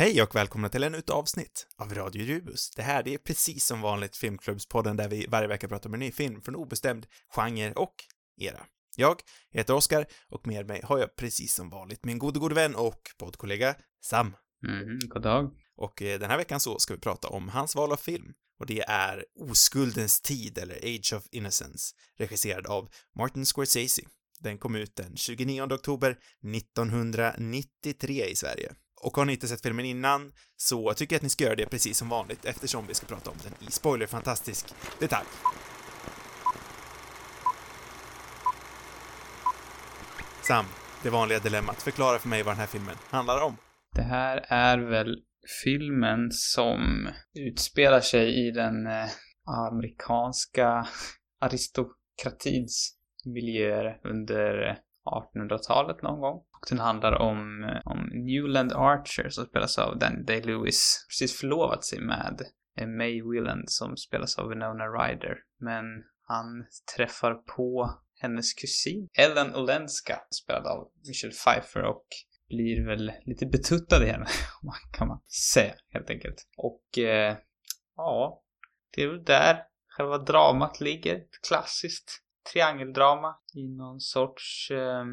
Hej 0.00 0.22
och 0.22 0.34
välkomna 0.34 0.68
till 0.68 0.82
ännu 0.82 0.98
ett 0.98 1.10
avsnitt 1.10 1.66
av 1.76 1.94
Radio 1.94 2.26
Rubus. 2.26 2.70
Det 2.70 2.82
här, 2.82 3.02
det 3.02 3.14
är 3.14 3.18
precis 3.18 3.66
som 3.66 3.80
vanligt 3.80 4.16
Filmklubbspodden 4.16 4.96
där 4.96 5.08
vi 5.08 5.26
varje 5.26 5.48
vecka 5.48 5.68
pratar 5.68 5.90
om 5.90 5.94
en 5.94 6.00
ny 6.00 6.12
film 6.12 6.42
från 6.42 6.56
obestämd 6.56 7.06
genre 7.34 7.72
och 7.72 7.94
era. 8.40 8.66
Jag 8.96 9.20
heter 9.50 9.74
Oskar 9.74 10.06
och 10.28 10.46
med 10.46 10.66
mig 10.66 10.80
har 10.84 10.98
jag 10.98 11.16
precis 11.16 11.54
som 11.54 11.70
vanligt 11.70 12.04
min 12.04 12.18
gode, 12.18 12.38
gode 12.38 12.54
vän 12.54 12.74
och 12.74 13.00
poddkollega 13.18 13.74
Sam. 14.04 14.36
Mm, 14.66 14.98
god 15.08 15.22
dag. 15.22 15.50
Och 15.76 16.02
eh, 16.02 16.18
den 16.18 16.30
här 16.30 16.38
veckan 16.38 16.60
så 16.60 16.78
ska 16.78 16.94
vi 16.94 17.00
prata 17.00 17.28
om 17.28 17.48
hans 17.48 17.74
val 17.74 17.92
av 17.92 17.96
film. 17.96 18.32
Och 18.60 18.66
det 18.66 18.80
är 18.80 19.24
Oskuldens 19.40 20.20
tid, 20.20 20.58
eller 20.58 20.76
Age 20.76 21.12
of 21.16 21.26
Innocence, 21.30 21.94
regisserad 22.18 22.66
av 22.66 22.88
Martin 23.16 23.46
Scorsese. 23.46 24.02
Den 24.40 24.58
kom 24.58 24.74
ut 24.74 24.96
den 24.96 25.16
29 25.16 25.62
oktober 25.62 26.18
1993 26.42 28.24
i 28.24 28.36
Sverige. 28.36 28.72
Och 29.00 29.16
har 29.16 29.24
ni 29.24 29.32
inte 29.32 29.48
sett 29.48 29.62
filmen 29.62 29.84
innan 29.84 30.32
så 30.56 30.94
tycker 30.94 31.14
jag 31.14 31.18
att 31.18 31.22
ni 31.22 31.30
ska 31.30 31.44
göra 31.44 31.54
det 31.54 31.66
precis 31.66 31.98
som 31.98 32.08
vanligt 32.08 32.44
eftersom 32.44 32.86
vi 32.86 32.94
ska 32.94 33.06
prata 33.06 33.30
om 33.30 33.36
den 33.42 33.68
i 33.68 33.70
spoilerfantastisk 33.70 34.74
detalj. 35.00 35.26
Sam, 40.48 40.64
det 41.02 41.10
vanliga 41.10 41.38
dilemmat. 41.38 41.82
Förklara 41.82 42.18
för 42.18 42.28
mig 42.28 42.42
vad 42.42 42.54
den 42.54 42.60
här 42.60 42.66
filmen 42.66 42.96
handlar 43.10 43.42
om. 43.42 43.56
Det 43.94 44.02
här 44.02 44.44
är 44.48 44.78
väl 44.78 45.16
filmen 45.64 46.30
som 46.30 47.08
utspelar 47.34 48.00
sig 48.00 48.48
i 48.48 48.50
den 48.50 48.86
eh, 48.86 49.08
amerikanska 49.70 50.86
aristokratins 51.40 52.98
miljöer 53.24 54.00
under 54.04 54.68
eh, 54.68 54.76
1800-talet 55.06 56.02
någon 56.02 56.20
gång. 56.20 56.42
Och 56.60 56.66
den 56.68 56.78
handlar 56.78 57.12
om, 57.12 57.64
eh, 57.64 57.80
om 57.84 58.10
Newland 58.12 58.72
Archer 58.72 59.28
som 59.28 59.44
spelas 59.44 59.78
av 59.78 59.98
Danny 59.98 60.22
Day-Lewis. 60.24 61.06
Precis 61.08 61.40
förlovat 61.40 61.84
sig 61.84 62.00
med 62.00 62.42
eh, 62.80 62.86
May 62.86 63.22
Willand 63.22 63.70
som 63.70 63.96
spelas 63.96 64.38
av 64.38 64.48
Winona 64.48 64.84
Ryder. 64.84 65.36
Men 65.60 65.84
han 66.22 66.66
träffar 66.96 67.34
på 67.34 67.94
hennes 68.20 68.54
kusin 68.54 69.08
Ellen 69.18 69.54
Olenska 69.54 70.20
spelad 70.30 70.66
av 70.66 70.88
Michelle 71.06 71.32
Pfeiffer 71.32 71.82
och 71.82 72.06
blir 72.48 72.86
väl 72.86 73.12
lite 73.24 73.46
betuttad 73.46 74.02
i 74.02 74.06
henne, 74.06 74.26
kan 74.92 75.08
man 75.08 75.20
säga 75.52 75.74
helt 75.92 76.10
enkelt. 76.10 76.48
Och 76.56 76.98
eh, 76.98 77.36
ja, 77.96 78.42
det 78.94 79.02
är 79.02 79.08
väl 79.08 79.24
där 79.24 79.62
själva 79.88 80.18
dramat 80.18 80.80
ligger. 80.80 81.22
Klassiskt 81.48 82.22
triangeldrama 82.52 83.36
i 83.54 83.68
någon 83.68 84.00
sorts, 84.00 84.70
eh, 84.70 85.04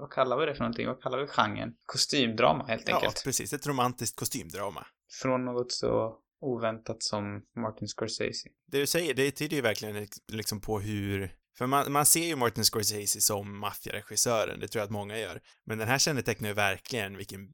vad 0.00 0.10
kallar 0.10 0.36
vi 0.36 0.46
det 0.46 0.54
för 0.54 0.60
någonting? 0.60 0.86
Vad 0.86 1.02
kallar 1.02 1.18
vi 1.18 1.26
genren? 1.26 1.74
Kostymdrama 1.86 2.64
helt 2.66 2.88
enkelt. 2.88 3.14
Ja, 3.16 3.20
precis. 3.24 3.52
Ett 3.52 3.66
romantiskt 3.66 4.18
kostymdrama. 4.18 4.86
Från 5.22 5.44
något 5.44 5.72
så 5.72 6.18
oväntat 6.40 7.02
som 7.02 7.42
Martin 7.56 7.88
Scorsese. 7.88 8.48
Det 8.66 8.78
du 8.78 8.86
säger, 8.86 9.14
det 9.14 9.30
tyder 9.30 9.56
ju 9.56 9.62
verkligen 9.62 10.06
liksom 10.32 10.60
på 10.60 10.80
hur 10.80 11.36
för 11.58 11.66
man, 11.66 11.92
man 11.92 12.06
ser 12.06 12.24
ju 12.24 12.36
Martin 12.36 12.64
Scorsese 12.64 13.20
som 13.20 13.58
maffiaregissören, 13.58 14.60
det 14.60 14.68
tror 14.68 14.80
jag 14.80 14.84
att 14.84 14.90
många 14.90 15.18
gör. 15.18 15.40
Men 15.64 15.78
den 15.78 15.88
här 15.88 15.98
kännetecknar 15.98 16.48
ju 16.48 16.54
verkligen 16.54 17.16
vilken 17.16 17.48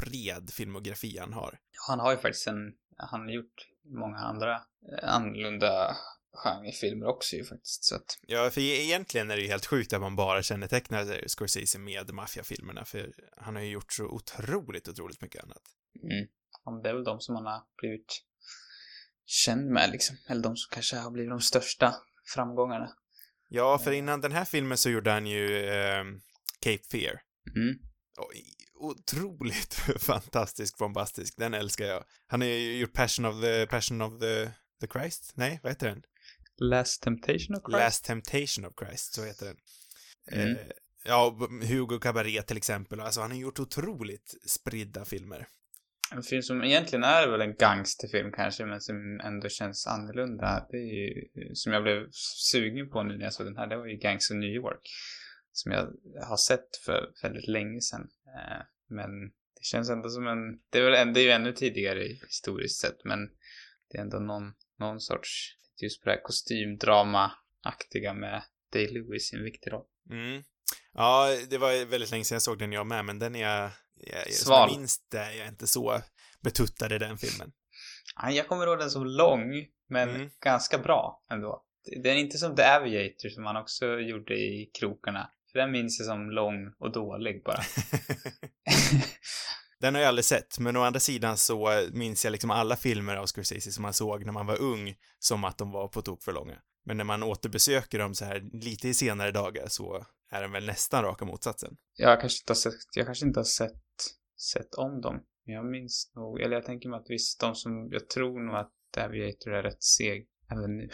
bred 0.00 0.50
filmografi 0.52 1.18
han 1.18 1.32
har. 1.32 1.58
Ja, 1.72 1.78
han 1.88 2.00
har 2.00 2.10
ju 2.10 2.16
faktiskt 2.16 2.46
en, 2.46 2.72
han 2.96 3.20
har 3.20 3.30
gjort 3.30 3.68
många 3.84 4.18
andra 4.18 4.54
eh, 4.54 5.14
annorlunda 5.14 5.96
genrefilmer 6.36 7.06
också 7.06 7.36
ju 7.36 7.44
faktiskt, 7.44 7.84
så 7.84 7.96
att... 7.96 8.18
Ja, 8.26 8.50
för 8.50 8.60
egentligen 8.60 9.30
är 9.30 9.36
det 9.36 9.42
ju 9.42 9.48
helt 9.48 9.66
sjukt 9.66 9.92
att 9.92 10.00
man 10.00 10.16
bara 10.16 10.42
kännetecknar 10.42 11.28
Scorsese 11.28 11.78
med 11.78 12.14
maffiafilmerna, 12.14 12.84
för 12.84 13.12
han 13.36 13.56
har 13.56 13.62
ju 13.62 13.70
gjort 13.70 13.92
så 13.92 14.04
otroligt, 14.04 14.88
otroligt 14.88 15.20
mycket 15.20 15.42
annat. 15.44 15.62
Mm. 16.02 16.26
Ja, 16.64 16.80
det 16.82 16.88
är 16.88 16.94
väl 16.94 17.04
de 17.04 17.20
som 17.20 17.34
han 17.34 17.46
har 17.46 17.62
blivit 17.78 18.22
känd 19.26 19.70
med 19.70 19.90
liksom, 19.90 20.16
eller 20.28 20.42
de 20.42 20.56
som 20.56 20.74
kanske 20.74 20.96
har 20.96 21.10
blivit 21.10 21.30
de 21.30 21.40
största 21.40 21.94
framgångarna. 22.34 22.90
Ja, 23.48 23.78
för 23.78 23.92
innan 23.92 24.20
den 24.20 24.32
här 24.32 24.44
filmen 24.44 24.78
så 24.78 24.90
gjorde 24.90 25.10
han 25.10 25.26
ju 25.26 25.66
eh, 25.66 26.04
Cape 26.60 26.84
Fear. 26.90 27.20
Mm. 27.56 27.78
Och, 28.18 28.32
otroligt 28.78 29.74
fantastisk, 29.98 30.78
bombastisk. 30.78 31.34
Den 31.36 31.54
älskar 31.54 31.84
jag. 31.84 32.04
Han 32.26 32.40
har 32.40 32.48
ju 32.48 32.78
gjort 32.78 32.92
Passion 32.92 33.24
of 33.24 33.40
the, 33.40 33.66
Passion 33.66 34.02
of 34.02 34.20
the, 34.20 34.50
the 34.80 34.86
Christ? 34.92 35.32
Nej, 35.34 35.60
vad 35.62 35.72
heter 35.72 35.88
den? 35.88 36.02
Last 36.58 37.02
Temptation 37.02 37.56
of 37.56 37.62
Christ? 37.62 37.78
Last 37.78 38.04
Temptation 38.04 38.64
of 38.64 38.72
Christ, 38.78 39.14
så 39.14 39.24
heter 39.24 39.46
den. 39.46 39.56
Mm. 40.32 40.56
Eh, 40.56 40.66
ja, 41.04 41.36
Hugo 41.62 41.98
Cabaret 41.98 42.46
till 42.46 42.56
exempel. 42.56 43.00
Alltså, 43.00 43.20
han 43.20 43.30
har 43.30 43.38
gjort 43.38 43.60
otroligt 43.60 44.34
spridda 44.46 45.04
filmer. 45.04 45.46
En 46.12 46.22
film 46.22 46.42
som 46.42 46.64
egentligen 46.64 47.04
är 47.04 47.28
väl 47.28 47.40
en 47.40 47.54
gangsterfilm 47.54 48.32
kanske, 48.32 48.66
men 48.66 48.80
som 48.80 49.20
ändå 49.20 49.48
känns 49.48 49.86
annorlunda. 49.86 50.66
Det 50.70 50.76
är 50.76 50.94
ju, 50.94 51.24
som 51.54 51.72
jag 51.72 51.82
blev 51.82 52.08
sugen 52.52 52.90
på 52.90 53.02
nu 53.02 53.16
när 53.16 53.24
jag 53.24 53.32
såg 53.32 53.46
den 53.46 53.56
här, 53.56 53.66
det 53.66 53.76
var 53.76 53.86
ju 53.86 53.96
Gangs 53.96 54.30
of 54.30 54.36
New 54.36 54.50
York. 54.50 54.88
Som 55.52 55.72
jag 55.72 55.92
har 56.26 56.36
sett 56.36 56.76
för 56.84 57.12
väldigt 57.22 57.48
länge 57.48 57.80
sedan. 57.80 58.08
Eh, 58.26 58.62
men 58.88 59.10
det 59.56 59.64
känns 59.64 59.90
ändå 59.90 60.08
som 60.08 60.26
en, 60.26 60.60
det 60.70 60.78
är 60.78 60.90
väl 60.90 61.12
det 61.12 61.20
är 61.20 61.24
ju 61.24 61.30
ännu 61.30 61.52
tidigare 61.52 62.02
historiskt 62.02 62.80
sett, 62.80 63.04
men 63.04 63.18
det 63.90 63.98
är 63.98 64.02
ändå 64.02 64.18
någon, 64.18 64.52
någon 64.78 65.00
sorts, 65.00 65.56
just 65.82 66.02
på 66.02 66.08
det 66.08 66.14
här 66.16 66.22
kostymdrama-aktiga 66.22 68.14
med 68.14 68.42
Day-Lewis 68.74 69.32
i 69.32 69.36
en 69.36 69.44
viktig 69.44 69.72
roll. 69.72 69.84
Mm. 70.10 70.42
Ja, 70.92 71.36
det 71.50 71.58
var 71.58 71.84
väldigt 71.84 72.10
länge 72.10 72.24
sedan 72.24 72.34
jag 72.36 72.42
såg 72.42 72.58
den 72.58 72.72
jag 72.72 72.86
med, 72.86 73.04
men 73.04 73.18
den 73.18 73.36
är 73.36 73.40
jag 73.52 73.70
jag, 73.94 74.32
Sval. 74.32 74.68
jag 74.70 74.78
minns 74.78 75.08
det, 75.08 75.34
jag 75.36 75.46
är 75.46 75.48
inte 75.48 75.66
så 75.66 76.00
betuttad 76.40 76.92
i 76.94 76.98
den 76.98 77.18
filmen. 77.18 77.52
Jag 78.30 78.48
kommer 78.48 78.66
ihåg 78.66 78.78
den 78.78 78.90
som 78.90 79.06
lång, 79.06 79.66
men 79.88 80.08
Mm. 80.10 80.30
ganska 80.40 80.78
bra 80.78 81.24
ändå. 81.30 81.62
Den 82.02 82.12
är 82.12 82.20
inte 82.20 82.38
som 82.38 82.56
The 82.56 82.62
Aviator 82.62 83.28
som 83.28 83.46
han 83.46 83.56
också 83.56 83.98
gjorde 83.98 84.34
i 84.34 84.70
krokarna. 84.78 85.30
För 85.52 85.58
den 85.58 85.70
minns 85.72 85.98
jag 86.00 86.06
som 86.06 86.30
lång 86.30 86.72
och 86.78 86.92
dålig 86.92 87.42
bara. 87.44 87.60
den 89.80 89.94
har 89.94 90.02
jag 90.02 90.08
aldrig 90.08 90.24
sett, 90.24 90.58
men 90.58 90.76
å 90.76 90.82
andra 90.82 91.00
sidan 91.00 91.36
så 91.36 91.86
minns 91.92 92.24
jag 92.24 92.32
liksom 92.32 92.50
alla 92.50 92.76
filmer 92.76 93.16
av 93.16 93.26
Scorsese 93.26 93.72
som 93.72 93.82
man 93.82 93.94
såg 93.94 94.24
när 94.24 94.32
man 94.32 94.46
var 94.46 94.60
ung 94.60 94.94
som 95.18 95.44
att 95.44 95.58
de 95.58 95.70
var 95.70 95.88
på 95.88 96.02
tok 96.02 96.22
för 96.22 96.32
långa. 96.32 96.58
Men 96.84 96.96
när 96.96 97.04
man 97.04 97.22
återbesöker 97.22 97.98
dem 97.98 98.14
så 98.14 98.24
här 98.24 98.48
lite 98.52 98.88
i 98.88 98.94
senare 98.94 99.30
dagar 99.30 99.66
så 99.68 100.06
är 100.30 100.42
den 100.42 100.52
väl 100.52 100.66
nästan 100.66 101.02
raka 101.02 101.24
motsatsen. 101.24 101.76
jag 101.96 102.20
kanske 102.20 102.42
inte 102.42 102.50
har 102.50 102.56
sett, 102.56 102.96
jag 102.96 103.06
kanske 103.06 103.26
inte 103.26 103.40
har 103.40 103.44
sett, 103.44 103.82
sett 104.52 104.74
om 104.74 105.00
dem. 105.00 105.22
Men 105.46 105.54
jag 105.54 105.66
minns 105.66 106.12
nog, 106.14 106.40
eller 106.40 106.56
jag 106.56 106.64
tänker 106.64 106.88
mig 106.88 106.98
att 106.98 107.10
visst, 107.10 107.40
de 107.40 107.54
som, 107.54 107.88
jag 107.90 108.08
tror 108.08 108.46
nog 108.46 108.56
att 108.56 108.72
Aviator 108.98 109.54
är 109.54 109.62
rätt 109.62 109.82
seg 109.82 110.28
även 110.50 110.76
nu. 110.76 110.88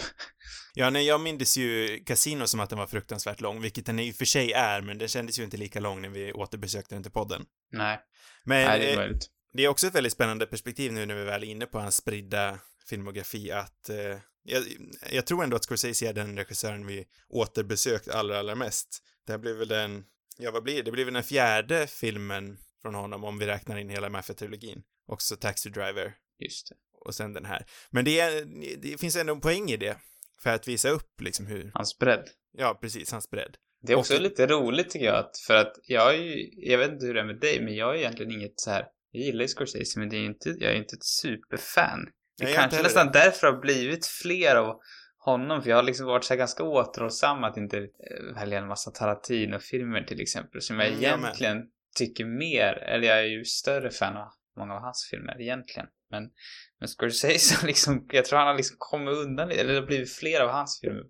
Ja, 0.75 0.91
nej, 0.91 1.07
jag 1.07 1.21
minns 1.21 1.57
ju 1.57 2.03
Casino 2.07 2.47
som 2.47 2.61
att 2.61 2.71
den 2.71 2.79
var 2.79 2.87
fruktansvärt 2.87 3.41
lång, 3.41 3.61
vilket 3.61 3.87
den 3.87 3.99
i 3.99 4.11
och 4.11 4.15
för 4.15 4.25
sig 4.25 4.53
är, 4.53 4.81
men 4.81 4.99
den 4.99 5.09
kändes 5.09 5.39
ju 5.39 5.45
inte 5.45 5.57
lika 5.57 5.81
lång 5.81 6.03
när 6.03 6.09
vi 6.09 6.33
återbesökte 6.33 6.95
den 6.95 7.03
till 7.03 7.13
podden. 7.13 7.45
Nej, 7.73 8.01
Men 8.45 8.67
nej 8.67 8.79
det 8.81 8.87
är 8.87 8.93
eh, 8.93 8.97
möjligt. 8.97 9.27
det 9.53 9.65
är 9.65 9.69
också 9.69 9.87
ett 9.87 9.95
väldigt 9.95 10.13
spännande 10.13 10.47
perspektiv 10.47 10.93
nu 10.93 11.07
när 11.07 11.15
vi 11.15 11.25
väl 11.25 11.43
är 11.43 11.47
inne 11.47 11.67
på 11.67 11.79
hans 11.79 11.97
spridda 11.97 12.59
filmografi 12.89 13.51
att 13.51 13.89
eh, 13.89 14.19
jag, 14.43 14.63
jag 15.11 15.27
tror 15.27 15.45
ändå 15.45 15.57
att 15.57 15.65
Scorsese 15.65 16.03
är 16.07 16.13
den 16.13 16.37
regissören 16.37 16.87
vi 16.87 17.05
återbesökt 17.29 18.09
allra, 18.09 18.39
allra 18.39 18.55
mest. 18.55 19.03
Det 19.27 19.33
här 19.33 19.39
blir 19.39 19.55
väl 19.55 19.69
den, 19.69 20.05
ja 20.39 20.51
vad 20.51 20.63
blir 20.63 20.77
det? 20.77 20.83
Det 20.83 20.93
blir 20.93 21.05
väl 21.05 21.15
den 21.15 21.23
fjärde 21.23 21.87
filmen 21.87 22.59
från 22.83 22.95
honom 22.95 23.25
om 23.25 23.39
vi 23.39 23.47
räknar 23.47 23.77
in 23.79 23.89
hela 23.89 24.09
Mafia-trilogin. 24.09 24.83
Också 25.07 25.37
Taxi 25.37 25.71
Driver 25.71 26.15
Just 26.39 26.69
det. 26.69 26.75
Och 27.05 27.15
sen 27.15 27.33
den 27.33 27.45
här. 27.45 27.67
Men 27.91 28.05
det, 28.05 28.21
är, 28.21 28.45
det 28.83 29.01
finns 29.01 29.17
ändå 29.17 29.33
en 29.33 29.41
poäng 29.41 29.71
i 29.71 29.77
det. 29.77 29.97
För 30.43 30.51
att 30.51 30.69
visa 30.69 30.89
upp 30.89 31.21
liksom 31.21 31.47
hur, 31.47 31.71
Hans 31.75 31.99
bredd. 31.99 32.25
ja 32.53 32.79
precis, 32.81 33.13
hans 33.13 33.31
bredd. 33.31 33.57
Det 33.83 33.93
är 33.93 33.97
också 33.97 34.15
Och- 34.15 34.21
lite 34.21 34.47
roligt 34.47 34.91
tycker 34.91 35.07
jag 35.07 35.17
att, 35.17 35.39
för 35.47 35.55
att 35.55 35.73
jag 35.83 36.15
är 36.15 36.19
ju, 36.19 36.51
jag 36.57 36.79
vet 36.79 36.91
inte 36.91 37.07
hur 37.07 37.15
det 37.15 37.21
är 37.21 37.25
med 37.25 37.41
dig, 37.41 37.61
men 37.65 37.75
jag 37.75 37.95
är 37.95 37.99
egentligen 37.99 38.33
inget 38.33 38.61
så 38.61 38.71
här, 38.71 38.85
jag 39.11 39.23
gillar 39.23 39.43
ju 39.43 39.49
Scorsese, 39.49 39.99
men 39.99 40.09
det 40.09 40.17
är 40.17 40.25
inte, 40.25 40.49
jag 40.59 40.73
är 40.73 40.77
inte 40.77 40.97
ett 40.97 41.05
superfan. 41.05 42.05
Det 42.39 42.45
Nej, 42.45 42.55
kanske 42.55 42.83
nästan 42.83 43.11
därför 43.13 43.47
har 43.47 43.61
blivit 43.61 44.07
fler 44.07 44.57
av 44.57 44.81
honom, 45.19 45.63
för 45.63 45.71
jag 45.71 45.77
har 45.77 45.83
liksom 45.83 46.07
varit 46.07 46.25
så 46.25 46.33
här 46.35 46.39
ganska 46.39 46.63
återhållsam 46.63 47.45
att 47.45 47.57
inte 47.57 47.79
eh, 47.79 48.35
välja 48.35 48.59
en 48.59 48.69
massa 48.69 48.91
Tarantino-filmer 48.91 50.03
till 50.03 50.21
exempel, 50.21 50.63
som 50.63 50.79
jag 50.79 50.89
Mm, 50.89 51.01
egentligen 51.03 51.63
tycker 51.97 52.25
mer, 52.25 52.73
eller 52.75 53.09
jag 53.09 53.19
är 53.19 53.23
ju 53.29 53.45
större 53.45 53.91
fan 53.91 54.17
av 54.17 54.29
många 54.57 54.75
av 54.75 54.81
hans 54.81 55.09
filmer 55.11 55.41
egentligen. 55.41 55.87
Men, 56.13 56.31
men 56.79 56.89
Scorsese 56.89 57.67
liksom, 57.67 58.07
jag 58.13 58.25
tror 58.25 58.39
han 58.39 58.49
har 58.49 58.55
liksom 58.55 58.77
kommit 58.79 59.17
undan 59.17 59.49
lite, 59.49 59.61
eller 59.61 59.73
det 59.73 59.81
har 59.81 59.87
blivit 59.87 60.13
fler 60.13 60.41
av 60.41 60.49
hans 60.49 60.81
filmer. 60.81 61.05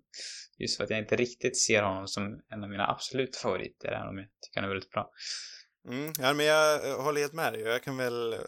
Just 0.59 0.77
för 0.77 0.83
att 0.83 0.89
jag 0.89 0.99
inte 0.99 1.15
riktigt 1.15 1.57
ser 1.61 1.83
honom 1.83 2.07
som 2.07 2.23
en 2.53 2.63
av 2.63 2.69
mina 2.69 2.87
absoluta 2.87 3.39
favoriter, 3.39 3.87
även 3.87 4.07
om 4.07 4.17
jag 4.17 4.27
tycker 4.41 4.61
han 4.61 4.69
är 4.69 4.73
väldigt 4.73 4.91
bra. 4.91 5.09
Mm, 5.89 6.13
ja, 6.19 6.33
men 6.33 6.45
jag 6.45 6.89
eh, 6.89 7.01
håller 7.01 7.21
helt 7.21 7.33
med 7.33 7.53
dig. 7.53 7.61
Jag 7.61 7.83
kan 7.83 7.97
väl 7.97 8.33
eh, 8.33 8.39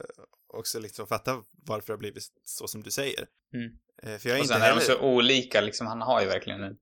också 0.53 0.79
liksom 0.79 1.07
fatta 1.07 1.43
varför 1.65 1.87
det 1.87 1.93
har 1.93 1.97
blivit 1.97 2.23
så 2.43 2.67
som 2.67 2.83
du 2.83 2.91
säger. 2.91 3.27
Mm. 3.53 3.71
Eh, 4.03 4.19
För 4.19 4.29
jag 4.29 4.35
är 4.35 4.39
Och 4.39 4.43
inte 4.43 4.53
sen 4.53 4.63
är 4.63 4.75
de 4.75 4.81
så 4.81 4.99
olika, 4.99 5.61
liksom, 5.61 5.87
han 5.87 6.01
har 6.01 6.21
ju 6.21 6.27
verkligen 6.27 6.63
en, 6.63 6.77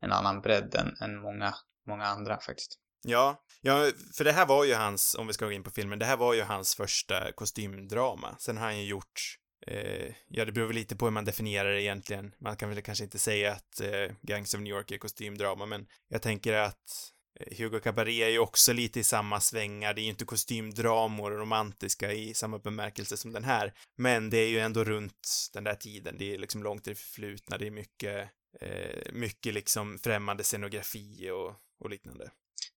en 0.00 0.12
annan 0.12 0.40
bredd 0.40 0.74
än, 0.74 0.96
än 1.00 1.20
många, 1.20 1.54
många 1.86 2.04
andra 2.04 2.40
faktiskt. 2.40 2.78
Ja, 3.04 3.42
ja, 3.60 3.90
för 4.14 4.24
det 4.24 4.32
här 4.32 4.46
var 4.46 4.64
ju 4.64 4.74
hans, 4.74 5.14
om 5.14 5.26
vi 5.26 5.32
ska 5.32 5.44
gå 5.44 5.52
in 5.52 5.62
på 5.62 5.70
filmen, 5.70 5.98
det 5.98 6.06
här 6.06 6.16
var 6.16 6.34
ju 6.34 6.42
hans 6.42 6.74
första 6.74 7.32
kostymdrama. 7.32 8.36
Sen 8.38 8.56
har 8.56 8.64
han 8.64 8.78
ju 8.78 8.84
gjort 8.84 9.38
Eh, 9.66 10.14
ja, 10.28 10.44
det 10.44 10.52
beror 10.52 10.66
väl 10.66 10.76
lite 10.76 10.96
på 10.96 11.06
hur 11.06 11.12
man 11.12 11.24
definierar 11.24 11.72
det 11.72 11.82
egentligen. 11.82 12.34
Man 12.38 12.56
kan 12.56 12.68
väl 12.68 12.82
kanske 12.82 13.04
inte 13.04 13.18
säga 13.18 13.52
att 13.52 13.80
eh, 13.80 14.16
Gangs 14.22 14.54
of 14.54 14.60
New 14.60 14.72
York 14.72 14.90
är 14.90 14.98
kostymdrama, 14.98 15.66
men 15.66 15.86
jag 16.08 16.22
tänker 16.22 16.52
att 16.52 17.12
eh, 17.40 17.58
Hugo 17.58 17.80
Cabaret 17.80 18.14
är 18.14 18.28
ju 18.28 18.38
också 18.38 18.72
lite 18.72 19.00
i 19.00 19.04
samma 19.04 19.40
svängar. 19.40 19.94
Det 19.94 20.00
är 20.00 20.02
ju 20.02 20.10
inte 20.10 20.24
kostymdramor 20.24 21.32
och 21.32 21.38
romantiska 21.38 22.12
i 22.12 22.34
samma 22.34 22.58
bemärkelse 22.58 23.16
som 23.16 23.32
den 23.32 23.44
här, 23.44 23.74
men 23.96 24.30
det 24.30 24.38
är 24.38 24.48
ju 24.48 24.58
ändå 24.58 24.84
runt 24.84 25.50
den 25.52 25.64
där 25.64 25.74
tiden. 25.74 26.16
Det 26.18 26.34
är 26.34 26.38
liksom 26.38 26.62
långt 26.62 26.86
i 26.86 26.90
det 26.90 26.96
förflutna. 26.96 27.58
Det 27.58 27.66
är 27.66 27.70
mycket, 27.70 28.30
eh, 28.60 29.12
mycket 29.12 29.54
liksom 29.54 29.98
främmande 29.98 30.44
scenografi 30.44 31.30
och, 31.30 31.54
och 31.80 31.90
liknande. 31.90 32.30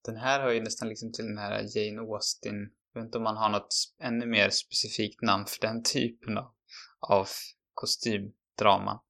Den 0.06 0.18
här 0.18 0.39
hör 0.39 0.51
ju 0.51 0.62
nästan 0.62 0.89
liksom 0.89 1.13
till 1.13 1.25
den 1.25 1.38
här 1.38 1.65
Jane 1.75 2.01
Austen. 2.01 2.56
Jag 2.94 3.01
vet 3.01 3.07
inte 3.07 3.18
om 3.18 3.24
man 3.24 3.38
har 3.38 3.50
något 3.50 3.75
ännu 4.03 4.25
mer 4.25 4.50
specifikt 4.50 5.21
namn 5.21 5.45
för 5.45 5.68
den 5.68 5.83
typen 5.83 6.38
av 6.38 6.53
av 7.00 7.27
kostymdrama. 7.74 9.01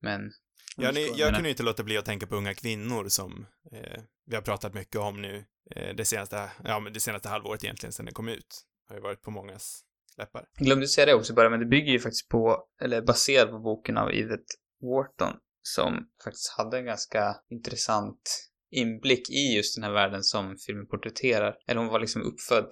Men... 0.00 0.32
Ja, 0.76 0.92
ni, 0.92 1.12
jag 1.16 1.34
kunde 1.34 1.50
inte 1.50 1.62
låta 1.62 1.82
bli 1.82 1.98
att 1.98 2.04
tänka 2.04 2.26
på 2.26 2.36
unga 2.36 2.54
kvinnor 2.54 3.08
som 3.08 3.46
eh, 3.72 4.02
vi 4.26 4.34
har 4.34 4.42
pratat 4.42 4.74
mycket 4.74 4.96
om 4.96 5.22
nu 5.22 5.44
eh, 5.76 5.94
det 5.96 6.04
senaste, 6.04 6.50
ja 6.64 6.80
men 6.80 6.92
det 6.92 7.00
senaste 7.00 7.28
halvåret 7.28 7.64
egentligen 7.64 7.92
sedan 7.92 8.04
den 8.04 8.14
kom 8.14 8.28
ut. 8.28 8.66
Har 8.88 8.96
ju 8.96 9.02
varit 9.02 9.22
på 9.22 9.30
mångas 9.30 9.84
läppar. 10.16 10.48
Jag 10.56 10.66
glömde 10.66 10.88
säga 10.88 11.06
det 11.06 11.14
också 11.14 11.34
bara, 11.34 11.50
men 11.50 11.60
det 11.60 11.66
bygger 11.66 11.92
ju 11.92 12.00
faktiskt 12.00 12.28
på, 12.28 12.68
eller 12.80 13.02
baserat 13.02 13.50
på 13.50 13.58
boken 13.58 13.96
av 13.96 14.14
Edith 14.14 14.54
Wharton 14.82 15.36
som 15.62 16.10
faktiskt 16.24 16.48
hade 16.56 16.78
en 16.78 16.84
ganska 16.84 17.36
intressant 17.50 18.49
inblick 18.70 19.30
i 19.30 19.56
just 19.56 19.76
den 19.76 19.84
här 19.84 19.92
världen 19.92 20.22
som 20.22 20.56
filmen 20.66 20.86
porträtterar. 20.86 21.56
Eller 21.66 21.80
hon 21.80 21.88
var 21.88 22.00
liksom 22.00 22.22
uppfödd 22.22 22.68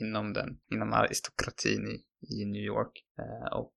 inom 0.00 0.32
den, 0.32 0.48
inom 0.74 0.92
aristokratin 0.92 1.86
i, 1.86 1.94
i 2.34 2.44
New 2.44 2.62
York. 2.62 2.92
Eh, 3.18 3.58
och 3.58 3.74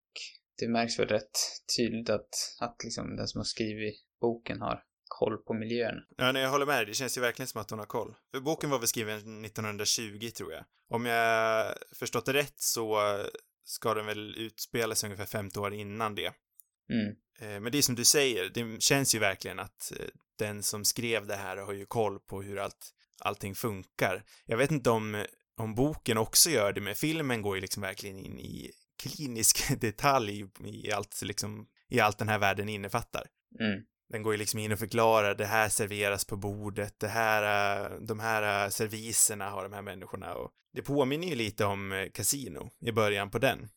det 0.60 0.68
märks 0.68 1.00
väl 1.00 1.08
rätt 1.08 1.38
tydligt 1.78 2.10
att, 2.10 2.30
att 2.60 2.84
liksom 2.84 3.16
den 3.16 3.28
som 3.28 3.40
har 3.40 3.46
skrivit 3.46 3.96
boken 4.22 4.62
har 4.62 4.84
koll 5.08 5.38
på 5.38 5.54
miljön. 5.54 5.96
Ja, 6.18 6.32
nej, 6.32 6.42
jag 6.42 6.50
håller 6.50 6.66
med 6.66 6.78
dig. 6.78 6.86
Det 6.86 6.94
känns 6.94 7.18
ju 7.18 7.22
verkligen 7.22 7.48
som 7.48 7.62
att 7.62 7.70
hon 7.70 7.80
har 7.80 7.86
koll. 7.86 8.16
Boken 8.46 8.70
var 8.70 8.80
väl 8.80 8.88
skriven 8.88 9.46
1920, 9.46 10.30
tror 10.38 10.54
jag. 10.54 10.66
Om 10.90 11.06
jag 11.06 11.74
förstått 12.00 12.26
det 12.26 12.34
rätt 12.34 12.56
så 12.56 13.00
ska 13.64 13.94
den 13.94 14.06
väl 14.06 14.36
utspela 14.38 14.96
sig 14.96 15.08
ungefär 15.08 15.26
50 15.26 15.60
år 15.60 15.74
innan 15.74 16.16
det. 16.16 16.34
Mm. 16.90 17.16
Eh, 17.40 17.62
men 17.62 17.72
det 17.72 17.78
är 17.78 17.82
som 17.82 17.96
du 17.96 18.06
säger, 18.06 18.50
det 18.50 18.82
känns 18.82 19.16
ju 19.16 19.20
verkligen 19.20 19.60
att 19.60 19.92
eh, 20.00 20.06
den 20.40 20.64
som 20.64 20.86
skrev 20.86 21.28
det 21.28 21.36
här 21.36 21.58
har 21.58 21.74
ju 21.74 21.86
koll 21.86 22.20
på 22.20 22.42
hur 22.42 22.60
allt, 22.60 22.94
allting 23.22 23.56
funkar. 23.56 24.24
Jag 24.46 24.58
vet 24.58 24.72
inte 24.72 24.90
om, 24.90 25.26
om 25.58 25.76
boken 25.76 26.18
också 26.18 26.50
gör 26.50 26.74
det, 26.74 26.82
men 26.82 26.96
filmen 26.96 27.42
går 27.42 27.56
ju 27.56 27.62
liksom 27.62 27.82
verkligen 27.82 28.20
in 28.20 28.40
i 28.40 28.72
klinisk 29.04 29.80
detalj 29.82 30.46
i 30.66 30.92
allt, 30.92 31.22
liksom, 31.22 31.68
i 31.90 32.00
allt 32.00 32.18
den 32.18 32.30
här 32.30 32.40
världen 32.40 32.70
innefattar. 32.70 33.28
Mm. 33.60 33.84
Den 34.10 34.24
går 34.24 34.34
ju 34.34 34.38
liksom 34.38 34.60
in 34.60 34.72
och 34.72 34.80
förklarar, 34.80 35.36
det 35.36 35.46
här 35.46 35.70
serveras 35.70 36.26
på 36.26 36.38
bordet, 36.38 37.00
det 37.00 37.08
här, 37.08 38.00
de 38.00 38.20
här 38.20 38.70
serviserna 38.70 39.50
har 39.50 39.64
de 39.64 39.74
här 39.74 39.82
människorna 39.82 40.34
och 40.34 40.52
det 40.74 40.82
påminner 40.82 41.28
ju 41.28 41.36
lite 41.36 41.66
om 41.66 42.10
Casino 42.14 42.70
i 42.80 42.92
början 42.92 43.32
på 43.32 43.40
den. 43.40 43.70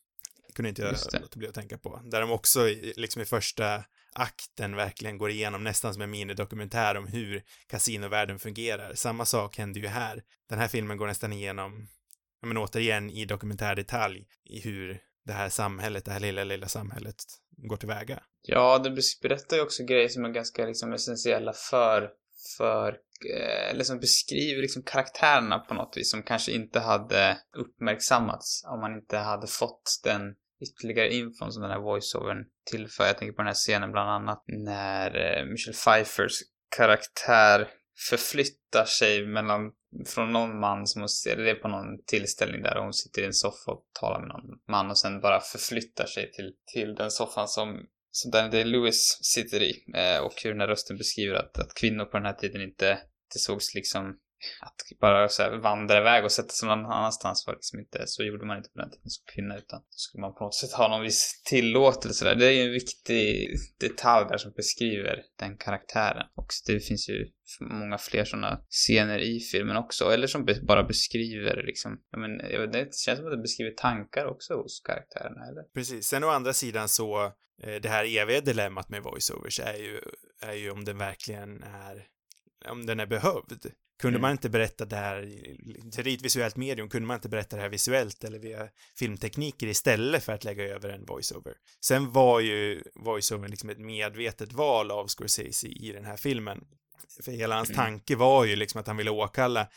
Kunde 0.57 0.69
inte 0.69 0.83
jag 0.83 0.97
låta 1.21 1.39
bli 1.39 1.49
att 1.49 1.55
tänka 1.55 1.79
på. 1.79 2.01
Där 2.05 2.21
de 2.21 2.31
också 2.31 2.67
liksom 2.97 3.23
i 3.23 3.25
första 3.25 3.85
akten 4.13 4.77
verkligen 4.77 5.19
går 5.19 5.31
igenom 5.31 5.65
nästan 5.65 5.93
som 5.93 6.03
en 6.03 6.11
minidokumentär 6.11 6.97
om 6.97 7.07
hur 7.07 7.43
kasinovärlden 7.67 8.39
fungerar. 8.39 8.95
Samma 8.95 9.25
sak 9.25 9.59
händer 9.59 9.81
ju 9.81 9.87
här. 9.87 10.23
Den 10.49 10.59
här 10.59 10.69
filmen 10.69 10.97
går 10.97 11.07
nästan 11.07 11.33
igenom, 11.33 11.89
men 12.43 12.57
återigen 12.57 13.11
i 13.11 13.25
dokumentärdetalj 13.25 14.27
i 14.45 14.61
hur 14.61 15.01
det 15.27 15.33
här 15.33 15.49
samhället, 15.49 16.05
det 16.05 16.11
här 16.11 16.21
lilla, 16.21 16.45
lilla 16.45 16.69
samhället 16.69 17.17
går 17.57 17.77
tillväga. 17.77 18.23
Ja, 18.43 18.79
det 18.79 18.91
berättar 19.23 19.57
ju 19.57 19.63
också 19.63 19.85
grejer 19.85 20.09
som 20.09 20.25
är 20.25 20.31
ganska 20.31 20.67
liksom 20.67 20.93
essentiella 20.93 21.53
för, 21.53 22.11
för 22.57 22.89
eh, 23.35 23.71
eller 23.71 23.85
som 23.85 24.01
beskriver 24.01 24.63
liksom 24.63 24.83
karaktärerna 24.83 25.59
på 25.59 25.75
något 25.75 25.97
vis 25.97 26.11
som 26.11 26.23
kanske 26.23 26.53
inte 26.53 26.81
hade 26.81 27.39
uppmärksammats 27.57 28.65
om 28.65 28.81
man 28.81 28.95
inte 28.95 29.17
hade 29.17 29.47
fått 29.47 30.01
den 30.05 30.35
ytterligare 30.63 31.15
infon 31.15 31.53
som 31.53 31.63
den 31.63 31.71
här 31.71 31.81
voiceovern 31.81 32.45
tillför. 32.71 33.07
Jag 33.07 33.19
tänker 33.19 33.33
på 33.33 33.43
den 33.43 33.47
här 33.47 33.55
scenen 33.55 33.93
bland 33.93 34.11
annat 34.11 34.45
när 34.47 35.09
eh, 35.17 35.45
Michelle 35.45 35.77
Pfeiffers 35.77 36.33
karaktär 36.77 37.69
förflyttar 38.11 38.85
sig 38.85 39.27
mellan 39.27 39.73
från 40.07 40.33
någon 40.33 40.61
man 40.61 40.87
som 40.87 41.03
hon 41.03 41.09
ser, 41.09 41.37
det 41.37 41.51
är 41.51 41.55
på 41.55 41.69
någon 41.69 42.05
tillställning 42.07 42.63
där 42.63 42.81
hon 42.81 42.93
sitter 42.93 43.23
i 43.23 43.27
en 43.27 43.33
soffa 43.33 43.73
och 43.73 43.85
talar 44.01 44.21
med 44.21 44.29
någon 44.29 44.59
man 44.69 44.91
och 44.91 44.99
sen 44.99 45.21
bara 45.21 45.41
förflyttar 45.41 46.07
sig 46.07 46.33
till, 46.33 46.53
till 46.75 46.95
den 46.95 47.11
soffan 47.11 47.49
som, 47.49 47.87
som 48.11 48.31
Danny 48.31 48.51
Day-Lewis 48.51 49.19
sitter 49.23 49.63
i. 49.63 49.73
Eh, 49.95 50.19
och 50.25 50.33
hur 50.43 50.51
den 50.51 50.61
här 50.61 50.69
rösten 50.69 50.97
beskriver 50.97 51.35
att, 51.35 51.59
att 51.59 51.75
kvinnor 51.75 52.05
på 52.05 52.17
den 52.17 52.27
här 52.27 52.33
tiden 52.35 52.63
inte, 52.63 52.91
inte 52.91 53.39
sågs 53.39 53.75
liksom 53.75 54.19
att 54.61 54.99
bara 55.01 55.29
så 55.29 55.43
här 55.43 55.57
vandra 55.57 55.99
iväg 55.99 56.25
och 56.25 56.33
sätta 56.33 56.49
sig 56.49 56.69
någon 56.69 56.87
annanstans 56.87 57.47
var 57.47 57.55
liksom 57.55 57.79
inte, 57.79 58.07
så 58.07 58.23
gjorde 58.23 58.47
man 58.47 58.57
inte 58.57 58.71
på 58.71 58.79
den 58.79 58.91
tiden 58.91 59.11
som 59.11 59.25
kvinna 59.35 59.57
utan 59.57 59.81
så 59.81 59.99
skulle 59.99 60.21
man 60.21 60.35
på 60.35 60.45
något 60.45 60.55
sätt 60.55 60.73
ha 60.73 60.89
någon 60.89 61.03
viss 61.03 61.43
tillåtelse 61.45 62.25
där. 62.25 62.35
Det 62.35 62.47
är 62.47 62.53
ju 62.53 62.63
en 62.63 62.73
viktig 62.73 63.49
detalj 63.81 64.27
där 64.29 64.39
som 64.39 64.53
beskriver 64.57 65.23
den 65.39 65.57
karaktären. 65.57 66.27
Och 66.37 66.47
det 66.67 66.81
finns 66.81 67.09
ju 67.09 67.29
många 67.61 67.99
fler 67.99 68.25
sådana 68.25 68.61
scener 68.69 69.19
i 69.19 69.41
filmen 69.41 69.77
också, 69.77 70.05
eller 70.05 70.27
som 70.27 70.47
bara 70.63 70.85
beskriver 70.85 71.63
liksom, 71.67 72.01
ja 72.11 72.19
men 72.19 72.39
det 72.73 72.95
känns 72.95 73.19
som 73.19 73.27
att 73.27 73.33
det 73.33 73.43
beskriver 73.43 73.71
tankar 73.71 74.27
också 74.27 74.55
hos 74.55 74.81
karaktärerna, 74.81 75.47
eller? 75.49 75.63
Precis. 75.75 76.07
Sen 76.07 76.25
å 76.25 76.29
andra 76.29 76.53
sidan 76.53 76.89
så, 76.89 77.25
eh, 77.63 77.81
det 77.83 77.89
här 77.89 78.19
eviga 78.19 78.41
dilemmat 78.41 78.89
med 78.89 79.03
voiceovers 79.03 79.61
är 79.61 79.77
ju, 79.77 80.01
är 80.41 80.53
ju 80.53 80.71
om 80.71 80.85
den 80.85 80.99
verkligen 80.99 81.63
är 81.63 82.07
om 82.71 82.87
den 82.87 83.01
är 83.01 83.07
behövd. 83.07 83.73
Kunde 83.99 84.17
mm. 84.17 84.23
man 84.23 84.31
inte 84.31 84.51
berätta 84.51 84.85
det 84.85 84.97
här 84.97 85.23
till 85.91 86.15
ett 86.15 86.23
visuellt 86.23 86.57
medium, 86.57 86.89
kunde 86.89 87.07
man 87.07 87.15
inte 87.15 87.29
berätta 87.29 87.57
det 87.57 87.63
här 87.63 87.69
visuellt 87.69 88.25
eller 88.25 88.39
via 88.39 88.69
filmtekniker 88.99 89.67
istället 89.67 90.25
för 90.25 90.33
att 90.33 90.45
lägga 90.45 90.65
över 90.65 90.89
en 90.89 91.05
voiceover. 91.05 91.55
Sen 91.85 92.13
var 92.13 92.41
ju 92.41 92.83
voiceovern 92.95 93.51
liksom 93.51 93.71
ett 93.71 93.79
medvetet 93.79 94.53
val 94.53 94.91
av 94.91 95.07
Scorsese 95.07 95.67
i 95.67 95.93
den 95.93 96.05
här 96.05 96.17
filmen. 96.17 96.65
För 97.23 97.33
hela 97.33 97.55
hans 97.55 97.71
mm. 97.71 97.77
tanke 97.77 98.17
var 98.17 98.45
ju 98.45 98.57
liksom 98.57 98.81
att 98.81 98.87
han 98.87 98.97
ville 98.97 99.11
åkalla 99.11 99.69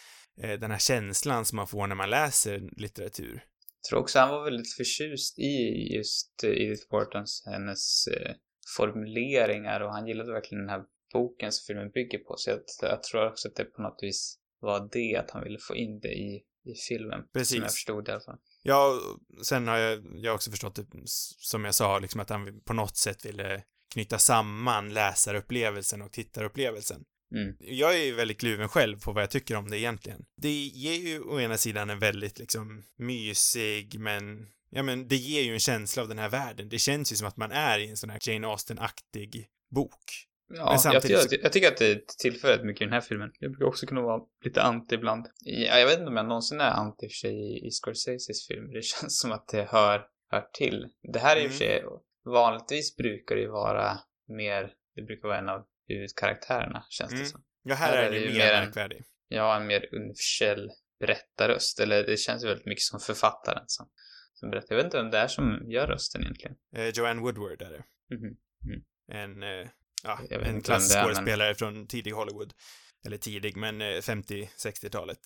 eh, 0.42 0.60
den 0.60 0.72
här 0.72 0.80
känslan 0.80 1.46
som 1.46 1.56
man 1.56 1.68
får 1.68 1.88
när 1.88 1.96
man 1.96 2.10
läser 2.10 2.70
litteratur. 2.78 3.44
Jag 3.82 3.90
tror 3.90 4.00
också 4.00 4.20
han 4.20 4.30
var 4.30 4.44
väldigt 4.44 4.74
förtjust 4.74 5.40
i 5.40 5.88
just 5.96 6.44
Edith 6.44 6.84
Whartons, 6.92 7.44
hennes 7.46 8.08
eh, 8.08 8.32
formuleringar 8.78 9.82
och 9.82 9.92
han 9.92 10.08
gillade 10.08 10.34
verkligen 10.34 10.66
den 10.66 10.70
här 10.70 10.84
boken 11.14 11.52
som 11.52 11.64
filmen 11.68 11.92
bygger 11.92 12.20
på. 12.20 12.36
Så 12.38 12.50
jag, 12.50 12.60
jag, 12.82 13.04
tror 13.04 13.28
också 13.28 13.48
att 13.48 13.56
det 13.56 13.66
på 13.66 13.82
något 13.82 14.00
vis 14.02 14.40
var 14.60 14.90
det, 14.92 15.16
att 15.16 15.32
han 15.32 15.44
ville 15.44 15.60
få 15.60 15.76
in 15.76 16.00
det 16.00 16.14
i, 16.14 16.44
i 16.66 16.74
filmen. 16.90 17.22
Precis. 17.34 17.56
Som 17.56 17.62
jag 17.62 17.72
förstod 17.72 18.06
det 18.06 18.12
i 18.12 18.14
alla 18.14 18.24
fall. 18.24 18.40
Ja, 18.64 19.00
sen 19.44 19.68
har 19.68 19.78
jag, 19.78 20.04
jag 20.14 20.36
också 20.36 20.52
förstått 20.52 20.76
det, 20.76 20.86
som 21.06 21.66
jag 21.66 21.76
sa, 21.76 22.00
liksom 22.00 22.22
att 22.22 22.30
han 22.30 22.62
på 22.62 22.74
något 22.74 22.98
sätt 22.98 23.26
ville 23.26 23.64
knyta 23.94 24.20
samman 24.20 24.94
läsarupplevelsen 24.94 26.02
och 26.02 26.12
tittarupplevelsen. 26.12 27.04
Mm. 27.36 27.56
Jag 27.60 28.00
är 28.00 28.06
ju 28.06 28.16
väldigt 28.16 28.40
kluven 28.40 28.70
själv 28.70 29.00
på 29.00 29.12
vad 29.12 29.24
jag 29.24 29.32
tycker 29.32 29.56
om 29.56 29.70
det 29.70 29.80
egentligen. 29.80 30.26
Det 30.42 30.52
ger 30.52 30.94
ju 30.94 31.22
å 31.22 31.40
ena 31.40 31.58
sidan 31.58 31.90
en 31.90 32.00
väldigt 32.00 32.40
liksom 32.40 32.84
mysig, 32.98 34.00
men 34.00 34.48
ja 34.70 34.84
men 34.84 35.08
det 35.08 35.16
ger 35.16 35.42
ju 35.42 35.54
en 35.54 35.60
känsla 35.60 36.02
av 36.02 36.10
den 36.10 36.20
här 36.20 36.30
världen. 36.30 36.70
Det 36.70 36.80
känns 36.80 37.12
ju 37.12 37.16
som 37.16 37.28
att 37.28 37.38
man 37.38 37.52
är 37.52 37.80
i 37.80 37.90
en 37.90 37.98
sån 37.98 38.10
här 38.10 38.20
Jane 38.22 38.48
Austen-aktig 38.48 39.48
bok. 39.76 40.29
Ja, 40.50 40.80
jag, 40.84 40.94
jag, 41.06 41.26
jag, 41.44 41.52
tycker 41.52 41.68
att 41.68 41.78
det 41.78 42.08
tillför 42.08 42.48
rätt 42.48 42.64
mycket 42.64 42.82
i 42.82 42.86
den 42.86 42.94
här 42.94 43.02
filmen. 43.02 43.32
Jag 43.40 43.52
brukar 43.52 43.66
också 43.66 43.86
kunna 43.86 44.02
vara 44.02 44.22
lite 44.46 44.62
anti 44.62 44.96
ibland. 44.96 45.26
Ja, 45.40 45.80
jag 45.80 45.86
vet 45.86 46.00
inte 46.00 46.10
om 46.10 46.18
jag 46.18 46.26
någonsin 46.26 46.62
är 46.62 46.72
anti 46.72 47.08
för 47.08 47.14
sig 47.14 47.32
i, 47.32 47.68
i 47.68 47.72
Scorseses 47.72 48.48
film. 48.48 48.72
Det 48.72 48.82
känns 48.84 49.20
som 49.20 49.32
att 49.32 49.48
det 49.48 49.64
hör, 49.64 50.06
hör 50.30 50.48
till. 50.54 50.88
Det 51.14 51.20
här 51.20 51.36
är 51.36 51.40
mm. 51.40 51.46
i 51.46 51.48
och 51.48 51.52
för 51.52 51.58
sig, 51.58 51.84
vanligtvis 52.26 52.96
brukar 52.96 53.36
det 53.36 53.42
ju 53.42 53.52
vara 53.52 54.00
mer, 54.28 54.74
det 54.96 55.02
brukar 55.02 55.28
vara 55.28 55.38
en 55.38 55.50
av 55.50 55.66
huvudkaraktärerna, 55.88 56.86
känns 56.90 57.12
mm. 57.12 57.24
det 57.24 57.30
som. 57.30 57.44
Ja, 57.64 57.76
här, 57.76 57.98
här 57.98 58.04
är 58.04 58.12
det 58.12 58.18
ju 58.18 58.34
mer 58.34 58.66
märkvärdig. 58.66 59.04
Ja, 59.28 59.58
en 59.58 59.68
mer 59.68 59.96
universell 59.96 60.72
berättarröst. 61.00 61.80
Eller 61.80 62.04
det 62.04 62.18
känns 62.18 62.46
väldigt 62.46 62.66
mycket 62.66 62.84
som 62.84 63.00
författaren 63.00 63.64
som, 63.68 63.90
som 64.34 64.50
berättar. 64.50 64.68
Jag 64.70 64.78
vet 64.78 64.86
inte 64.86 64.98
vem 64.98 65.12
det 65.12 65.18
är 65.18 65.28
som 65.28 65.72
gör 65.72 65.88
rösten 65.88 66.22
egentligen. 66.22 66.56
Eh, 66.76 66.88
Joanne 66.88 67.22
Woodward 67.22 67.62
är 67.62 67.70
det. 67.70 67.84
Mm 68.16 68.24
-hmm. 68.24 68.36
mm. 68.66 68.84
En 69.12 69.44
eh, 69.44 69.70
ja, 70.04 70.20
en 70.30 70.62
klasskådespelare 70.62 71.50
men... 71.50 71.56
från 71.56 71.88
tidig 71.88 72.12
Hollywood. 72.12 72.54
Eller 73.06 73.18
tidig, 73.18 73.58
men 73.58 73.82
50-60-talet. 73.82 75.20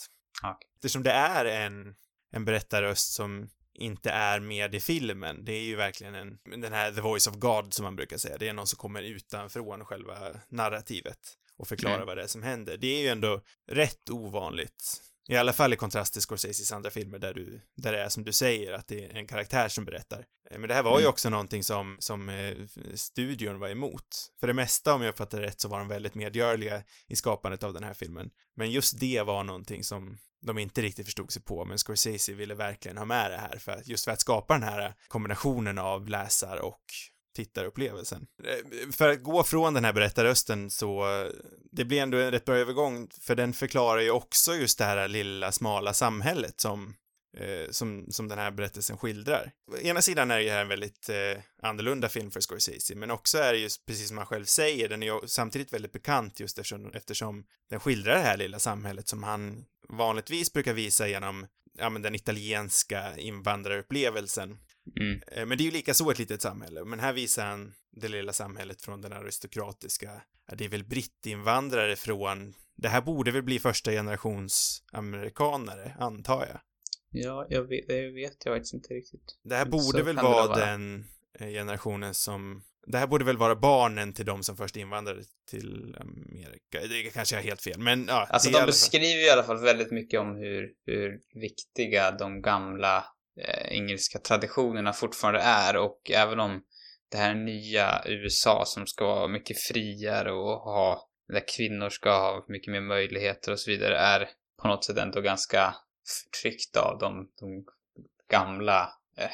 Eh, 0.43 0.49
okay. 0.49 0.67
Eftersom 0.75 1.03
det 1.03 1.11
är 1.11 1.45
en, 1.45 1.95
en 2.31 2.45
berättarröst 2.45 3.13
som 3.13 3.49
inte 3.73 4.11
är 4.11 4.39
med 4.39 4.75
i 4.75 4.79
filmen. 4.79 5.45
Det 5.45 5.53
är 5.53 5.63
ju 5.63 5.75
verkligen 5.75 6.15
en, 6.15 6.37
den 6.61 6.73
här 6.73 6.91
the 6.91 7.01
voice 7.01 7.27
of 7.27 7.35
God 7.35 7.73
som 7.73 7.83
man 7.83 7.95
brukar 7.95 8.17
säga. 8.17 8.37
Det 8.37 8.47
är 8.49 8.53
någon 8.53 8.67
som 8.67 8.77
kommer 8.77 9.03
utanför 9.03 9.85
själva 9.85 10.17
narrativet. 10.49 11.37
och 11.57 11.67
förklara 11.67 11.95
Mm. 11.95 12.07
vad 12.07 12.17
det 12.17 12.23
är 12.23 12.27
som 12.27 12.43
händer. 12.43 12.77
Det 12.77 12.87
är 12.87 13.01
ju 13.01 13.07
ändå 13.07 13.41
rätt 13.71 14.09
ovanligt. 14.09 15.01
I 15.29 15.35
alla 15.35 15.53
fall 15.53 15.73
i 15.73 15.75
kontrast 15.75 16.13
till 16.13 16.21
Scorseses 16.21 16.71
andra 16.71 16.89
filmer 16.89 17.19
där 17.19 17.33
du, 17.33 17.61
där 17.77 17.93
det 17.93 18.03
är 18.03 18.09
som 18.09 18.23
du 18.23 18.31
säger, 18.31 18.73
att 18.73 18.87
det 18.87 19.05
är 19.05 19.15
en 19.15 19.27
karaktär 19.27 19.67
som 19.69 19.85
berättar. 19.85 20.25
Eh, 20.51 20.59
Men 20.59 20.67
det 20.67 20.73
här 20.73 20.83
var 20.83 20.99
ju 20.99 21.03
Mm. 21.03 21.09
också 21.09 21.29
någonting 21.29 21.63
som, 21.63 21.97
som 21.99 22.29
eh, 22.29 22.55
studion 22.95 23.59
var 23.59 23.69
emot. 23.69 24.31
För 24.39 24.47
det 24.47 24.53
mesta, 24.53 24.93
om 24.93 25.01
jag 25.01 25.17
fattar 25.17 25.41
rätt, 25.41 25.61
så 25.61 25.67
var 25.67 25.79
de 25.79 25.87
väldigt 25.87 26.15
medgörliga 26.15 26.83
i 27.07 27.15
skapandet 27.15 27.63
av 27.63 27.73
den 27.73 27.83
här 27.83 27.93
filmen. 27.93 28.29
Men 28.55 28.71
just 28.71 28.99
det 28.99 29.21
var 29.21 29.43
någonting 29.43 29.83
som 29.83 30.17
de 30.45 30.57
inte 30.57 30.81
riktigt 30.81 31.05
förstod 31.05 31.31
sig 31.31 31.41
på, 31.41 31.65
men 31.65 31.77
Scorsese 31.77 32.33
ville 32.33 32.55
verkligen 32.55 32.97
ha 32.97 33.05
med 33.05 33.31
det 33.31 33.37
här 33.37 33.57
för 33.57 33.71
att, 33.71 33.87
just 33.87 34.05
för 34.05 34.11
att 34.11 34.21
skapa 34.21 34.53
den 34.53 34.63
här 34.63 34.93
kombinationen 35.07 35.77
av 35.77 36.07
läsar 36.09 36.57
och 36.57 36.81
tittarupplevelsen. 37.33 38.27
Eh, 38.43 38.91
för 38.91 39.09
att 39.09 39.23
gå 39.23 39.43
från 39.43 39.73
den 39.73 39.85
här 39.85 39.93
berättarrösten 39.93 40.69
så, 40.69 41.05
det 41.71 41.85
blir 41.85 42.01
ändå 42.01 42.17
en 42.17 42.31
rätt 42.31 42.45
bra 42.45 42.55
övergång, 42.55 43.09
för 43.21 43.35
den 43.35 43.53
förklarar 43.53 44.01
ju 44.01 44.11
också 44.11 44.55
just 44.55 44.77
det 44.77 44.85
här 44.85 45.07
lilla 45.07 45.51
smala 45.51 45.93
samhället 45.93 46.61
som 46.61 46.95
eh, 47.37 47.71
som, 47.71 48.05
som 48.11 48.27
den 48.27 48.37
här 48.37 48.51
berättelsen 48.51 48.97
skildrar. 48.97 49.51
Å 49.71 49.77
ena 49.77 50.01
sidan 50.01 50.31
är 50.31 50.37
det 50.37 50.43
ju 50.43 50.49
här 50.49 50.61
en 50.61 50.67
väldigt 50.67 51.09
eh, 51.09 51.41
annorlunda 51.61 52.09
film 52.09 52.31
för 52.31 52.41
Scorsese, 52.41 52.95
men 52.95 53.11
också 53.11 53.37
är 53.37 53.53
det 53.53 53.59
ju, 53.59 53.69
precis 53.87 54.07
som 54.07 54.17
han 54.17 54.27
själv 54.27 54.45
säger, 54.45 54.89
den 54.89 55.03
är 55.03 55.07
ju 55.07 55.27
samtidigt 55.27 55.73
väldigt 55.73 55.91
bekant 55.91 56.39
just 56.39 56.59
eftersom, 56.59 56.91
eftersom 56.93 57.45
den 57.69 57.79
skildrar 57.79 58.15
det 58.15 58.21
här 58.21 58.37
lilla 58.37 58.59
samhället 58.59 59.07
som 59.07 59.23
han 59.23 59.65
vanligtvis 59.89 60.53
brukar 60.53 60.73
visa 60.73 61.07
genom, 61.07 61.47
ja 61.77 61.89
men 61.89 62.01
den 62.01 62.15
italienska 62.15 63.17
invandrarupplevelsen. 63.17 64.57
Mm. 64.99 65.21
Eh, 65.27 65.45
Men 65.45 65.57
det 65.57 65.61
är 65.63 65.65
ju 65.65 65.71
lika 65.71 65.93
så 65.93 66.11
ett 66.11 66.19
litet 66.19 66.41
samhälle, 66.41 66.85
men 66.85 66.99
här 66.99 67.13
visar 67.13 67.45
han 67.45 67.73
det 67.91 68.07
lilla 68.07 68.33
samhället 68.33 68.81
från 68.81 69.01
den 69.01 69.13
aristokratiska, 69.13 70.21
det 70.57 70.65
är 70.65 70.69
väl 70.69 70.83
brittinvandrare 70.83 71.95
från, 71.95 72.53
det 72.75 72.87
här 72.89 73.01
borde 73.01 73.31
väl 73.31 73.43
bli 73.43 73.59
första 73.59 73.91
generations 73.91 74.83
amerikanare, 74.91 75.95
antar 75.99 76.45
jag. 76.49 76.59
Ja, 77.09 77.45
jag 77.49 77.63
vet, 77.63 77.87
det 77.87 78.11
vet 78.11 78.45
jag 78.45 78.55
faktiskt 78.55 78.73
inte 78.73 78.93
riktigt. 78.93 79.37
Det 79.43 79.55
här 79.55 79.65
Så 79.65 79.71
borde 79.71 80.03
väl 80.03 80.15
kan 80.15 80.25
det 80.25 80.31
vara 80.31 80.41
väl 80.47 80.59
vara. 80.59 80.65
den 80.65 81.05
eh, 81.39 81.47
generationen 81.47 82.13
som, 82.13 82.63
det 82.87 82.97
här 82.97 83.07
borde 83.07 83.25
väl 83.25 83.37
vara 83.37 83.55
barnen 83.55 84.13
till 84.13 84.25
de 84.25 84.43
som 84.43 84.57
först 84.57 84.75
invandrade 84.75 85.23
till 85.49 85.95
Amerika. 85.99 86.79
Det 86.89 87.03
kanske 87.13 87.37
är 87.37 87.41
helt 87.41 87.61
fel, 87.61 87.79
men 87.79 88.05
ja. 88.07 88.27
Alltså 88.29 88.49
de 88.51 88.65
beskriver 88.65 89.27
i 89.27 89.29
alla 89.29 89.43
fall 89.43 89.61
väldigt 89.61 89.91
mycket 89.91 90.19
om 90.19 90.35
hur, 90.35 90.71
hur 90.85 91.19
viktiga 91.33 92.11
de 92.11 92.41
gamla 92.41 93.05
Eh, 93.37 93.77
engelska 93.77 94.19
traditionerna 94.19 94.93
fortfarande 94.93 95.39
är 95.39 95.77
och 95.77 96.11
även 96.11 96.39
om 96.39 96.63
det 97.11 97.17
här 97.17 97.35
nya 97.35 98.03
USA 98.05 98.63
som 98.65 98.87
ska 98.87 99.05
vara 99.05 99.27
mycket 99.27 99.61
friare 99.61 100.31
och 100.31 100.59
ha, 100.59 101.09
där 101.27 101.43
kvinnor 101.55 101.89
ska 101.89 102.09
ha 102.09 102.45
mycket 102.47 102.71
mer 102.71 102.81
möjligheter 102.81 103.51
och 103.51 103.59
så 103.59 103.71
vidare 103.71 103.97
är 103.97 104.29
på 104.61 104.67
något 104.67 104.85
sätt 104.85 104.97
ändå 104.97 105.21
ganska 105.21 105.75
förtryckta 106.07 106.81
av 106.81 106.97
de, 106.99 107.29
de 107.39 107.65
gamla, 108.29 108.93
eh, 109.17 109.31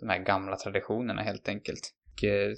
de 0.00 0.08
här 0.08 0.18
gamla 0.18 0.56
traditionerna 0.56 1.22
helt 1.22 1.48
enkelt. 1.48 1.92
Och, 2.12 2.24
eh, 2.24 2.52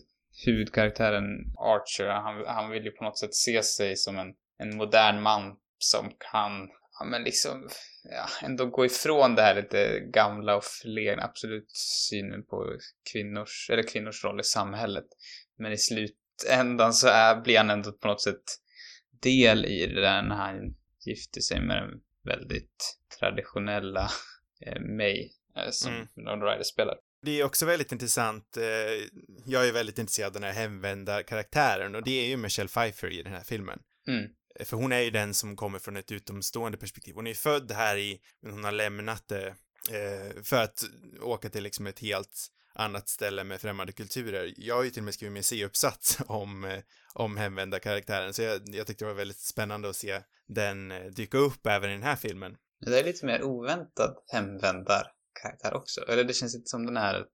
huvudkaraktären 0.47 1.25
Archer, 1.59 2.09
han, 2.09 2.45
han 2.47 2.71
vill 2.71 2.85
ju 2.85 2.91
på 2.91 3.05
något 3.05 3.19
sätt 3.19 3.35
se 3.35 3.63
sig 3.63 3.97
som 3.97 4.19
en, 4.19 4.35
en 4.59 4.77
modern 4.77 5.23
man 5.23 5.57
som 5.79 6.13
kan, 6.33 6.69
ja 6.99 7.05
men 7.05 7.23
liksom, 7.23 7.69
ja, 8.03 8.29
ändå 8.47 8.67
gå 8.67 8.87
ifrån 8.87 9.35
det 9.35 9.43
här 9.43 9.55
lite 9.55 10.01
gamla 10.01 10.57
och 10.57 10.65
förlegna, 10.65 11.23
absolut 11.23 11.71
synen 12.11 12.47
på 12.47 12.79
kvinnors, 13.13 13.71
eller 13.71 13.83
kvinnors 13.83 14.25
roll 14.25 14.41
i 14.41 14.45
samhället. 14.45 15.07
Men 15.59 15.73
i 15.73 15.79
slutändan 15.79 16.95
så 16.95 17.09
är, 17.09 17.41
blir 17.41 17.59
han 17.59 17.71
ändå 17.71 17.93
på 17.93 18.09
något 18.09 18.23
sätt 18.23 18.45
del 19.23 19.65
i 19.65 19.87
det 19.87 20.01
där 20.01 20.23
när 20.23 20.37
han 20.37 20.77
gifter 21.07 21.41
sig 21.41 21.61
med 21.61 21.77
den 21.77 22.01
väldigt 22.25 22.99
traditionella 23.19 24.11
eh, 24.67 24.81
May 24.81 25.31
eh, 25.57 25.71
som 25.71 25.93
Mm. 25.93 26.07
Winona 26.15 26.45
Ryder 26.45 26.65
spelar. 26.65 26.97
Det 27.23 27.41
är 27.41 27.45
också 27.45 27.67
väldigt 27.67 27.93
intressant, 27.93 28.57
eh, 28.57 28.65
jag 29.47 29.69
är 29.69 29.73
väldigt 29.73 29.99
intresserad 29.99 30.27
av 30.27 30.33
den 30.33 30.43
här 30.43 30.53
hemvända 30.53 31.23
karaktären 31.23 31.95
och 31.95 32.05
det 32.05 32.25
är 32.25 32.29
ju 32.29 32.37
Michelle 32.37 32.69
Pfeiffer 32.69 33.13
i 33.13 33.23
den 33.23 33.33
här 33.33 33.45
filmen. 33.45 33.79
Mm. 34.09 34.31
För 34.61 34.77
hon 34.77 34.93
är 34.93 35.01
ju 35.01 35.11
den 35.11 35.35
som 35.35 35.57
kommer 35.57 35.79
från 35.79 35.97
ett 35.97 36.13
utomstående 36.13 36.79
perspektiv. 36.79 37.15
Hon 37.15 37.27
är 37.27 37.31
ju 37.31 37.37
född 37.37 37.73
här 37.73 37.97
i, 37.97 38.21
men 38.43 38.53
hon 38.53 38.65
har 38.65 38.73
lämnat 38.73 39.29
det 39.29 39.47
eh, 39.91 40.43
för 40.43 40.63
att 40.63 40.85
åka 41.23 41.49
till 41.49 41.63
liksom 41.63 41.87
ett 41.87 41.99
helt 41.99 42.51
annat 42.75 43.09
ställe 43.09 43.45
med 43.45 43.61
främmande 43.61 43.93
kulturer. 43.93 44.55
Jag 44.57 44.75
har 44.75 44.83
ju 44.83 44.91
till 44.91 45.01
och 45.01 45.05
med 45.05 45.15
skrivit 45.15 45.33
min 45.33 45.43
C-uppsats 45.43 46.19
om, 46.27 46.65
eh, 46.65 46.79
om 47.15 47.37
hemvända 47.37 47.79
karaktären, 47.79 48.35
så 48.35 48.43
jag, 48.43 48.61
jag 48.67 48.87
tyckte 48.87 49.05
det 49.05 49.09
var 49.09 49.15
väldigt 49.15 49.41
spännande 49.41 49.89
att 49.89 49.97
se 49.97 50.21
den 50.49 50.91
eh, 50.91 51.05
dyka 51.05 51.39
upp 51.39 51.67
även 51.67 51.91
i 51.91 51.93
den 51.93 52.03
här 52.03 52.17
filmen. 52.17 52.57
Det 52.87 53.01
är 53.01 53.05
lite 53.05 53.27
mer 53.27 53.43
oväntad 53.43 54.17
hemvändarkaraktär 54.33 55.75
också. 55.75 56.01
Eller 56.09 56.25
det 56.25 56.35
känns 56.35 56.55
inte 56.55 56.69
som 56.69 56.87
den 56.87 56.97
här, 56.97 57.25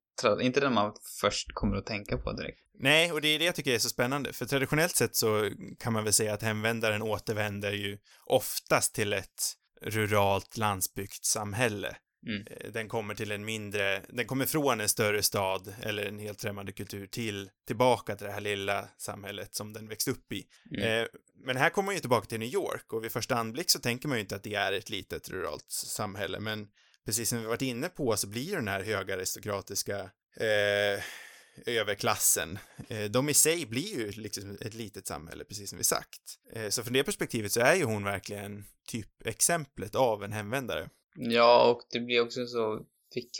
inte 0.41 0.61
den 0.61 0.75
man 0.75 0.93
först 1.21 1.55
kommer 1.55 1.77
att 1.77 1.87
tänka 1.87 2.19
på 2.19 2.33
direkt. 2.33 2.61
Nej, 2.79 3.13
och 3.13 3.21
det 3.21 3.29
är 3.29 3.39
det 3.39 3.45
jag 3.45 3.55
tycker 3.55 3.75
är 3.75 3.79
så 3.79 3.89
spännande, 3.89 4.33
för 4.33 4.47
traditionellt 4.47 4.97
sett 4.97 5.17
så 5.17 5.51
kan 5.79 5.93
man 5.93 6.05
väl 6.05 6.13
säga 6.13 6.35
att 6.35 6.43
hemvändaren 6.43 7.03
återvänder 7.03 7.73
ju 7.73 7.99
oftast 8.27 8.95
till 8.95 9.13
ett 9.13 9.57
ruralt 9.83 10.57
landsbygdssamhälle. 10.57 11.97
Mm. 12.27 12.47
Eh, 12.51 12.73
Den 12.73 12.89
kommer 12.89 13.15
till 13.15 13.33
en 13.33 13.45
mindre, 13.45 14.03
den 14.09 14.27
kommer 14.27 14.47
från 14.47 14.81
en 14.81 14.89
större 14.89 15.23
stad 15.23 15.75
eller 15.83 16.05
en 16.07 16.19
helt 16.19 16.41
främmande 16.41 16.73
kultur 16.73 17.07
till, 17.07 17.51
tillbaka 17.67 18.17
till 18.17 18.27
det 18.27 18.33
här 18.33 18.41
lilla 18.41 18.89
samhället 18.99 19.55
som 19.55 19.73
den 19.73 19.89
växt 19.89 20.09
upp 20.09 20.33
i. 20.33 20.45
Mm. 20.77 21.03
Eh, 21.03 21.07
men 21.45 21.57
här 21.57 21.71
kommer 21.71 21.87
man 21.87 21.95
ju 21.95 22.01
tillbaka 22.01 22.27
till 22.27 22.41
New 22.41 22.49
York 22.49 22.93
och 22.93 23.05
vid 23.05 23.13
första 23.13 23.35
anblick 23.35 23.71
så 23.71 23.79
tänker 23.79 24.09
man 24.09 24.17
ju 24.17 24.21
inte 24.21 24.37
att 24.37 24.43
det 24.43 24.55
är 24.55 24.73
ett 24.73 24.91
litet 24.91 25.31
ruralt 25.31 25.71
samhälle, 25.71 26.41
men 26.41 26.69
precis 27.05 27.29
som 27.29 27.39
vi 27.39 27.47
varit 27.47 27.63
inne 27.63 27.89
på 27.89 28.17
så 28.17 28.27
blir 28.27 28.57
den 28.57 28.69
här 28.69 28.83
höga 28.83 29.15
aristokratiska 29.15 30.01
eh, 30.37 31.03
överklassen, 31.67 32.59
eh, 32.89 33.05
de 33.05 33.29
i 33.29 33.35
sig 33.35 33.67
blir 33.67 33.99
ju 33.99 34.11
liksom 34.11 34.59
ett 34.61 34.75
litet 34.75 35.07
samhälle, 35.07 35.45
precis 35.45 35.71
som 35.71 35.79
vi 35.79 35.85
sagt. 35.85 36.21
Eh, 36.53 36.69
så 36.69 36.83
från 36.83 36.93
det 36.93 37.05
perspektivet 37.05 37.53
så 37.53 37.61
är 37.61 37.75
ju 37.75 37.85
hon 37.85 38.05
verkligen 38.05 38.65
typ 38.89 39.27
exemplet 39.27 39.95
av 39.95 40.25
en 40.25 40.33
hemvändare. 40.33 40.89
Ja, 41.15 41.71
och 41.71 41.81
det 41.91 42.01
blir 42.01 42.21
också 42.21 42.47
så 42.47 42.87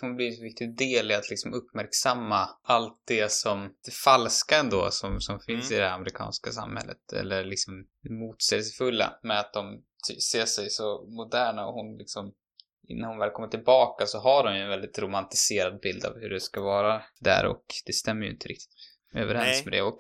hon 0.01 0.17
blir 0.17 0.39
en 0.39 0.45
viktig 0.45 0.77
del 0.77 1.11
i 1.11 1.15
att 1.15 1.31
liksom 1.31 1.55
uppmärksamma 1.55 2.49
allt 2.63 3.03
det 3.07 3.33
som, 3.33 3.75
det 3.85 3.95
falska 3.95 4.59
ändå 4.59 4.89
som, 4.91 5.21
som 5.21 5.41
finns 5.41 5.71
Mm. 5.71 5.81
i 5.81 5.85
det 5.85 5.93
amerikanska 5.93 6.53
samhället. 6.53 7.13
Eller 7.13 7.45
liksom 7.45 7.87
motsägelsefulla 8.09 9.19
med 9.23 9.41
att 9.41 9.53
de 9.53 9.83
ser 10.33 10.47
sig 10.47 10.71
så 10.71 11.07
moderna 11.09 11.67
och 11.67 11.75
hon 11.75 11.97
liksom 11.99 12.35
när 12.95 13.09
hon 13.09 13.19
väl 13.19 13.31
kommer 13.31 13.49
tillbaka 13.49 14.07
så 14.07 14.19
har 14.19 14.45
hon 14.45 14.57
ju 14.57 14.63
en 14.63 14.69
väldigt 14.69 14.99
romantiserad 14.99 15.81
bild 15.81 16.05
av 16.05 16.19
hur 16.21 16.31
det 16.31 16.41
ska 16.41 16.61
vara 16.61 17.03
där 17.21 17.47
och 17.47 17.65
det 17.87 17.93
stämmer 17.93 18.23
ju 18.27 18.33
inte 18.33 18.49
riktigt 18.49 18.75
överens 19.15 19.47
Nej. 19.47 19.65
med 19.65 19.73
det 19.73 19.83
och, 19.83 19.99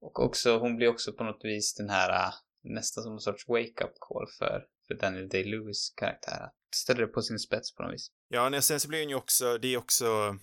och 0.00 0.20
också, 0.20 0.58
hon 0.58 0.76
blir 0.76 0.88
också 0.88 1.12
på 1.12 1.24
något 1.24 1.40
vis 1.44 1.74
den 1.74 1.90
här 1.90 2.26
äh, 2.26 2.32
nästan 2.64 3.04
som 3.04 3.12
en 3.12 3.20
sorts 3.20 3.48
wake-up 3.48 3.92
call 4.00 4.26
för, 4.38 4.64
för 4.86 4.94
Daniel 4.94 5.28
Day-Lewis 5.28 5.94
karaktär. 5.96 6.50
Ställer 6.74 7.00
det 7.00 7.06
på 7.06 7.22
sin 7.22 7.38
spets 7.38 7.74
på 7.74 7.82
något 7.82 7.92
vis. 7.92 8.10
Ja, 8.28 8.56
och 8.56 8.64
sen 8.64 8.80
så 8.80 8.88
blir 8.88 9.00
hon 9.00 9.08
ju 9.08 9.14
också, 9.14 9.58
det 9.58 9.68
är 9.68 9.78
också 9.78 10.36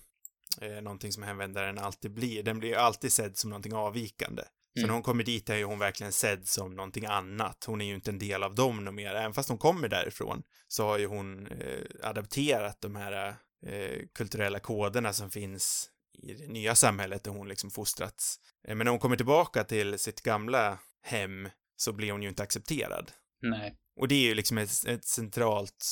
eh, 0.60 0.82
någonting 0.82 1.12
som 1.12 1.22
hemvändaren 1.22 1.78
alltid 1.78 2.14
blir. 2.14 2.42
Den 2.42 2.58
blir 2.58 2.68
ju 2.68 2.76
alltid 2.76 3.12
sedd 3.12 3.36
som 3.36 3.50
någonting 3.50 3.74
avvikande. 3.74 4.42
Så 4.74 4.80
Mm. 4.80 4.86
när 4.88 4.94
hon 4.94 5.02
kommer 5.02 5.24
dit 5.24 5.50
är 5.50 5.64
hon 5.64 5.78
verkligen 5.78 6.12
sedd 6.12 6.48
som 6.48 6.74
någonting 6.74 7.06
annat. 7.06 7.64
Hon 7.66 7.80
är 7.80 7.84
ju 7.86 7.94
inte 7.94 8.10
en 8.10 8.18
del 8.18 8.42
av 8.42 8.54
dem 8.54 8.94
mer. 8.94 9.14
Även 9.14 9.34
fast 9.34 9.48
hon 9.48 9.58
kommer 9.58 9.88
därifrån 9.88 10.42
så 10.68 10.84
har 10.86 10.98
ju 10.98 11.06
hon 11.06 11.46
eh, 11.46 11.80
adapterat 12.02 12.80
de 12.80 12.96
här 12.96 13.36
eh, 13.66 14.00
kulturella 14.14 14.58
koderna 14.60 15.12
som 15.12 15.30
finns 15.30 15.90
i 16.22 16.34
det 16.34 16.46
nya 16.46 16.74
samhället 16.74 17.24
där 17.24 17.30
hon 17.30 17.48
liksom 17.48 17.70
fostrats. 17.70 18.36
Eh, 18.68 18.74
men 18.74 18.84
när 18.84 18.90
hon 18.90 19.00
kommer 19.00 19.16
tillbaka 19.16 19.64
till 19.64 19.98
sitt 19.98 20.22
gamla 20.22 20.78
hem 21.02 21.48
så 21.76 21.92
blir 21.92 22.12
hon 22.12 22.22
ju 22.22 22.28
inte 22.28 22.42
accepterad. 22.42 23.12
Nej. 23.42 23.76
Och 24.00 24.08
det 24.08 24.14
är 24.14 24.28
ju 24.28 24.34
liksom 24.34 24.58
ett, 24.58 24.86
ett 24.86 25.04
centralt 25.04 25.86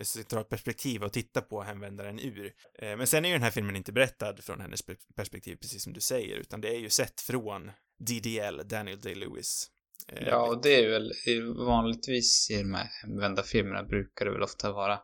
ett 0.00 0.06
centralt 0.08 0.48
perspektiv 0.48 1.04
att 1.04 1.12
titta 1.12 1.40
på 1.40 1.62
hemvändaren 1.62 2.18
ur. 2.20 2.52
Eh, 2.78 2.96
Men 2.96 3.06
sen 3.06 3.24
är 3.24 3.28
ju 3.28 3.34
den 3.34 3.42
här 3.42 3.50
filmen 3.50 3.76
inte 3.76 3.92
berättad 3.92 4.36
från 4.42 4.60
hennes 4.60 4.82
per- 4.82 4.96
perspektiv, 5.16 5.56
precis 5.56 5.82
som 5.82 5.92
du 5.92 6.00
säger, 6.00 6.36
utan 6.36 6.60
det 6.60 6.68
är 6.68 6.78
ju 6.78 6.90
sett 6.90 7.20
från 7.20 7.70
DDL, 8.00 8.60
Daniel 8.68 9.00
Day-Lewis. 9.00 9.66
Eh, 10.12 10.28
Ja, 10.28 10.48
och 10.48 10.62
det 10.62 10.74
är 10.84 10.88
väl 10.90 11.12
vanligtvis 11.66 12.50
i 12.50 12.56
de 12.56 12.74
här 12.74 12.88
hemvända 13.02 13.42
filmerna 13.42 13.82
brukar 13.82 14.24
det 14.24 14.32
väl 14.32 14.42
ofta 14.42 14.72
vara 14.72 15.00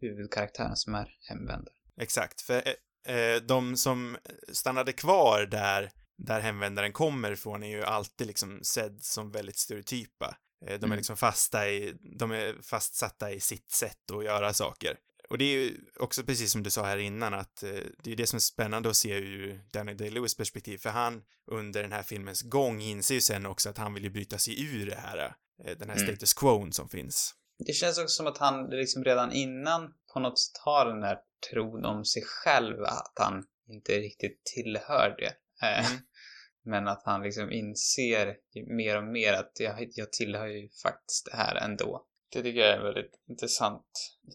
huvudkaraktären 0.00 0.76
som 0.76 0.94
är 0.94 1.08
hemvändare. 1.28 1.74
Exakt, 2.00 2.40
för 2.40 2.62
eh, 3.06 3.16
eh, 3.16 3.42
de 3.42 3.76
som 3.76 4.16
stannade 4.52 4.92
kvar 4.92 5.46
där, 5.46 5.90
där 6.18 6.40
hemvändaren 6.40 6.92
kommer 6.92 7.32
ifrån 7.32 7.62
är 7.62 7.68
ju 7.68 7.82
alltid 7.84 8.26
liksom 8.26 8.60
sedd 8.62 9.02
som 9.02 9.30
väldigt 9.30 9.58
stereotypa. 9.58 10.36
Eh, 10.66 10.68
de 10.68 10.74
är 10.74 10.84
Mm. 10.84 10.96
liksom 10.96 11.16
fasta 11.16 11.68
i, 11.70 11.94
de 12.18 12.30
är 12.32 12.62
fastsatta 12.62 13.32
i 13.32 13.40
sitt 13.40 13.70
sätt 13.70 14.10
att 14.12 14.24
göra 14.24 14.52
saker. 14.52 14.96
Och 15.34 15.38
det 15.38 15.44
är 15.44 15.58
ju 15.58 15.76
också 15.96 16.22
precis 16.22 16.52
som 16.52 16.62
du 16.62 16.70
sa 16.70 16.84
här 16.84 16.98
innan 16.98 17.34
att 17.34 17.62
eh, 17.62 17.70
det 18.02 18.12
är 18.12 18.16
det 18.16 18.26
som 18.26 18.36
är 18.36 18.40
spännande 18.40 18.88
att 18.90 18.96
se 18.96 19.14
ur 19.14 19.60
Danny 19.72 19.94
Day-Lewis 19.94 20.36
perspektiv, 20.36 20.78
för 20.78 20.90
han 20.90 21.22
under 21.50 21.82
den 21.82 21.92
här 21.92 22.02
filmens 22.02 22.42
gång 22.42 22.80
inser 22.80 23.14
ju 23.14 23.20
sen 23.20 23.46
också 23.46 23.68
att 23.70 23.78
han 23.78 23.94
vill 23.94 24.04
ju 24.04 24.10
bryta 24.10 24.38
sig 24.38 24.64
ur 24.64 24.86
det 24.86 24.96
här, 24.96 25.18
eh, 25.64 25.76
den 25.78 25.88
här 25.90 25.96
Mm. 25.96 26.08
status 26.08 26.34
quo 26.34 26.70
som 26.72 26.88
finns. 26.88 27.34
Det 27.66 27.72
känns 27.72 27.98
också 27.98 28.08
som 28.08 28.26
att 28.26 28.38
han 28.38 28.70
liksom 28.70 29.04
redan 29.04 29.32
innan 29.32 29.92
på 30.12 30.20
något 30.20 30.38
sätt 30.38 30.56
har 30.64 30.86
den 30.86 31.02
här 31.02 31.18
tron 31.50 31.84
om 31.84 32.04
sig 32.04 32.22
själv 32.26 32.82
att 32.84 33.12
han 33.14 33.44
inte 33.68 33.92
riktigt 33.92 34.44
tillhör 34.54 35.14
det. 35.18 35.32
Eh, 35.66 35.90
Mm. 35.90 36.00
Men 36.66 36.88
att 36.88 37.02
han 37.04 37.22
liksom 37.22 37.52
inser 37.52 38.36
mer 38.76 38.96
och 38.98 39.04
mer 39.04 39.32
att 39.32 39.52
jag, 39.60 39.88
jag 39.94 40.12
tillhör 40.12 40.46
ju 40.46 40.68
faktiskt 40.82 41.24
det 41.30 41.36
här 41.36 41.54
ändå. 41.56 42.06
Det 42.34 42.42
tycker 42.42 42.60
jag 42.60 42.68
är 42.68 42.78
ett 42.78 42.84
väldigt 42.84 43.12
intressant, 43.28 43.86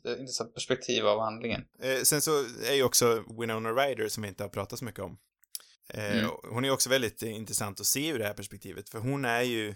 intressant 0.06 0.54
perspektiv 0.54 1.08
av 1.08 1.20
handlingen. 1.20 1.66
Eh, 1.82 2.02
sen 2.02 2.22
så 2.22 2.32
är 2.66 2.74
ju 2.74 2.84
också 2.84 3.24
Winona 3.40 3.72
Ryder 3.72 4.08
som 4.08 4.24
vi 4.24 4.30
inte 4.30 4.44
har 4.44 4.50
pratat 4.50 4.80
så 4.80 4.86
mycket 4.86 5.04
om. 5.04 5.18
Eh, 5.94 6.18
Mm. 6.20 6.32
Hon 6.44 6.66
är 6.66 6.72
också 6.72 6.90
väldigt 6.90 7.22
intressant 7.22 7.80
att 7.80 7.86
se 7.86 8.08
ur 8.08 8.20
det 8.20 8.26
här 8.26 8.34
perspektivet, 8.34 8.90
för 8.90 9.00
hon 9.00 9.26
är 9.26 9.42
ju, 9.42 9.76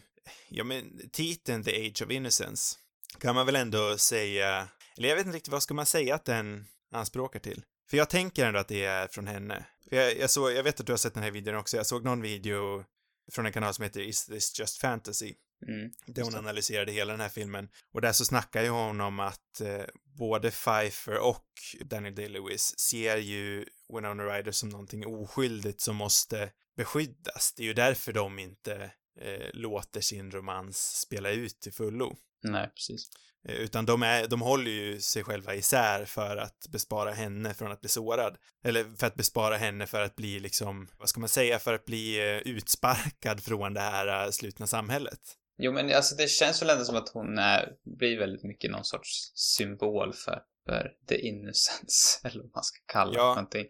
ja 0.50 0.63
men 0.63 1.10
titeln 1.12 1.63
The 1.63 1.88
Age 1.88 2.01
of 2.01 2.12
Innocence 2.12 2.75
kan 3.20 3.36
man 3.36 3.46
väl 3.46 3.56
ändå 3.56 3.98
säga, 3.98 4.68
eller 4.98 5.10
jag 5.10 5.15
vet 5.15 5.25
inte 5.25 5.36
riktigt 5.36 5.51
vad 5.51 5.63
ska 5.63 5.74
man 5.74 5.86
säga 5.86 6.15
att 6.15 6.25
den 6.25 6.65
anspråkar 6.92 7.39
till? 7.39 7.63
För 7.89 7.98
jag 7.98 8.10
tänker 8.10 8.46
ändå 8.46 8.60
att 8.60 8.68
det 8.68 8.86
är 8.86 9.08
från 9.08 9.27
henne. 9.27 9.65
För 9.89 9.96
jag, 9.96 10.18
jag, 10.18 10.30
såg, 10.30 10.51
jag 10.51 10.63
vet 10.63 10.80
att 10.80 10.86
du 10.86 10.92
har 10.92 10.98
sett 10.98 11.13
den 11.13 11.24
här 11.24 11.32
videon 11.32 11.56
också, 11.56 11.77
jag 11.77 11.86
såg 11.86 12.03
någon 12.03 12.22
video 12.22 12.84
från 13.32 13.46
en 13.46 13.53
kanal 13.53 13.74
som 13.74 13.84
heter 13.84 14.01
Is 14.01 14.25
this 14.25 14.60
just 14.60 14.77
fantasy? 14.77 15.34
Mm. 15.67 15.91
Där 16.05 16.24
hon 16.24 16.36
analyserade 16.36 16.91
hela 16.91 17.12
den 17.12 17.22
här 17.22 17.29
filmen. 17.29 17.70
Och 17.91 18.01
där 18.01 18.12
så 18.12 18.25
snackar 18.25 18.63
ju 18.63 18.70
hon 18.70 19.01
om 19.01 19.20
att 19.20 19.62
eh, 19.62 19.86
både 20.17 20.51
Pfeiffer 20.51 21.17
och 21.17 21.46
Danny 21.86 22.10
Day-Lewis 22.10 22.79
ser 22.79 23.17
ju 23.17 23.65
Winona 23.93 24.24
Ryder 24.24 24.51
som 24.51 24.70
någonting 24.70 25.08
oskyldigt 25.08 25.82
som 25.82 25.96
måste 25.96 26.51
beskyddas. 26.77 27.53
Det 27.58 27.63
är 27.63 27.67
ju 27.67 27.74
därför 27.74 28.13
de 28.13 28.39
inte 28.39 28.91
eh, 29.22 29.50
låter 29.53 30.01
sin 30.01 30.32
romans 30.32 31.00
spela 31.00 31.29
ut 31.29 31.60
till 31.60 31.74
fullo. 31.74 32.15
Nej, 32.43 32.70
precis. 32.75 33.10
Eh, 33.48 33.55
Utan 33.55 33.86
de, 33.86 34.03
är, 34.03 34.27
de 34.27 34.41
håller 34.41 34.72
ju 34.72 35.01
sig 35.01 35.24
själva 35.24 35.55
isär 35.55 36.05
för 36.05 36.38
att 36.38 36.67
bespara 36.70 37.12
henne 37.12 37.53
från 37.53 37.72
att 37.72 37.82
bli 37.82 37.89
sårad. 37.89 38.38
Eller 38.63 38.98
för 38.98 39.08
att 39.08 39.15
bespara 39.15 39.58
henne 39.58 39.88
för 39.88 40.01
att 40.01 40.15
bli 40.15 40.39
liksom, 40.39 40.88
vad 40.98 41.10
ska 41.10 41.20
man 41.20 41.29
säga, 41.29 41.60
för 41.60 41.74
att 41.74 41.86
bli 41.86 42.20
eh, 42.20 42.38
utsparkad 42.38 43.43
från 43.43 43.74
det 43.74 43.82
här 43.82 44.25
eh, 44.25 44.32
slutna 44.32 44.67
samhället. 44.67 45.20
Jo, 45.57 45.72
men 45.72 45.93
alltså 45.93 46.15
det 46.15 46.27
känns 46.29 46.62
väl 46.62 46.69
ändå 46.69 46.86
som 46.86 46.95
att 46.95 47.10
hon 47.10 47.38
är, 47.38 47.74
blir 47.98 48.19
väldigt 48.19 48.43
mycket 48.43 48.72
någon 48.72 48.86
sorts 48.86 49.31
symbol 49.36 50.13
för, 50.13 50.41
för 50.65 50.91
the 51.10 51.19
innocence, 51.27 52.19
eller 52.27 52.41
vad 52.41 52.51
man 52.55 52.63
ska 52.63 52.79
kalla 52.86 53.12
det 53.12 53.17
Ja. 53.17 53.33
för 53.36 53.41
någonting. 53.41 53.65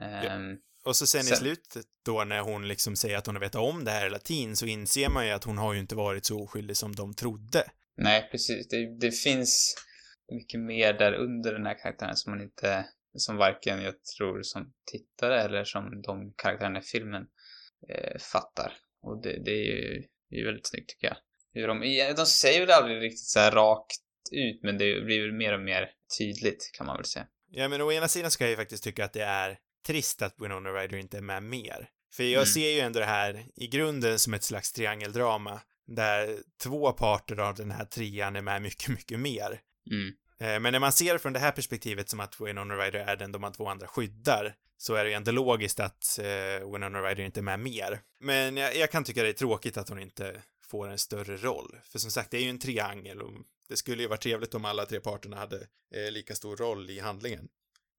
Ehm, 0.00 0.56
Och 0.84 0.96
så 0.96 1.06
sen, 1.06 1.20
i 1.20 1.24
Sen- 1.24 1.36
slutet 1.36 1.86
då 2.04 2.24
när 2.24 2.40
hon 2.40 2.68
liksom 2.68 2.96
säger 2.96 3.16
att 3.16 3.26
hon 3.26 3.34
har 3.36 3.40
vetat 3.40 3.62
om 3.62 3.84
det 3.84 3.90
här 3.90 4.02
hela 4.04 4.18
tiden 4.18 4.56
så 4.56 4.66
inser 4.66 5.08
man 5.08 5.26
ju 5.26 5.32
att 5.32 5.44
hon 5.44 5.58
har 5.58 5.74
ju 5.74 5.80
inte 5.80 5.94
varit 5.94 6.26
så 6.26 6.42
oskyldig 6.42 6.76
som 6.76 6.94
de 6.94 7.14
trodde. 7.14 7.64
Nej, 7.96 8.28
precis. 8.30 8.68
Det, 8.68 8.98
det 9.00 9.10
finns 9.10 9.74
mycket 10.32 10.60
mer 10.60 10.92
där 10.92 11.12
under 11.12 11.52
den 11.52 11.66
här 11.66 11.78
karaktären 11.78 12.16
som 12.16 12.30
man 12.32 12.40
inte, 12.42 12.86
som 13.16 13.36
varken 13.36 13.82
jag 13.82 13.94
tror 14.18 14.42
som 14.42 14.72
tittare 14.92 15.42
eller 15.42 15.64
som 15.64 16.02
de 16.02 16.32
karaktärerna 16.36 16.78
i 16.78 16.82
filmen 16.82 17.22
eh, 17.88 18.18
fattar. 18.20 18.72
Och 19.02 19.22
det, 19.22 19.42
det 19.44 19.50
är 19.50 19.64
ju 19.64 20.02
det 20.34 20.38
är 20.38 20.40
ju 20.40 20.46
väldigt 20.46 20.66
snyggt 20.66 20.88
tycker 20.90 21.06
jag. 21.06 21.16
Hur 21.52 21.68
de, 21.68 22.14
de 22.16 22.26
säger 22.26 22.60
väl 22.60 22.70
aldrig 22.70 23.02
riktigt 23.02 23.26
så 23.26 23.40
rakt 23.40 23.96
ut, 24.32 24.60
men 24.62 24.78
det 24.78 25.00
blir 25.04 25.20
väl 25.22 25.32
mer 25.32 25.52
och 25.54 25.60
mer 25.60 25.90
tydligt 26.18 26.70
kan 26.72 26.86
man 26.86 26.96
väl 26.96 27.04
säga. 27.04 27.26
Ja, 27.50 27.68
men 27.68 27.80
å 27.80 27.92
ena 27.92 28.08
sidan 28.08 28.30
ska 28.30 28.44
jag 28.44 28.50
ju 28.50 28.56
faktiskt 28.56 28.84
tycka 28.84 29.04
att 29.04 29.12
det 29.12 29.24
är 29.24 29.58
trist 29.86 30.22
att 30.22 30.34
Winona 30.38 30.70
Ryder 30.70 30.96
inte 30.96 31.16
är 31.16 31.22
med 31.22 31.42
mer. 31.42 31.88
För 32.14 32.22
jag 32.24 32.32
Mm. 32.32 32.46
ser 32.46 32.70
ju 32.70 32.80
ändå 32.80 32.98
det 32.98 33.04
här 33.06 33.46
i 33.56 33.66
grunden 33.66 34.18
som 34.18 34.34
ett 34.34 34.42
slags 34.44 34.72
triangeldrama 34.72 35.60
där 35.86 36.38
två 36.62 36.92
parter 36.92 37.40
av 37.40 37.54
den 37.54 37.70
här 37.70 37.84
trean 37.84 38.36
är 38.36 38.42
med 38.42 38.62
mycket, 38.62 38.88
mycket 38.88 39.20
mer. 39.20 39.60
Mm. 39.90 40.08
Eh, 40.40 40.60
Men 40.60 40.72
när 40.72 40.78
man 40.80 40.92
ser 40.92 41.12
det 41.12 41.18
från 41.18 41.32
det 41.32 41.38
här 41.38 41.52
perspektivet 41.52 42.08
som 42.08 42.20
att 42.20 42.40
Winona 42.40 42.74
Ryder 42.74 42.98
är 43.00 43.16
den 43.16 43.32
de 43.32 43.52
två 43.52 43.68
andra 43.68 43.86
skyddar 43.86 44.54
så 44.76 44.94
är 44.94 45.04
det 45.04 45.10
ju 45.10 45.16
ändå 45.16 45.30
logiskt 45.30 45.80
att 45.80 46.18
eh, 46.18 46.72
Winona 46.72 47.02
Ryder 47.02 47.24
inte 47.24 47.40
är 47.40 47.42
med 47.42 47.60
mer. 47.60 48.00
Men 48.20 48.56
jag, 48.56 48.76
jag 48.76 48.90
kan 48.90 49.04
tycka 49.04 49.22
det 49.22 49.28
är 49.28 49.32
tråkigt 49.32 49.76
att 49.76 49.88
hon 49.88 49.98
inte 49.98 50.42
får 50.70 50.88
en 50.88 50.98
större 50.98 51.36
roll. 51.36 51.76
För 51.92 51.98
som 51.98 52.10
sagt, 52.10 52.30
det 52.30 52.36
är 52.36 52.42
ju 52.42 52.50
en 52.50 52.58
triangel 52.58 53.22
och 53.22 53.32
det 53.68 53.76
skulle 53.76 54.02
ju 54.02 54.08
vara 54.08 54.18
trevligt 54.18 54.54
om 54.54 54.64
alla 54.64 54.86
tre 54.86 55.00
parterna 55.00 55.36
hade 55.36 55.56
eh, 55.94 56.12
lika 56.12 56.34
stor 56.34 56.56
roll 56.56 56.90
i 56.90 57.00
handlingen. 57.00 57.48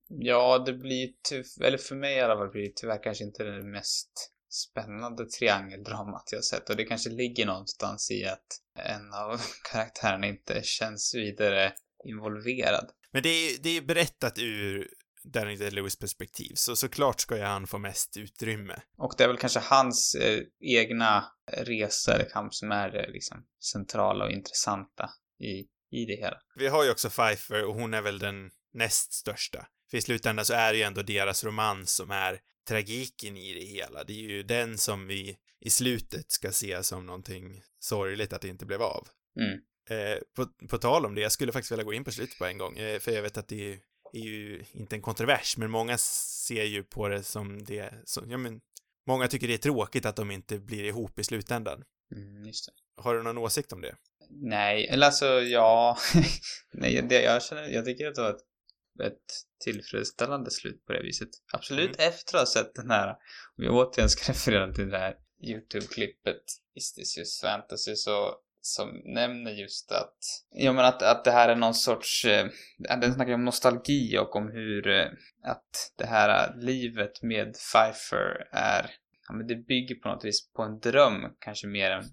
Ja, 0.08 0.64
det 0.66 0.74
blir 0.74 1.10
tyv- 1.30 1.64
eller 1.64 1.78
för 1.78 1.96
mig 1.96 2.16
i 2.16 2.22
alla 2.22 2.36
fall 2.36 2.50
blir 2.50 2.64
det 2.64 2.76
tyvärr 2.76 3.04
kanske 3.04 3.24
inte 3.24 3.44
det 3.44 3.64
mest 3.64 4.32
spännande 4.50 5.26
triangeldramat 5.26 6.30
jag 6.32 6.44
sett 6.44 6.70
och 6.70 6.76
det 6.76 6.84
kanske 6.84 7.10
ligger 7.10 7.46
någonstans 7.46 8.12
i 8.12 8.26
att 8.26 8.48
en 8.80 9.14
av 9.14 9.42
karaktärerna 9.72 10.28
inte 10.28 10.62
känns 10.64 11.16
vidare 11.16 11.74
involverad. 12.06 12.92
Men 13.12 13.24
det 13.24 13.30
är, 13.30 13.58
det 13.64 13.78
är 13.78 13.82
berättat 13.82 14.40
ur 14.40 14.90
Danny 15.34 15.56
Day-Lewis 15.56 16.00
perspektiv, 16.00 16.52
så 16.56 16.76
såklart 16.76 17.20
ska 17.20 17.38
ju 17.38 17.44
han 17.44 17.68
få 17.68 17.78
mest 17.78 18.18
utrymme. 18.18 18.82
Och 18.98 19.14
det 19.18 19.24
är 19.24 19.28
väl 19.28 19.38
kanske 19.38 19.60
hans 19.60 20.16
eh, 20.16 20.44
egna 20.60 21.26
eller 21.52 22.30
kamp 22.30 22.54
som 22.54 22.72
är 22.72 22.90
det 22.90 23.10
liksom 23.10 23.46
centrala 23.64 24.26
och 24.26 24.32
intressanta 24.32 25.10
i, 25.40 25.60
i 25.98 26.06
det 26.06 26.16
hela. 26.16 26.38
Vi 26.56 26.68
har 26.68 26.84
ju 26.84 26.92
också 26.92 27.10
Pfeiffer 27.10 27.66
och 27.66 27.74
hon 27.74 27.94
är 27.94 28.02
väl 28.02 28.20
den 28.20 28.52
näst 28.74 29.14
största. 29.14 29.68
För 29.92 29.98
i 29.98 30.02
slutändan 30.02 30.46
så 30.46 30.54
är 30.54 30.74
det 30.74 30.78
ju 30.78 30.84
ändå 30.84 31.02
deras 31.02 31.44
romans 31.44 31.96
som 31.96 32.12
är 32.12 32.40
tragiken 32.68 33.38
i 33.38 33.54
det 33.54 33.66
hela. 33.66 34.04
Det 34.04 34.14
är 34.14 34.30
ju 34.30 34.44
den 34.44 34.78
som 34.78 35.08
vi 35.08 35.38
i 35.62 35.70
slutet 35.70 36.32
ska 36.32 36.52
se 36.52 36.84
som 36.84 37.06
någonting 37.06 37.62
sorgligt 37.80 38.34
att 38.34 38.42
det 38.42 38.48
inte 38.48 38.66
blev 38.66 38.82
av. 38.82 39.08
Mm. 39.40 39.60
Eh, 39.90 40.20
på, 40.36 40.68
på 40.70 40.78
tal 40.78 41.06
om 41.06 41.16
det, 41.16 41.22
jag 41.22 41.32
skulle 41.32 41.52
faktiskt 41.52 41.72
vilja 41.72 41.84
gå 41.84 41.94
in 41.94 42.04
på 42.04 42.12
slutet 42.12 42.38
på 42.38 42.46
en 42.46 42.58
gång, 42.58 42.78
eh, 42.78 43.00
för 43.00 43.12
jag 43.12 43.22
vet 43.22 43.38
att 43.38 43.48
det 43.48 43.74
är, 43.74 43.80
är 44.16 44.24
ju 44.24 44.64
inte 44.72 44.96
en 44.96 45.02
kontrovers, 45.02 45.58
men 45.58 45.72
många 45.72 45.98
ser 45.98 46.64
ju 46.64 46.84
på 46.84 47.08
det 47.08 47.24
som 47.24 47.64
det, 47.64 47.94
som, 48.06 48.32
ja 48.32 48.38
men, 48.38 48.62
många 49.08 49.28
tycker 49.28 49.48
det 49.48 49.54
är 49.54 49.58
tråkigt 49.58 50.06
att 50.06 50.16
de 50.16 50.32
inte 50.32 50.60
blir 50.60 50.84
ihop 50.84 51.20
i 51.20 51.24
slutändan. 51.24 51.84
Mm, 52.16 52.46
just 52.46 52.66
det. 52.66 53.02
Har 53.02 53.16
du 53.16 53.24
någon 53.24 53.38
åsikt 53.38 53.74
om 53.74 53.82
det? 53.82 53.96
Nej, 54.30 54.88
eller 54.88 55.06
alltså 55.06 55.26
ja. 55.26 55.98
Nej, 56.74 57.02
det, 57.10 57.22
jag 57.22 57.44
känner, 57.44 57.68
jag 57.68 57.86
tycker 57.86 58.08
att 58.08 58.16
det 58.16 58.22
var 58.22 58.30
ett, 58.30 58.42
ett 59.04 59.32
tillfredsställande 59.64 60.52
slut 60.52 60.86
på 60.86 60.94
det 60.94 61.04
viset. 61.04 61.30
Absolut 61.54 61.96
efter 62.00 62.38
att 62.38 62.42
ha 62.42 62.46
sett 62.46 62.76
den 62.76 62.92
här, 62.92 63.10
om 63.10 63.16
vi 63.58 63.70
återigen 63.70 64.10
ska 64.10 64.32
referera 64.32 64.74
till 64.74 64.90
det 64.90 64.98
här 64.98 65.16
YouTube-klippet 65.44 66.44
Is 66.76 66.94
this 66.94 67.18
just 67.18 67.42
fantasy 67.42 67.96
så 67.96 68.36
som 68.66 69.02
nämner 69.06 69.52
just 69.52 69.92
att, 69.92 70.18
ja 70.52 70.74
men 70.74 70.86
att, 70.86 71.02
att 71.02 71.24
det 71.24 71.32
här 71.32 71.50
är 71.50 71.56
någon 71.56 71.74
sorts, 71.74 72.26
eh, 72.26 72.48
den 72.78 73.14
snackar 73.14 73.34
om 73.34 73.46
nostalgi 73.46 74.18
och 74.18 74.36
om 74.36 74.52
hur 74.52 74.88
eh, 74.88 75.08
att 75.44 75.94
det 75.98 76.06
här 76.06 76.56
livet 76.58 77.22
med 77.22 77.54
Pfeiffer 77.54 78.48
är, 78.52 78.92
ja 79.28 79.34
men 79.34 79.48
det 79.48 79.56
bygger 79.56 79.96
på 79.96 80.10
något 80.10 80.26
vis 80.26 80.52
på 80.54 80.64
en 80.64 80.80
dröm 80.80 81.36
kanske 81.40 81.68
mer 81.68 81.92
än 81.92 82.04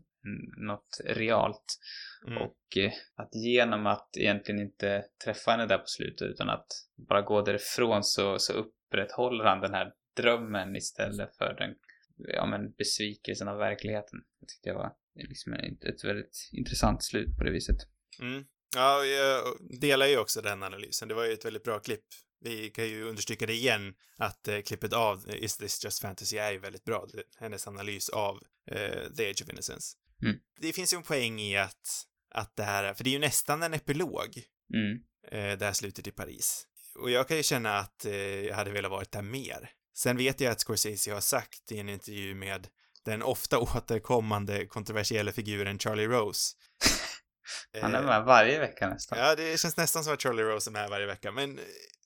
något 0.67 1.01
realt. 1.05 1.79
Mm. 2.27 2.43
Och 2.43 2.77
eh, 2.77 2.93
att 3.17 3.35
genom 3.35 3.87
att 3.87 4.17
egentligen 4.17 4.61
inte 4.61 5.05
träffa 5.25 5.51
henne 5.51 5.67
där 5.67 5.79
på 5.79 5.87
slutet 5.87 6.29
utan 6.29 6.51
att 6.51 6.67
bara 7.09 7.23
gå 7.23 7.43
därifrån 7.43 8.05
så, 8.05 8.39
så 8.39 8.53
upprätthåller 8.53 9.45
han 9.45 9.61
den 9.61 9.75
här 9.75 9.93
drömmen 10.17 10.77
istället 10.77 11.37
för 11.37 11.55
den 11.55 11.75
ja, 12.17 12.47
men 12.47 12.73
besvikelsen 12.73 13.49
av 13.49 13.59
verkligheten. 13.59 14.19
Det 14.41 14.47
tyckte 14.47 14.69
jag 14.69 14.77
var 14.77 14.93
liksom 15.15 15.53
ett, 15.53 16.05
väldigt 16.05 16.49
intressant 16.53 17.03
slut 17.05 17.37
på 17.39 17.45
det 17.45 17.51
viset. 17.51 17.77
Mm. 18.21 18.45
Ja, 18.75 19.05
jag 19.05 19.57
delar 19.81 20.07
ju 20.07 20.19
också 20.19 20.41
den 20.43 20.63
analysen. 20.63 21.09
Det 21.09 21.15
var 21.15 21.25
ju 21.25 21.33
ett 21.33 21.45
väldigt 21.45 21.65
bra 21.65 21.79
klipp. 21.81 22.05
Vi 22.45 22.71
kan 22.71 22.89
ju 22.89 23.03
understryka 23.05 23.47
det 23.47 23.53
igen, 23.53 23.95
att 24.19 24.49
eh, 24.49 24.61
klippet 24.61 24.93
av 24.93 25.31
Is 25.35 25.57
this 25.57 25.85
just 25.85 26.01
fantasy 26.03 26.37
är 26.37 26.53
ju 26.53 26.59
väldigt 26.59 26.85
bra. 26.85 27.07
Det- 27.13 27.23
Hennes 27.41 27.67
analys 27.67 28.09
av 28.09 28.43
eh, 28.71 29.13
The 29.17 29.31
Age 29.31 29.43
of 29.43 29.49
Innocence. 29.49 29.97
Mm. 30.23 30.37
Det 30.61 30.73
finns 30.73 30.93
ju 30.93 30.97
en 30.97 31.03
poäng 31.03 31.41
i 31.41 31.57
att, 31.57 32.07
att 32.35 32.57
det 32.57 32.63
här, 32.63 32.95
för 32.95 33.05
det 33.05 33.11
är 33.11 33.13
ju 33.13 33.19
nästan 33.19 33.63
en 33.63 33.75
epilog, 33.75 34.43
Mm. 34.75 34.99
eh, 35.31 35.59
det 35.59 35.65
här 35.65 35.73
slutet 35.73 36.07
i 36.07 36.11
Paris. 36.11 36.67
Och 36.95 37.11
jag 37.11 37.29
kan 37.29 37.37
ju 37.37 37.43
känna 37.43 37.79
att 37.79 38.05
eh, 38.05 38.15
jag 38.17 38.55
hade 38.55 38.71
velat 38.71 38.91
varit 38.91 39.13
där 39.13 39.23
mer. 39.23 39.71
Sen 39.97 40.17
vet 40.17 40.41
jag 40.41 40.53
att 40.53 40.61
Scorsese 40.61 41.11
har 41.13 41.21
sagt 41.21 41.73
i 41.73 41.79
en 41.79 41.89
intervju 41.89 42.35
med 42.35 42.69
den 43.05 43.23
ofta 43.23 43.59
återkommande 43.77 44.67
kontroversiella 44.67 45.33
figuren 45.33 45.79
Charlie 45.79 46.07
Rose. 46.07 46.55
Han 47.83 47.95
är 47.95 47.99
Eh, 48.01 48.07
med 48.07 48.23
varje 48.25 48.59
vecka 48.59 48.89
nästan. 48.89 49.19
Ja, 49.19 49.35
det 49.35 49.61
känns 49.61 49.77
nästan 49.77 50.05
som 50.05 50.13
att 50.15 50.23
Charlie 50.23 50.43
Rose 50.43 50.71
är 50.71 50.73
med 50.73 50.91
varje 50.91 51.07
vecka, 51.07 51.33
men 51.33 51.59
eh, 51.59 51.65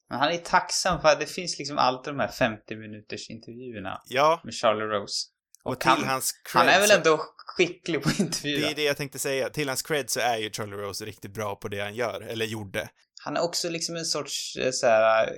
Men 0.08 0.18
han 0.18 0.32
är 0.32 0.36
tacksam 0.38 1.00
för 1.00 1.08
att 1.08 1.20
det 1.20 1.26
finns 1.26 1.58
liksom 1.58 1.78
alltid 1.78 2.14
de 2.14 2.20
här 2.20 2.28
50 2.28 2.76
minuters 2.76 3.30
intervjuerna 3.30 4.02
ja, 4.04 4.40
med 4.44 4.54
Charlie 4.54 4.84
Rose. 4.84 5.26
och, 5.64 5.72
Och 5.72 5.80
till 5.80 5.90
han, 5.90 6.04
hans 6.04 6.32
cred 6.32 6.60
han 6.60 6.68
är 6.74 6.80
väl 6.80 6.90
ändå 6.90 7.18
skicklig 7.36 8.02
på 8.02 8.08
att 8.08 8.42
Det 8.42 8.64
är 8.70 8.74
det 8.74 8.82
jag 8.84 8.96
tänkte 8.96 9.18
säga. 9.18 9.48
Till 9.50 9.68
hans 9.68 9.82
cred 9.82 10.10
så 10.10 10.20
är 10.20 10.36
ju 10.36 10.50
Charlie 10.50 10.76
Rose 10.76 11.04
riktigt 11.04 11.34
bra 11.34 11.56
på 11.56 11.68
det 11.68 11.80
han 11.80 11.94
gör, 11.94 12.20
eller 12.20 12.46
gjorde. 12.46 12.88
han 13.24 13.36
är 13.36 13.40
också 13.42 13.68
liksom 13.70 13.96
en 13.96 14.04
sorts 14.04 14.56
eh, 14.56 14.70
så 14.72 14.86
här, 14.86 15.32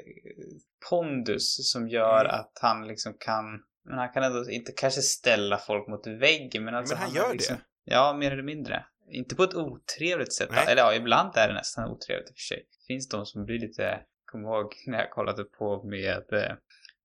pondus 0.91 1.71
som 1.73 1.89
gör 1.89 2.25
Mm. 2.25 2.35
att 2.41 2.53
han 2.61 2.87
liksom 2.87 3.15
kan, 3.21 3.45
men 3.89 3.99
han 3.99 4.09
kan 4.09 4.23
ändå 4.23 4.51
inte 4.51 4.73
kanske 4.73 5.03
ställa 5.03 5.59
folk 5.59 5.89
mot 5.89 6.07
väggen 6.07 6.65
men 6.65 6.75
alltså 6.75 6.95
Men 6.95 7.03
han 7.03 7.11
är 7.11 7.17
gör 7.17 7.33
liksom, 7.33 7.57
det. 7.57 7.63
Ja, 7.95 8.13
mer 8.13 8.31
eller 8.33 8.43
mindre. 8.43 8.85
Inte 9.11 9.35
på 9.35 9.43
ett 9.43 9.55
otrevligt 9.55 10.33
sätt. 10.33 10.49
Nej. 10.53 10.65
Eller 10.69 10.83
ja, 10.83 10.95
ibland 10.95 11.37
är 11.37 11.49
det 11.49 11.55
nästan 11.55 11.91
otrevligt 11.91 12.31
i 12.31 12.33
och 12.33 12.37
för 12.37 12.43
sig. 12.43 12.57
Det 12.57 12.87
finns 12.87 13.09
de 13.09 13.27
som 13.27 13.45
blir 13.45 13.59
lite, 13.59 14.01
kom 14.25 14.45
ihåg 14.45 14.75
när 14.87 14.99
jag 14.99 15.11
kollade 15.11 15.45
på 15.45 15.83
med, 15.83 16.33
eh, 16.33 16.53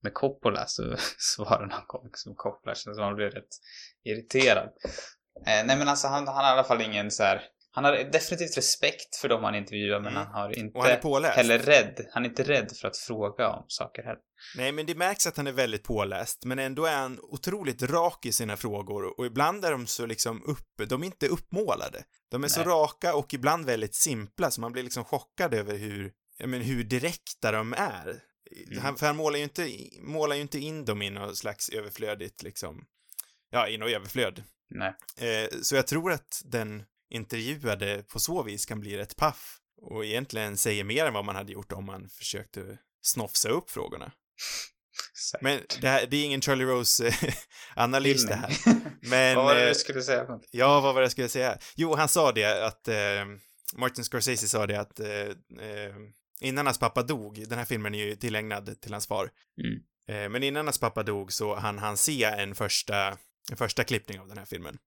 med 0.02 0.14
Coppola 0.14 0.66
så, 0.68 0.96
så 1.18 1.44
var 1.44 1.60
det 1.60 1.66
någon 1.66 1.88
gång 1.88 2.10
som 2.14 2.36
Coppola 2.36 2.76
kändes 2.76 2.98
som 2.98 3.06
han 3.06 3.16
blev 3.16 3.30
rätt 3.30 3.60
irriterad. 4.04 4.70
Eh, 5.48 5.66
nej 5.66 5.78
men 5.78 5.88
alltså 5.88 6.08
han, 6.08 6.28
han 6.28 6.36
har 6.36 6.44
i 6.44 6.54
alla 6.54 6.64
fall 6.64 6.82
ingen 6.82 7.12
så 7.12 7.24
här. 7.24 7.42
Han 7.76 7.84
har 7.84 7.92
definitivt 8.12 8.58
respekt 8.58 9.16
för 9.16 9.30
dem 9.30 9.44
han 9.44 9.56
intervjuar 9.56 10.00
men 10.00 10.14
Mm. 10.14 10.26
han 10.28 10.34
har 10.42 10.58
inte 10.60 10.78
Och 10.78 10.84
han 10.84 10.92
är 10.94 10.98
påläst. 10.98 11.36
heller 11.36 11.60
rädd. 11.60 12.08
Han 12.12 12.26
är 12.26 12.30
inte 12.30 12.44
rädd 12.44 12.72
för 12.82 12.88
att 12.88 12.98
fråga 12.98 13.50
om 13.50 13.66
saker 13.68 14.04
heller. 14.04 14.20
Nej, 14.58 14.72
men 14.72 14.86
det 14.86 14.96
märks 14.96 15.28
att 15.28 15.38
han 15.38 15.48
är 15.48 15.52
väldigt 15.52 15.84
påläst, 15.84 16.46
men 16.46 16.60
ändå 16.60 16.86
är 16.86 16.96
han 16.96 17.20
otroligt 17.22 17.82
rak 17.84 18.26
i 18.26 18.32
sina 18.32 18.58
frågor 18.58 19.20
och 19.20 19.26
ibland 19.26 19.66
är 19.66 19.72
de 19.72 19.88
så 19.88 20.06
liksom 20.06 20.44
upp, 20.46 20.90
de 20.90 21.02
är 21.02 21.06
inte 21.06 21.28
uppmålade. 21.28 22.04
De 22.32 22.44
är 22.44 22.48
så 22.48 22.60
Nej. 22.60 22.70
raka 22.70 23.16
och 23.16 23.34
ibland 23.34 23.66
väldigt 23.66 23.96
simpla 23.96 24.52
så 24.52 24.62
man 24.62 24.72
blir 24.72 24.84
liksom 24.84 25.04
chockad 25.06 25.54
över 25.54 25.76
hur, 25.78 26.12
ja 26.38 26.48
men 26.48 26.62
hur 26.62 26.84
direkta 26.84 27.52
de 27.52 27.74
är. 27.74 28.20
Mm. 28.68 28.84
Han, 28.84 28.96
för 28.98 29.06
han 29.08 29.16
målar 29.16 29.38
ju 29.38 29.44
inte, 29.44 29.70
målar 30.02 30.36
ju 30.36 30.42
inte 30.42 30.60
in 30.60 30.86
dem 30.86 31.02
i 31.02 31.10
något 31.10 31.38
slags 31.38 31.70
överflödigt 31.70 32.44
liksom, 32.44 32.86
ja, 33.50 33.68
i 33.68 33.78
något 33.78 33.92
överflöd. 33.92 34.44
Nej. 34.70 34.94
Eh, 35.18 35.50
så 35.62 35.76
jag 35.76 35.88
tror 35.88 36.12
att 36.12 36.42
den 36.46 36.84
intervjuade 37.14 38.04
på 38.04 38.20
så 38.20 38.44
vis 38.44 38.66
kan 38.66 38.80
bli 38.80 38.98
rätt 38.98 39.16
paff 39.16 39.58
och 39.82 40.06
egentligen 40.06 40.58
säger 40.58 40.84
mer 40.84 41.06
än 41.06 41.14
vad 41.14 41.26
man 41.26 41.36
hade 41.36 41.52
gjort 41.54 41.72
om 41.72 41.86
man 41.86 42.10
försökte 42.10 42.78
snofsa 43.02 43.50
upp 43.50 43.70
frågorna. 43.72 44.12
Säkert. 45.32 45.42
Men 45.44 45.62
det, 45.82 45.88
här, 45.90 46.06
det 46.06 46.18
är 46.18 46.26
ingen 46.26 46.42
Charlie 46.42 46.66
Rose-analys 46.66 48.24
det 48.28 48.36
här. 48.36 48.54
Men, 49.10 49.36
Vad 49.36 49.46
var 49.46 49.56
det 49.56 49.62
eh, 49.64 49.68
du 49.68 49.76
skulle 49.76 50.02
säga? 50.02 50.40
ja, 50.52 50.80
vad 50.82 50.94
var 50.94 51.02
det 51.02 51.06
jag 51.06 51.12
skulle 51.12 51.30
säga? 51.30 51.58
Jo, 51.76 51.96
han 51.96 52.08
sa 52.08 52.32
det 52.32 52.66
att, 52.66 52.88
eh, 52.88 52.96
Martin 53.76 54.04
Scorsese 54.04 54.48
sa 54.48 54.68
det 54.68 54.80
att, 54.80 55.00
eh, 55.00 55.08
eh, 55.10 55.96
innan 56.42 56.66
hans 56.66 56.80
pappa 56.80 57.04
dog, 57.04 57.48
den 57.50 57.58
här 57.58 57.66
filmen 57.66 57.96
är 57.96 58.06
ju 58.06 58.16
tillägnad 58.16 58.82
till 58.82 58.92
hans 58.94 59.08
far, 59.08 59.30
Mm. 59.64 60.24
eh, 60.24 60.30
men 60.30 60.44
innan 60.44 60.66
hans 60.68 60.80
pappa 60.80 61.04
dog 61.04 61.34
så 61.34 61.56
han 61.56 61.78
han 61.78 61.98
se 61.98 62.24
en 62.24 62.56
första, 62.56 63.18
en 63.52 63.58
första 63.58 63.84
klippning 63.84 64.20
av 64.20 64.28
den 64.28 64.38
här 64.38 64.46
filmen. 64.46 64.78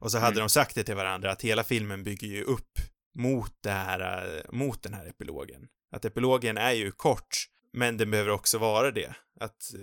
Och 0.00 0.12
så 0.12 0.18
hade 0.18 0.32
Mm. 0.32 0.40
de 0.40 0.48
sagt 0.48 0.74
det 0.74 0.84
till 0.84 0.94
varandra 0.94 1.30
att 1.32 1.42
hela 1.42 1.64
filmen 1.64 2.02
bygger 2.04 2.28
ju 2.28 2.42
upp 2.42 2.70
mot 3.14 3.52
det 3.62 3.70
här, 3.70 4.36
eh, 4.36 4.42
mot 4.52 4.82
den 4.82 4.94
här 4.94 5.06
epilogen. 5.06 5.68
Att 5.92 6.04
epilogen 6.04 6.56
är 6.58 6.72
ju 6.72 6.90
kort, 6.90 7.46
men 7.72 7.96
den 7.96 8.10
behöver 8.10 8.30
också 8.30 8.58
vara 8.58 8.90
det. 8.90 9.14
Att, 9.40 9.74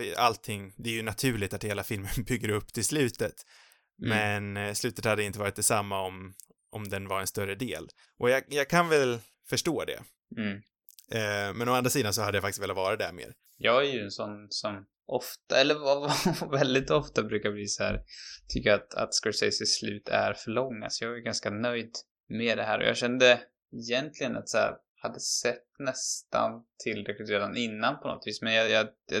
eh, 0.00 0.24
allting, 0.24 0.72
det 0.76 0.90
är 0.90 0.94
ju 0.94 1.02
naturligt 1.02 1.54
att 1.54 1.64
hela 1.64 1.84
filmen 1.84 2.10
bygger 2.26 2.48
upp 2.48 2.72
till 2.72 2.84
slutet. 2.84 3.34
Mm. 4.04 4.08
Men 4.54 4.66
eh, 4.66 4.72
slutet 4.74 5.04
hade 5.04 5.22
inte 5.22 5.38
varit 5.38 5.56
detsamma 5.56 6.00
om, 6.00 6.34
om 6.70 6.88
den 6.88 7.08
var 7.08 7.20
en 7.20 7.26
större 7.26 7.54
del. 7.54 7.88
Och 8.18 8.30
jag, 8.30 8.42
jag 8.48 8.68
kan 8.70 8.88
väl 8.88 9.18
förstå 9.48 9.84
det. 9.84 10.02
Mm. 10.36 10.56
Eh, 11.12 11.54
men 11.54 11.68
å 11.68 11.72
andra 11.72 11.90
sidan 11.90 12.14
så 12.14 12.22
hade 12.22 12.36
jag 12.36 12.42
faktiskt 12.42 12.62
velat 12.62 12.76
vara 12.76 12.96
där 12.96 13.12
mer. 13.12 13.34
Jag 13.58 13.86
är 13.86 13.92
ju 13.92 14.00
en 14.00 14.10
sån 14.10 14.46
som 14.50 14.84
ofta, 15.06 15.60
eller 15.60 16.50
väldigt 16.58 16.90
ofta 16.90 17.22
brukar 17.22 17.52
bli 17.52 17.66
så 17.66 17.82
här, 17.82 18.00
tycker 18.48 18.72
att, 18.72 18.94
att 18.94 19.14
Scorseses 19.14 19.78
slut 19.78 20.08
är 20.08 20.34
för 20.34 20.50
långa. 20.50 20.90
Så 20.90 21.04
jag 21.04 21.16
är 21.16 21.20
ganska 21.20 21.50
nöjd 21.50 21.90
med 22.28 22.58
det 22.58 22.64
här. 22.64 22.78
Och 22.78 22.86
jag 22.86 22.96
kände 22.96 23.40
egentligen 23.72 24.36
att 24.36 24.48
så 24.48 24.58
här, 24.58 24.76
hade 25.02 25.20
sett 25.20 25.66
nästan 25.78 26.64
tillräckligt 26.84 27.30
redan 27.30 27.56
innan 27.56 28.00
på 28.00 28.08
något 28.08 28.22
vis. 28.26 28.42
Men 28.42 28.54
jag, 28.54 28.70
jag, 28.70 28.86
det, 29.08 29.20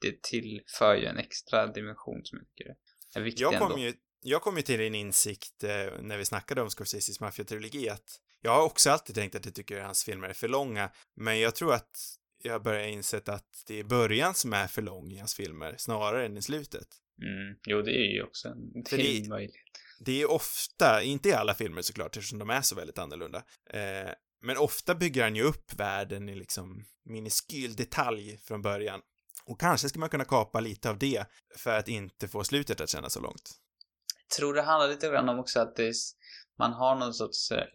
det, 0.00 0.22
tillför 0.22 0.94
ju 0.94 1.06
en 1.06 1.18
extra 1.18 1.66
dimension 1.66 2.20
som 2.24 2.38
jag 2.38 2.48
tycker 2.48 2.74
är 3.16 3.20
viktig 3.20 3.42
Jag 3.44 3.54
ändå. 3.54 3.68
kom 3.68 3.80
ju, 3.80 3.94
jag 4.20 4.42
kom 4.42 4.56
ju 4.56 4.62
till 4.62 4.80
en 4.80 4.94
insikt 4.94 5.64
eh, 5.64 6.02
när 6.02 6.18
vi 6.18 6.24
snackade 6.24 6.62
om 6.62 6.70
Scorseses 6.70 7.20
maffiatrilogi 7.20 7.88
att 7.88 8.20
jag 8.40 8.50
har 8.50 8.64
också 8.64 8.90
alltid 8.90 9.14
tänkt 9.14 9.34
att 9.34 9.44
jag 9.44 9.54
tycker 9.54 9.80
hans 9.80 10.04
filmer 10.04 10.28
är 10.28 10.32
för 10.32 10.48
långa, 10.48 10.90
men 11.16 11.40
jag 11.40 11.54
tror 11.54 11.74
att 11.74 11.90
jag 12.44 12.62
börjar 12.62 12.86
insett 12.86 13.28
att 13.28 13.64
det 13.66 13.80
är 13.80 13.84
början 13.84 14.34
som 14.34 14.52
är 14.52 14.66
för 14.66 14.82
lång 14.82 15.12
i 15.12 15.18
hans 15.18 15.34
filmer, 15.34 15.74
snarare 15.78 16.26
än 16.26 16.36
i 16.36 16.42
slutet. 16.42 16.86
Mm. 17.22 17.56
Jo, 17.66 17.82
det 17.82 17.90
är 17.90 18.12
ju 18.14 18.22
också 18.22 18.48
en 18.48 18.84
För 18.88 18.96
det- 18.96 19.02
filmmöjlighet. 19.02 19.54
Det 20.00 20.22
är 20.22 20.30
ofta, 20.30 21.02
inte 21.02 21.28
i 21.28 21.32
alla 21.32 21.54
filmer 21.54 21.82
såklart, 21.82 22.16
eftersom 22.16 22.38
de 22.38 22.50
är 22.50 22.60
så 22.60 22.74
väldigt 22.74 22.98
annorlunda, 22.98 23.38
eh, 23.70 24.10
men 24.42 24.56
ofta 24.56 24.94
bygger 24.94 25.22
han 25.22 25.36
ju 25.36 25.42
upp 25.42 25.74
världen 25.74 26.28
i 26.28 26.34
liksom 26.34 26.84
miniskyl 27.04 27.76
detalj 27.76 28.38
från 28.38 28.62
början. 28.62 29.00
Och 29.46 29.60
kanske 29.60 29.88
ska 29.88 29.98
man 29.98 30.08
kunna 30.08 30.24
kapa 30.24 30.60
lite 30.60 30.90
av 30.90 30.98
det 30.98 31.24
för 31.56 31.78
att 31.78 31.88
inte 31.88 32.28
få 32.28 32.44
slutet 32.44 32.80
att 32.80 32.88
kännas 32.90 33.12
så 33.12 33.20
långt. 33.20 33.50
Jag 34.28 34.36
tror 34.36 34.54
det 34.54 34.62
handlar 34.62 34.88
lite 34.88 35.08
grann 35.08 35.28
om 35.28 35.38
också 35.38 35.60
att 35.60 35.76
det 35.76 35.86
är, 35.88 35.94
man 36.58 36.72
har 36.72 36.94
någon 36.96 37.14
sorts 37.14 37.50
eh, 37.52 37.66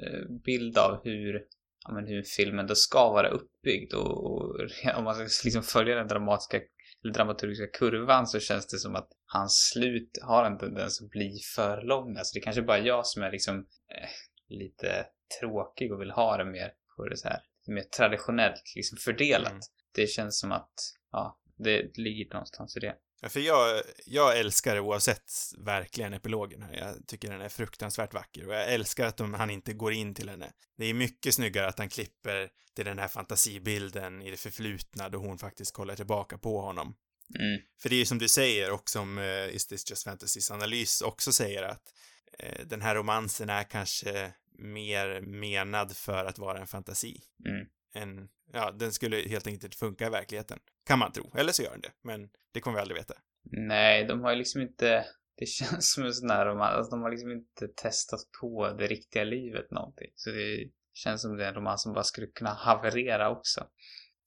bild 0.45 0.77
av 0.77 1.01
hur, 1.03 1.43
ja, 1.87 1.93
men 1.93 2.07
hur 2.07 2.23
filmen 2.23 2.67
då 2.67 2.75
ska 2.75 3.09
vara 3.09 3.29
uppbyggd 3.29 3.93
och, 3.93 4.25
och 4.25 4.59
om 4.97 5.03
man 5.03 5.15
ska 5.29 5.47
liksom 5.47 5.63
följa 5.63 5.95
den 5.95 6.07
dramatiska 6.07 6.61
eller 7.03 7.13
dramaturgiska 7.13 7.67
kurvan 7.67 8.27
så 8.27 8.39
känns 8.39 8.67
det 8.67 8.77
som 8.77 8.95
att 8.95 9.07
hans 9.25 9.71
slut 9.73 10.19
har 10.21 10.45
en 10.45 10.57
tendens 10.57 11.01
att 11.01 11.09
bli 11.09 11.39
för 11.55 11.81
långa. 11.81 12.23
Så 12.23 12.33
det 12.33 12.39
är 12.39 12.43
kanske 12.43 12.61
bara 12.61 12.79
jag 12.79 13.07
som 13.07 13.23
är 13.23 13.31
liksom 13.31 13.55
eh, 13.57 14.09
lite 14.47 15.05
tråkig 15.39 15.93
och 15.93 16.01
vill 16.01 16.11
ha 16.11 16.37
det 16.37 16.45
mer 16.45 16.71
på 16.95 17.05
det 17.05 17.17
så 17.17 17.27
här 17.27 17.39
mer 17.67 17.83
traditionellt 17.83 18.63
liksom 18.75 18.97
fördelat. 18.97 19.51
Mm. 19.51 19.61
Det 19.95 20.07
känns 20.07 20.39
som 20.39 20.51
att, 20.51 20.73
ja, 21.11 21.39
det 21.57 21.97
ligger 21.97 22.33
någonstans 22.33 22.77
i 22.77 22.79
det. 22.79 22.95
Ja, 23.21 23.29
för 23.29 23.39
jag, 23.39 23.81
jag 24.05 24.39
älskar 24.39 24.75
det 24.75 24.81
oavsett 24.81 25.31
verkligen 25.57 26.13
epilogen 26.13 26.61
här. 26.61 26.73
Jag 26.73 27.07
tycker 27.07 27.31
den 27.31 27.41
är 27.41 27.49
fruktansvärt 27.49 28.13
vacker 28.13 28.47
och 28.47 28.53
jag 28.53 28.73
älskar 28.73 29.05
att 29.05 29.17
de, 29.17 29.33
han 29.33 29.49
inte 29.49 29.73
går 29.73 29.93
in 29.93 30.15
till 30.15 30.29
henne. 30.29 30.53
Det 30.77 30.85
är 30.85 30.93
mycket 30.93 31.33
snyggare 31.33 31.67
att 31.67 31.79
han 31.79 31.89
klipper 31.89 32.49
till 32.75 32.85
den 32.85 32.99
här 32.99 33.07
fantasibilden 33.07 34.21
i 34.21 34.31
det 34.31 34.37
förflutna 34.37 35.09
då 35.09 35.17
hon 35.17 35.37
faktiskt 35.37 35.73
kollar 35.73 35.95
tillbaka 35.95 36.37
på 36.37 36.61
honom. 36.61 36.95
Mm. 37.39 37.61
För 37.81 37.89
det 37.89 37.95
är 37.95 37.99
ju 37.99 38.05
som 38.05 38.19
du 38.19 38.29
säger 38.29 38.71
och 38.71 38.89
som 38.89 39.17
uh, 39.17 39.55
Is 39.55 39.67
This 39.67 39.89
Just 39.89 40.03
Fantasys 40.03 40.51
analys 40.51 41.01
också 41.01 41.33
säger 41.33 41.63
att 41.63 41.93
eh, 42.39 42.65
den 42.65 42.81
här 42.81 42.95
romansen 42.95 43.49
är 43.49 43.63
kanske 43.63 44.33
mer 44.57 45.21
menad 45.21 45.97
för 45.97 46.25
att 46.25 46.39
vara 46.39 46.59
en 46.59 46.67
fantasi. 46.67 47.21
Mm. 47.45 47.67
Än, 47.95 48.29
ja, 48.53 48.71
den 48.71 48.93
skulle 48.93 49.17
helt 49.17 49.47
enkelt 49.47 49.63
inte 49.63 49.77
funka 49.77 50.07
i 50.07 50.09
verkligheten. 50.09 50.59
Kan 50.85 50.99
man 50.99 51.11
tro. 51.11 51.31
Eller 51.35 51.51
så 51.51 51.63
gör 51.63 51.71
den 51.71 51.81
det. 51.81 51.91
Men 52.01 52.29
det 52.53 52.59
kommer 52.59 52.77
vi 52.77 52.81
aldrig 52.81 52.97
veta. 52.97 53.13
Nej, 53.51 54.05
de 54.05 54.21
har 54.21 54.31
ju 54.31 54.37
liksom 54.37 54.61
inte... 54.61 55.05
Det 55.37 55.45
känns 55.47 55.93
som 55.93 56.05
en 56.05 56.13
sån 56.13 56.27
där 56.27 56.45
roman. 56.45 56.73
Alltså, 56.73 56.91
de 56.91 57.01
har 57.01 57.11
liksom 57.11 57.31
inte 57.31 57.67
testat 57.67 58.19
på 58.41 58.73
det 58.77 58.87
riktiga 58.87 59.23
livet 59.23 59.71
någonting. 59.71 60.11
Så 60.15 60.29
det 60.29 60.69
känns 60.93 61.21
som 61.21 61.37
det 61.37 61.45
är 61.45 61.49
en 61.49 61.55
roman 61.55 61.77
som 61.77 61.93
bara 61.93 62.03
skulle 62.03 62.27
kunna 62.27 62.53
haverera 62.53 63.29
också. 63.29 63.67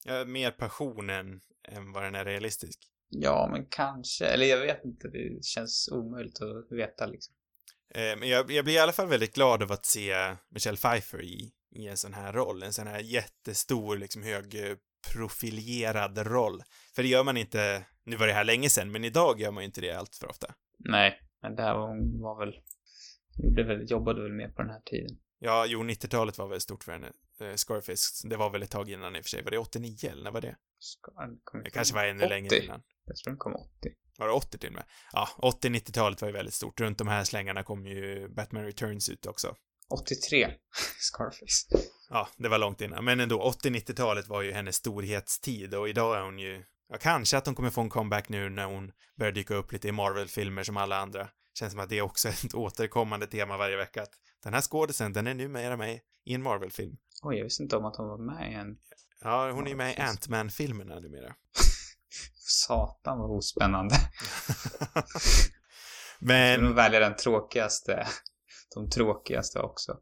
Ja, 0.04 0.24
mer 0.24 0.50
passion 0.50 1.10
än, 1.10 1.40
än 1.68 1.92
vad 1.92 2.02
den 2.02 2.14
är 2.14 2.24
realistisk. 2.24 2.78
Ja, 3.08 3.48
men 3.52 3.66
kanske. 3.70 4.26
Eller 4.26 4.46
jag 4.46 4.60
vet 4.60 4.84
inte. 4.84 5.08
Det 5.08 5.44
känns 5.44 5.88
omöjligt 5.92 6.42
att 6.42 6.78
veta 6.78 7.06
liksom. 7.06 7.34
Eh, 7.94 8.18
men 8.18 8.28
jag, 8.28 8.50
jag 8.50 8.64
blir 8.64 8.74
i 8.74 8.78
alla 8.78 8.92
fall 8.92 9.08
väldigt 9.08 9.34
glad 9.34 9.62
av 9.62 9.72
att 9.72 9.86
se 9.86 10.36
Michelle 10.48 10.76
Pfeiffer 10.76 11.22
i, 11.22 11.52
i 11.72 11.88
en 11.88 11.96
sån 11.96 12.14
här 12.14 12.32
roll. 12.32 12.62
En 12.62 12.72
sån 12.72 12.86
här 12.86 13.00
jättestor, 13.00 13.96
liksom 13.96 14.22
högprofilerad 14.22 16.18
roll. 16.18 16.62
För 16.94 17.02
det 17.02 17.08
gör 17.08 17.24
man 17.24 17.36
inte, 17.36 17.86
nu 18.04 18.16
var 18.16 18.26
det 18.26 18.32
här 18.32 18.44
länge 18.44 18.70
sedan, 18.70 18.92
men 18.92 19.04
idag 19.04 19.40
gör 19.40 19.50
man 19.50 19.62
ju 19.62 19.66
inte 19.66 19.80
det 19.80 19.92
allt 19.92 20.16
för 20.16 20.30
ofta. 20.30 20.54
Nej, 20.78 21.20
men 21.42 21.56
det 21.56 21.62
här 21.62 21.74
var, 21.74 22.22
var 22.22 22.38
väl... 22.38 22.60
Gjorde 23.42 23.64
väl, 23.64 23.90
jobbade 23.90 24.22
väl 24.22 24.32
mer 24.32 24.48
på 24.48 24.62
den 24.62 24.70
här 24.70 24.80
tiden. 24.80 25.18
Ja, 25.38 25.66
jo, 25.66 25.82
90-talet 25.82 26.38
var 26.38 26.48
väl 26.48 26.60
stort 26.60 26.84
för 26.84 26.92
henne. 26.92 27.12
Eh, 27.40 27.54
Scarface, 27.54 28.28
det 28.28 28.36
var 28.36 28.50
väl 28.50 28.62
ett 28.62 28.70
tag 28.70 28.90
innan 28.90 29.16
i 29.16 29.20
och 29.20 29.24
för 29.24 29.28
sig. 29.28 29.42
Var 29.42 29.50
det 29.50 29.58
89 29.58 29.96
eller 30.10 30.22
när 30.22 30.30
var 30.30 30.40
det? 30.40 30.56
Det 31.64 31.70
kanske 31.70 31.94
var 31.94 32.04
ännu 32.04 32.24
80. 32.24 32.28
längre 32.28 32.64
innan. 32.64 32.82
Jag 33.04 33.16
tror 33.16 33.30
den 33.30 33.38
kom 33.38 33.54
80. 33.54 33.68
Var 34.18 34.26
det 34.26 34.32
80 34.32 34.58
till 34.58 34.68
och 34.68 34.74
med? 34.74 34.84
Ja, 35.12 35.28
80-90-talet 35.38 36.20
var 36.20 36.28
ju 36.28 36.32
väldigt 36.32 36.54
stort. 36.54 36.80
Runt 36.80 36.98
de 36.98 37.08
här 37.08 37.24
slängarna 37.24 37.62
kom 37.62 37.86
ju 37.86 38.28
Batman 38.28 38.64
Returns 38.64 39.08
ut 39.08 39.26
också. 39.26 39.56
83. 39.92 40.50
Scarface. 40.98 41.88
Ja, 42.10 42.28
det 42.36 42.48
var 42.48 42.58
långt 42.58 42.80
innan. 42.80 43.04
Men 43.04 43.20
ändå, 43.20 43.52
80-90-talet 43.64 44.28
var 44.28 44.42
ju 44.42 44.52
hennes 44.52 44.76
storhetstid 44.76 45.74
och 45.74 45.88
idag 45.88 46.16
är 46.16 46.22
hon 46.22 46.38
ju... 46.38 46.64
Ja, 46.88 46.98
kanske 47.00 47.36
att 47.36 47.46
hon 47.46 47.54
kommer 47.54 47.70
få 47.70 47.80
en 47.80 47.90
comeback 47.90 48.28
nu 48.28 48.50
när 48.50 48.64
hon 48.64 48.92
börjar 49.18 49.32
dyka 49.32 49.54
upp 49.54 49.72
lite 49.72 49.88
i 49.88 49.92
Marvel-filmer 49.92 50.62
som 50.62 50.76
alla 50.76 50.96
andra. 50.96 51.28
Känns 51.54 51.72
som 51.72 51.80
att 51.80 51.88
det 51.88 51.98
är 51.98 52.02
också 52.02 52.28
ett 52.44 52.54
återkommande 52.54 53.26
tema 53.26 53.56
varje 53.56 53.76
vecka 53.76 54.02
att 54.02 54.12
den 54.44 54.54
här 54.54 54.60
skådisen, 54.60 55.12
den 55.12 55.26
är 55.26 55.34
numera 55.34 55.76
med 55.76 56.00
i 56.24 56.34
en 56.34 56.42
Marvel-film. 56.42 56.96
Oj, 57.22 57.36
jag 57.36 57.44
visste 57.44 57.62
inte 57.62 57.76
om 57.76 57.84
att 57.84 57.96
hon 57.96 58.08
var 58.08 58.18
med 58.18 58.52
i 58.52 58.54
en. 58.54 58.76
Ja, 59.20 59.50
hon 59.50 59.64
är 59.66 59.70
ju 59.70 59.76
med 59.76 59.92
i 59.92 60.00
Ant-Man-filmerna 60.00 61.00
numera. 61.00 61.34
Satan 62.34 63.18
vad 63.18 63.30
ospännande. 63.30 63.94
Men... 66.18 66.60
Men... 66.60 66.64
De 66.64 66.74
väljer 66.74 67.00
den 67.00 67.16
tråkigaste. 67.16 68.06
De 68.74 68.90
tråkigaste 68.90 69.58
också. 69.58 69.98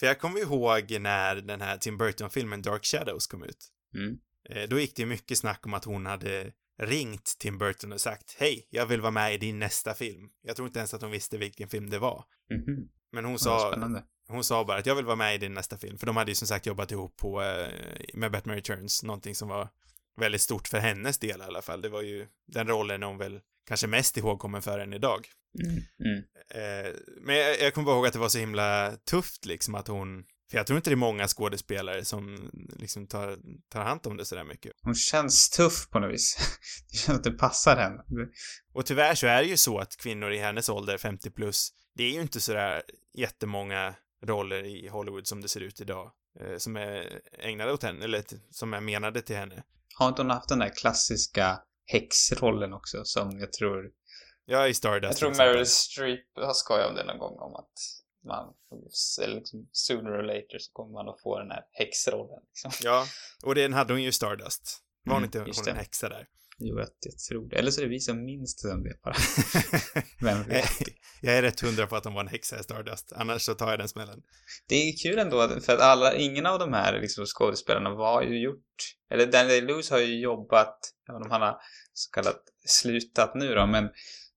För 0.00 0.06
jag 0.06 0.20
kommer 0.20 0.40
ihåg 0.40 1.00
när 1.00 1.36
den 1.36 1.60
här 1.60 1.76
Tim 1.76 1.98
Burton-filmen 1.98 2.62
Dark 2.62 2.84
Shadows 2.84 3.26
kom 3.26 3.42
ut. 3.44 3.68
Mm. 3.94 4.18
Eh, 4.50 4.68
Då 4.68 4.80
gick 4.80 4.96
det 4.96 5.06
mycket 5.06 5.38
snack 5.38 5.66
om 5.66 5.74
att 5.74 5.84
hon 5.84 6.06
hade 6.06 6.52
ringt 6.82 7.36
Tim 7.38 7.58
Burton 7.58 7.92
och 7.92 8.00
sagt 8.00 8.36
hej, 8.38 8.68
jag 8.70 8.86
vill 8.86 9.00
vara 9.00 9.10
med 9.10 9.34
i 9.34 9.38
din 9.38 9.58
nästa 9.58 9.94
film. 9.94 10.28
Jag 10.42 10.56
tror 10.56 10.68
inte 10.68 10.78
ens 10.78 10.94
att 10.94 11.02
hon 11.02 11.10
visste 11.10 11.38
vilken 11.38 11.68
film 11.68 11.90
det 11.90 11.98
var. 11.98 12.24
Mhm. 12.50 12.88
Men 13.12 13.24
hon 13.24 13.38
sa, 13.38 13.70
hon 14.28 14.44
sa 14.44 14.64
bara 14.64 14.78
att 14.78 14.86
jag 14.86 14.94
vill 14.94 15.04
vara 15.04 15.16
med 15.16 15.34
i 15.34 15.38
din 15.38 15.54
nästa 15.54 15.78
film, 15.78 15.98
för 15.98 16.06
de 16.06 16.16
hade 16.16 16.30
ju 16.30 16.34
som 16.34 16.48
sagt 16.48 16.66
jobbat 16.66 16.90
ihop 16.92 17.16
på, 17.16 17.42
eh, 17.42 17.68
med 18.14 18.32
Batman 18.32 18.56
Returns, 18.56 19.02
någonting 19.02 19.34
som 19.34 19.48
var 19.48 19.68
väldigt 20.16 20.40
stort 20.40 20.68
för 20.68 20.78
hennes 20.78 21.18
del 21.18 21.40
i 21.40 21.44
alla 21.44 21.62
fall. 21.62 21.80
Det 21.82 21.88
var 21.88 22.02
ju 22.02 22.28
den 22.46 22.68
rollen 22.68 23.02
hon 23.02 23.18
väl 23.18 23.40
kanske 23.66 23.86
mest 23.86 24.16
ihågkommen 24.16 24.62
för 24.62 24.78
än 24.78 24.92
idag. 24.92 25.26
Mm. 25.62 25.82
Mm. 26.04 26.24
Eh, 26.50 26.92
men 27.20 27.36
jag, 27.36 27.60
jag 27.60 27.74
kommer 27.74 27.86
bara 27.86 27.96
ihåg 27.96 28.06
att 28.06 28.12
det 28.12 28.18
var 28.18 28.28
så 28.28 28.38
himla 28.38 28.96
tufft 29.10 29.44
liksom 29.44 29.74
att 29.74 29.88
hon, 29.88 30.24
för 30.50 30.58
jag 30.58 30.66
tror 30.66 30.76
inte 30.76 30.90
det 30.90 30.94
är 30.94 30.96
många 30.96 31.28
skådespelare 31.28 32.04
som 32.04 32.50
liksom 32.76 33.06
tar, 33.06 33.38
tar 33.68 33.82
hand 33.82 34.00
om 34.06 34.16
det 34.16 34.24
sådär 34.24 34.44
mycket. 34.44 34.72
Hon 34.82 34.94
känns 34.94 35.50
tuff 35.50 35.88
på 35.90 35.98
något 35.98 36.12
vis. 36.12 36.36
Det 36.90 36.96
känns 36.96 37.18
att 37.18 37.24
det 37.24 37.32
passar 37.32 37.76
henne. 37.76 38.02
Och 38.74 38.86
tyvärr 38.86 39.14
så 39.14 39.26
är 39.26 39.42
det 39.42 39.48
ju 39.48 39.56
så 39.56 39.78
att 39.78 39.96
kvinnor 39.96 40.32
i 40.32 40.38
hennes 40.38 40.68
ålder, 40.68 40.98
50 40.98 41.30
plus, 41.30 41.70
det 41.94 42.04
är 42.04 42.12
ju 42.12 42.20
inte 42.20 42.40
sådär 42.40 42.82
jättemånga 43.14 43.94
roller 44.26 44.64
i 44.64 44.88
Hollywood 44.88 45.26
som 45.26 45.40
det 45.40 45.48
ser 45.48 45.60
ut 45.60 45.80
idag, 45.80 46.12
eh, 46.40 46.58
som 46.58 46.76
är 46.76 47.20
ägnade 47.38 47.72
åt 47.72 47.82
henne, 47.82 48.04
eller 48.04 48.24
som 48.50 48.74
är 48.74 48.80
menade 48.80 49.22
till 49.22 49.36
henne. 49.36 49.62
Har 49.94 50.08
inte 50.08 50.22
hon 50.22 50.30
haft 50.30 50.48
den 50.48 50.58
där 50.58 50.72
klassiska 50.76 51.58
häxrollen 51.92 52.72
också 52.72 53.04
som 53.04 53.38
jag 53.38 53.52
tror... 53.52 53.90
Ja, 54.44 54.68
i 54.68 54.74
Stardust 54.74 55.22
Jag 55.22 55.34
tror. 55.34 55.46
Meryl 55.46 55.66
Streep 55.66 56.26
har 56.36 56.52
skojat 56.54 56.90
om 56.90 56.96
det 56.96 57.04
någon 57.04 57.18
gång 57.18 57.38
om 57.38 57.54
att 57.54 57.72
man, 58.24 58.54
liksom, 59.28 59.68
sooner 59.72 60.10
or 60.10 60.22
later 60.22 60.58
så 60.58 60.72
kommer 60.72 60.92
man 60.92 61.08
att 61.08 61.20
få 61.22 61.38
den 61.38 61.50
här 61.50 61.64
häxrollen 61.72 62.40
liksom. 62.48 62.70
Ja, 62.82 63.06
och 63.44 63.54
den 63.54 63.72
hade 63.72 63.92
hon 63.92 64.02
ju 64.02 64.08
i 64.08 64.12
Stardust. 64.12 64.78
Var 65.04 65.14
hon 65.14 65.22
Mm, 65.22 65.24
inte 65.24 65.38
just 65.38 65.60
hon 65.60 65.68
en 65.68 65.76
häxa 65.76 66.08
där? 66.08 66.28
Jo, 66.58 66.78
jag, 66.78 66.88
jag 67.00 67.18
tror 67.18 67.48
det. 67.48 67.56
Eller 67.56 67.70
så 67.70 67.80
är 67.80 67.84
det 67.84 67.90
vi 67.90 68.00
som 68.00 68.24
minns 68.24 68.60
som 68.60 68.82
det 68.82 69.02
bara. 69.02 69.14
Vem 70.20 70.42
vet? 70.42 70.64
jag 71.22 71.36
är 71.36 71.42
rätt 71.42 71.60
hundra 71.60 71.86
på 71.86 71.96
att 71.96 72.04
hon 72.04 72.14
var 72.14 72.20
en 72.20 72.28
häxa 72.28 72.60
i 72.60 72.62
Stardust, 72.62 73.12
annars 73.12 73.42
så 73.42 73.54
tar 73.54 73.70
jag 73.70 73.78
den 73.78 73.88
smällen. 73.88 74.22
Det 74.68 74.74
är 74.74 74.92
kul 75.02 75.18
ändå 75.18 75.48
för 75.48 75.72
att 75.72 75.80
alla, 75.80 76.14
ingen 76.14 76.46
av 76.46 76.58
de 76.58 76.72
här 76.72 77.00
liksom, 77.00 77.26
skådespelarna 77.26 77.94
var 77.94 78.22
ju 78.22 78.42
gjort, 78.42 78.74
eller 79.10 79.26
Daniel 79.26 79.66
Lewis 79.66 79.90
har 79.90 79.98
ju 79.98 80.20
jobbat, 80.20 80.78
även 81.08 81.22
om 81.22 81.30
han 81.30 81.42
har 81.42 81.60
så 81.92 82.10
kallat 82.10 82.42
slutat 82.66 83.34
nu 83.34 83.54
då, 83.54 83.66
men, 83.66 83.90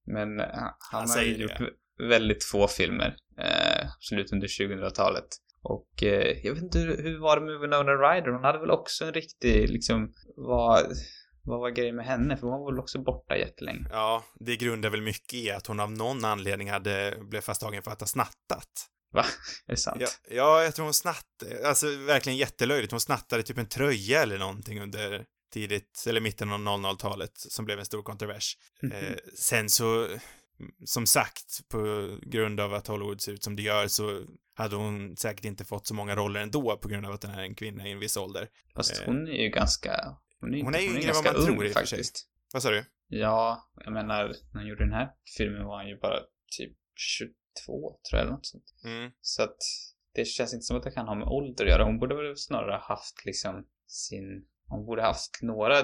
men 0.05 0.39
eh, 0.39 0.45
han, 0.51 0.73
Han 0.91 1.09
har 1.09 1.21
ju 1.21 1.35
gjort 1.35 1.51
vä- 1.51 2.07
väldigt 2.09 2.43
få 2.43 2.67
filmer, 2.67 3.15
eh, 3.39 3.87
absolut 3.95 4.31
under 4.33 4.47
2000-talet. 4.47 5.27
Och 5.61 6.03
eh, 6.03 6.37
jag 6.43 6.53
vet 6.53 6.63
inte 6.63 6.79
hur, 6.79 7.03
hur 7.03 7.19
var 7.19 7.39
det 7.39 7.45
med 7.45 7.59
Winona 7.59 7.91
Ryder? 7.91 8.31
Hon 8.31 8.43
hade 8.43 8.59
väl 8.59 8.71
också 8.71 9.05
en 9.05 9.13
riktig, 9.13 9.69
liksom, 9.69 10.13
vad, 10.35 10.85
vad 11.43 11.59
var 11.59 11.69
grejen 11.69 11.95
med 11.95 12.05
henne? 12.05 12.37
För 12.37 12.47
hon 12.47 12.59
var 12.61 12.71
väl 12.71 12.79
också 12.79 12.99
borta 12.99 13.37
jättelänge. 13.37 13.87
Ja, 13.91 14.23
det 14.39 14.55
grundar 14.55 14.89
väl 14.89 15.01
mycket 15.01 15.33
i 15.33 15.51
att 15.51 15.67
hon 15.67 15.79
av 15.79 15.91
någon 15.91 16.25
anledning 16.25 16.69
hade, 16.71 17.17
blev 17.29 17.41
fasttagen 17.41 17.83
för 17.83 17.91
att 17.91 17.99
ha 17.99 18.07
snattat. 18.07 18.69
Va? 19.13 19.25
Är 19.67 19.71
det 19.71 19.77
sant? 19.77 19.97
Ja, 20.01 20.07
ja, 20.35 20.63
jag 20.63 20.75
tror 20.75 20.83
hon 20.83 20.93
snattade, 20.93 21.67
alltså 21.67 21.85
verkligen 21.97 22.37
jättelöjligt. 22.37 22.91
Hon 22.91 23.01
snattade 23.01 23.43
typ 23.43 23.57
en 23.57 23.65
tröja 23.65 24.21
eller 24.23 24.37
någonting 24.37 24.81
under 24.81 25.25
tidigt, 25.55 26.05
eller 26.07 26.21
mitten 26.21 26.51
av 26.51 26.59
00-talet 26.59 27.31
som 27.37 27.65
blev 27.65 27.79
en 27.79 27.85
stor 27.85 28.03
kontrovers. 28.03 28.57
Eh, 28.93 29.15
sen 29.35 29.69
så, 29.69 30.07
som 30.85 31.05
sagt, 31.05 31.67
på 31.69 31.79
grund 32.21 32.59
av 32.59 32.73
att 32.73 32.87
Hollywood 32.87 33.21
ser 33.21 33.31
ut 33.31 33.43
som 33.43 33.55
det 33.55 33.61
gör 33.61 33.87
så 33.87 34.25
hade 34.53 34.75
hon 34.75 35.17
säkert 35.17 35.45
inte 35.45 35.65
fått 35.65 35.87
så 35.87 35.93
många 35.93 36.15
roller 36.15 36.41
ändå 36.41 36.77
på 36.77 36.87
grund 36.87 37.05
av 37.05 37.11
att 37.11 37.21
den 37.21 37.31
är 37.31 37.43
en 37.43 37.55
kvinna 37.55 37.87
i 37.87 37.91
en 37.91 37.99
viss 37.99 38.17
ålder. 38.17 38.49
Fast 38.75 39.01
eh, 39.01 39.05
hon 39.05 39.27
är 39.27 39.43
ju 39.43 39.49
ganska... 39.49 40.17
Hon 40.39 40.53
är, 40.53 40.63
hon 40.63 40.75
är 40.75 40.79
ju 40.79 40.87
yngre 40.87 41.09
än 41.09 41.15
vad 41.15 41.25
man 41.25 41.35
ung 41.35 41.45
tror 41.45 41.65
i 41.65 41.69
och 41.69 41.73
för 41.73 41.85
sig. 41.85 41.97
faktiskt. 41.97 42.27
Vad 42.53 42.63
sa 42.63 42.69
du? 42.69 42.85
Ja, 43.07 43.69
jag 43.85 43.93
menar, 43.93 44.27
när 44.27 44.59
han 44.59 44.67
gjorde 44.67 44.83
den 44.83 44.93
här 44.93 45.09
filmen 45.37 45.65
var 45.65 45.77
han 45.77 45.87
ju 45.87 45.97
bara 45.97 46.19
typ 46.57 46.77
22, 46.95 47.99
tror 48.09 48.19
jag, 48.19 48.21
eller 48.21 48.31
något 48.31 48.45
sånt. 48.45 48.73
Mm. 48.85 49.11
Så 49.21 49.43
att 49.43 49.57
det 50.15 50.25
känns 50.25 50.53
inte 50.53 50.65
som 50.65 50.77
att 50.77 50.83
det 50.83 50.91
kan 50.91 51.07
ha 51.07 51.15
med 51.15 51.27
ålder 51.27 51.65
att 51.65 51.71
göra. 51.71 51.83
Hon 51.83 51.99
borde 51.99 52.15
väl 52.15 52.37
snarare 52.37 52.79
haft 52.81 53.25
liksom 53.25 53.67
sin... 53.87 54.45
Hon 54.67 54.85
borde 54.85 55.01
haft 55.01 55.39
några 55.41 55.75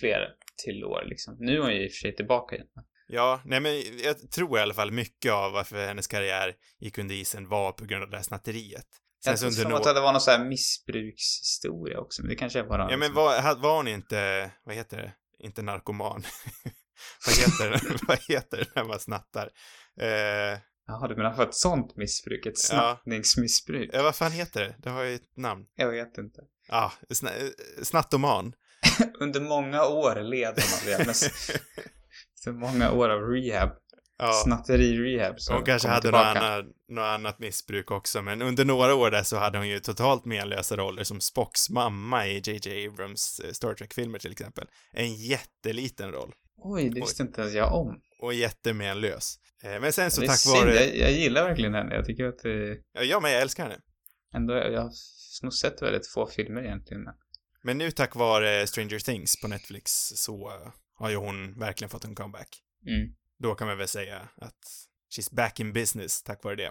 fler 0.00 0.28
till 0.64 0.84
år 0.84 1.02
liksom. 1.06 1.36
Nu 1.38 1.56
är 1.56 1.60
hon 1.60 1.72
ju 1.72 1.84
i 1.84 1.88
och 1.88 1.92
för 1.92 1.96
sig 1.96 2.16
tillbaka 2.16 2.54
igen. 2.56 2.68
Ja, 3.06 3.40
nej 3.44 3.60
men 3.60 3.72
jag 4.04 4.30
tror 4.30 4.58
i 4.58 4.62
alla 4.62 4.74
fall 4.74 4.90
mycket 4.90 5.32
av 5.32 5.52
varför 5.52 5.86
hennes 5.86 6.06
karriär 6.06 6.54
gick 6.80 6.98
under 6.98 7.14
isen 7.14 7.48
var 7.48 7.72
på 7.72 7.84
grund 7.84 8.02
av 8.04 8.10
det 8.10 8.16
här 8.16 8.24
snatteriet. 8.24 8.86
Sen 9.24 9.30
Jag 9.32 9.40
tror 9.40 9.50
som 9.50 9.70
nå- 9.70 9.76
att 9.76 9.84
det 9.84 10.00
var 10.00 10.12
någon 10.12 10.20
sån 10.20 10.32
här 10.34 10.44
missbrukshistoria 10.44 11.98
också, 12.00 12.22
men 12.22 12.28
det 12.28 12.36
kanske 12.36 12.58
är 12.58 12.64
bara... 12.64 12.82
Ja 12.82 12.88
men 12.96 12.98
liksom- 13.00 13.14
var, 13.14 13.42
ha- 13.42 13.54
var 13.54 13.76
hon 13.76 13.88
inte, 13.88 14.50
vad 14.64 14.74
heter 14.74 14.96
det, 14.96 15.12
inte 15.38 15.62
narkoman? 15.62 16.22
vad 17.26 17.36
heter 17.36 17.70
det, 17.70 17.98
vad 18.08 18.18
heter 18.28 18.56
det 18.58 18.66
när 18.74 18.84
man 18.84 18.98
snattar? 19.00 19.50
Eh, 20.00 20.58
Jaha, 20.86 21.08
du 21.08 21.16
menar 21.16 21.32
för 21.34 21.42
ett 21.42 21.54
sånt 21.54 21.96
missbruk? 21.96 22.46
Ett 22.46 22.52
Ja. 22.72 22.98
snattningsmissbruk? 23.04 23.90
ja, 23.92 24.02
vad 24.02 24.14
fan 24.16 24.32
heter 24.32 24.60
det? 24.60 24.74
Det 24.78 24.90
har 24.90 25.02
ju 25.02 25.14
ett 25.14 25.36
namn. 25.36 25.66
Jag 25.74 25.90
vet 25.90 26.18
inte. 26.18 26.40
Ja, 26.68 26.92
eh, 27.10 27.26
snattoman. 27.82 28.52
Under 29.20 29.40
många 29.40 29.84
år 29.86 30.22
led 30.22 30.54
det. 30.56 31.06
med 31.06 31.16
Så 32.34 32.52
många 32.52 32.90
år 32.92 33.08
av 33.08 33.20
rehab. 33.20 33.70
ja, 34.18 34.32
Snatteri-rehab. 34.44 35.36
hon 35.50 35.64
kanske 35.64 35.88
hade 35.88 36.10
något 36.10 36.20
annat, 36.20 36.64
något 36.88 37.02
annat 37.04 37.38
missbruk 37.38 37.90
också, 37.90 38.22
men 38.22 38.42
under 38.42 38.64
några 38.64 38.94
år 38.94 39.10
där 39.10 39.22
så 39.22 39.36
hade 39.36 39.58
hon 39.58 39.68
ju 39.68 39.78
totalt 39.80 40.24
menlösa 40.24 40.76
roller 40.76 41.04
som 41.04 41.20
Spocks 41.20 41.70
mamma 41.70 42.26
i 42.26 42.42
JJ 42.44 42.86
Abrams 42.88 43.40
eh, 43.44 43.52
Star 43.52 43.74
Trek-filmer 43.74 44.18
till 44.18 44.32
exempel. 44.32 44.66
En 44.92 45.14
jätteliten 45.14 46.12
roll. 46.12 46.32
Oj, 46.56 46.90
det 46.90 47.00
visste 47.00 47.22
inte 47.22 47.40
ens 47.40 47.54
jag 47.54 47.74
om. 47.74 48.00
Och 48.20 48.34
jättemenlös. 48.34 49.36
Eh, 49.64 49.80
Men 49.80 49.92
sen 49.92 50.10
så 50.10 50.20
tack 50.26 50.38
synd. 50.38 50.56
vare... 50.56 50.74
Jag, 50.74 50.96
jag 50.96 51.12
gillar 51.12 51.44
verkligen 51.48 51.74
henne. 51.74 51.94
Jag 51.94 52.04
tycker 52.04 52.24
att 52.24 52.38
det 52.38 52.76
Ja, 52.92 53.02
jag 53.02 53.22
med, 53.22 53.32
jag 53.34 53.42
älskar 53.42 53.62
henne. 53.62 53.78
ändå, 54.34 54.54
jag 54.54 54.90
nog 55.42 55.52
sett 55.52 55.82
väldigt 55.82 56.06
få 56.06 56.26
filmer 56.26 56.62
egentligen. 56.62 57.02
Men 57.62 57.78
nu 57.78 57.90
tack 57.90 58.14
vare 58.14 58.66
Stranger 58.66 58.98
Things 58.98 59.40
på 59.40 59.48
Netflix 59.48 59.92
så 60.16 60.50
eh, 60.50 60.72
har 60.94 61.10
ju 61.10 61.16
hon 61.16 61.58
verkligen 61.58 61.90
fått 61.90 62.04
en 62.04 62.14
comeback. 62.14 62.48
mm. 62.86 63.14
Då 63.38 63.54
kan 63.54 63.66
man 63.66 63.78
väl 63.78 63.88
säga 63.88 64.28
att 64.36 64.88
she's 65.16 65.34
back 65.34 65.60
in 65.60 65.72
business 65.72 66.22
tack 66.22 66.44
vare 66.44 66.56
det. 66.56 66.70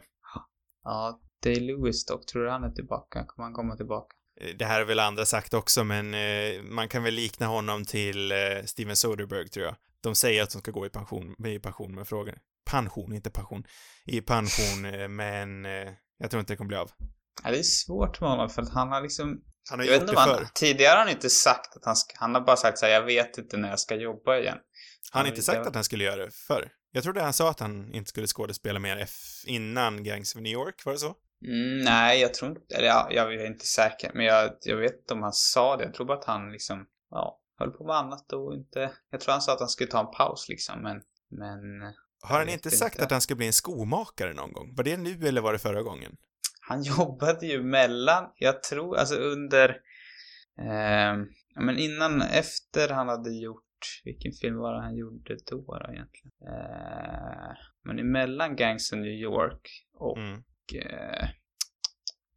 Ja, 0.83 1.21
Day 1.43 1.55
Lewis 1.55 2.05
dock. 2.05 2.25
Tror 2.25 2.43
du 2.43 2.49
han 2.49 2.63
är 2.63 2.69
tillbaka? 2.71 3.25
Kommer 3.25 3.43
han 3.45 3.53
komma 3.53 3.75
tillbaka? 3.77 4.15
Eh, 4.41 4.55
Det 4.55 4.65
här 4.65 4.79
har 4.79 4.85
väl 4.85 4.99
andra 4.99 5.25
sagt 5.25 5.53
också, 5.53 5.83
men 5.83 6.13
eh, 6.13 6.61
man 6.63 6.89
kan 6.89 7.03
väl 7.03 7.13
likna 7.13 7.45
honom 7.45 7.85
till 7.85 8.31
eh, 8.31 8.37
Steven 8.65 8.95
Soderbergh, 8.95 9.49
tror 9.49 9.65
jag. 9.65 9.75
De 10.01 10.15
säger 10.15 10.43
att 10.43 10.49
de 10.51 10.59
ska 10.61 10.71
gå 10.71 10.85
i 10.85 10.89
pension, 10.89 11.45
i 11.47 11.59
pension 11.59 11.95
med 11.95 12.07
frågor. 12.07 12.37
Pension, 12.65 13.13
inte 13.13 13.29
passion. 13.29 13.63
I 14.05 14.21
pension, 14.21 14.85
eh, 14.85 15.07
men 15.07 15.65
eh, 15.65 15.93
jag 16.17 16.31
tror 16.31 16.39
inte 16.39 16.53
det 16.53 16.57
kommer 16.57 16.67
bli 16.67 16.77
av. 16.77 16.91
Ja, 17.43 17.51
det 17.51 17.59
är 17.59 17.63
svårt 17.63 18.21
med 18.21 18.29
honom 18.29 18.49
för 18.49 18.61
att 18.61 18.69
han 18.73 18.91
har 18.91 19.01
liksom... 19.01 19.41
Han 19.69 19.79
har 19.79 19.85
Jag 19.85 19.93
gjort 19.93 20.01
vet 20.01 20.07
det 20.07 20.11
inte 20.21 20.29
vad 20.29 20.37
förr. 20.37 20.47
Tidigare 20.53 20.91
har 20.91 20.97
han 20.99 21.09
inte 21.09 21.29
sagt 21.29 21.75
att 21.77 21.85
han 21.85 21.95
ska... 21.95 22.13
Han 22.19 22.35
har 22.35 22.41
bara 22.41 22.55
sagt 22.57 22.77
så 22.77 22.85
här, 22.85 22.93
jag 22.93 23.03
vet 23.03 23.37
inte 23.37 23.57
när 23.57 23.69
jag 23.69 23.79
ska 23.79 23.95
jobba 23.95 24.37
igen. 24.37 24.57
Han 25.11 25.21
har 25.21 25.27
inte 25.27 25.39
det- 25.39 25.45
sagt 25.45 25.67
att 25.67 25.75
han 25.75 25.83
skulle 25.83 26.03
göra 26.03 26.25
det 26.25 26.31
förr. 26.31 26.71
Jag 26.91 27.03
trodde 27.03 27.21
han 27.21 27.33
sa 27.33 27.49
att 27.49 27.59
han 27.59 27.93
inte 27.93 28.09
skulle 28.09 28.27
skådespela 28.27 28.79
mer 28.79 28.97
F 28.97 29.09
innan 29.45 30.03
Gangs 30.03 30.35
of 30.35 30.41
New 30.41 30.53
York, 30.53 30.85
var 30.85 30.93
det 30.93 30.99
så? 30.99 31.15
Mm, 31.45 31.81
nej, 31.81 32.21
jag 32.21 32.33
tror 32.33 32.51
inte... 32.51 32.75
Eller 32.75 32.87
ja, 32.87 33.07
jag 33.11 33.33
är 33.33 33.45
inte 33.45 33.65
säker. 33.65 34.11
Men 34.13 34.25
jag, 34.25 34.51
jag 34.61 34.77
vet 34.77 34.99
inte 34.99 35.13
om 35.13 35.21
han 35.23 35.33
sa 35.33 35.77
det. 35.77 35.83
Jag 35.83 35.93
tror 35.93 36.05
bara 36.05 36.17
att 36.17 36.25
han 36.25 36.51
liksom... 36.51 36.85
Ja, 37.09 37.39
höll 37.59 37.71
på 37.71 37.85
med 37.85 37.95
annat 37.95 38.33
och 38.33 38.53
inte... 38.53 38.91
Jag 39.11 39.21
tror 39.21 39.31
han 39.31 39.41
sa 39.41 39.53
att 39.53 39.59
han 39.59 39.69
skulle 39.69 39.89
ta 39.91 39.99
en 39.99 40.11
paus 40.11 40.49
liksom, 40.49 40.81
men... 40.81 41.01
Men... 41.31 41.59
Har 42.21 42.39
han 42.39 42.49
inte 42.49 42.67
inte. 42.67 42.77
sagt 42.77 42.99
att 42.99 43.11
han 43.11 43.21
ska 43.21 43.35
bli 43.35 43.47
en 43.47 43.53
skomakare 43.53 44.33
någon 44.33 44.53
gång? 44.53 44.75
Var 44.75 44.83
det 44.83 44.97
nu 44.97 45.27
eller 45.27 45.41
var 45.41 45.53
det 45.53 45.59
förra 45.59 45.81
gången? 45.81 46.15
Han 46.67 46.83
jobbade 46.97 47.45
ju 47.47 47.63
mellan, 47.63 48.31
jag 48.35 48.63
tror, 48.63 48.97
alltså 48.97 49.15
under, 49.15 49.69
eh, 50.59 51.17
men 51.55 51.77
innan, 51.77 52.21
efter 52.21 52.89
han 52.89 53.07
hade 53.07 53.31
gjort, 53.31 53.63
vilken 54.03 54.31
film 54.41 54.57
var 54.57 54.73
det 54.73 54.81
han 54.81 54.95
gjorde 54.95 55.37
då, 55.49 55.57
då 55.57 55.91
egentligen? 55.93 56.31
Eh, 56.47 57.51
men 57.83 57.99
emellan 57.99 58.55
Gangs 58.55 58.91
of 58.93 58.97
New 58.99 59.11
York 59.21 59.69
och 59.93 60.17
Mm. 60.17 60.43
eh, 60.75 61.23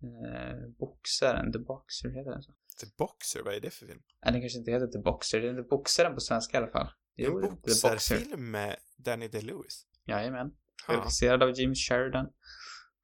eh, 0.02 0.68
Boxaren, 0.78 1.52
The 1.52 1.58
Boxer 1.58 2.08
heter 2.08 2.30
den 2.30 2.42
så? 2.42 2.52
The 2.80 2.86
Boxer, 2.98 3.42
vad 3.42 3.54
är 3.54 3.60
det 3.60 3.70
för 3.70 3.86
film? 3.86 4.02
Nej, 4.24 4.32
den 4.32 4.40
kanske 4.42 4.58
inte 4.58 4.70
heter 4.70 4.86
The 4.86 4.98
Boxer, 4.98 5.40
det 5.40 5.48
är 5.48 5.54
The 5.54 5.62
Boxaren 5.62 6.14
på 6.14 6.20
svenska 6.20 6.56
i 6.56 6.62
alla 6.62 6.70
fall. 6.70 6.88
Det 7.16 7.22
är 7.22 7.26
Jo, 7.26 7.36
en 7.44 7.50
Boxer. 7.50 7.90
boxarfilm 7.90 8.50
med 8.50 8.76
Danny 8.96 9.28
DeLewis. 9.28 9.86
Jajamän. 10.04 10.50
Regisserad 10.88 11.42
av 11.42 11.50
Jim 11.58 11.74
Sheridan. 11.74 12.26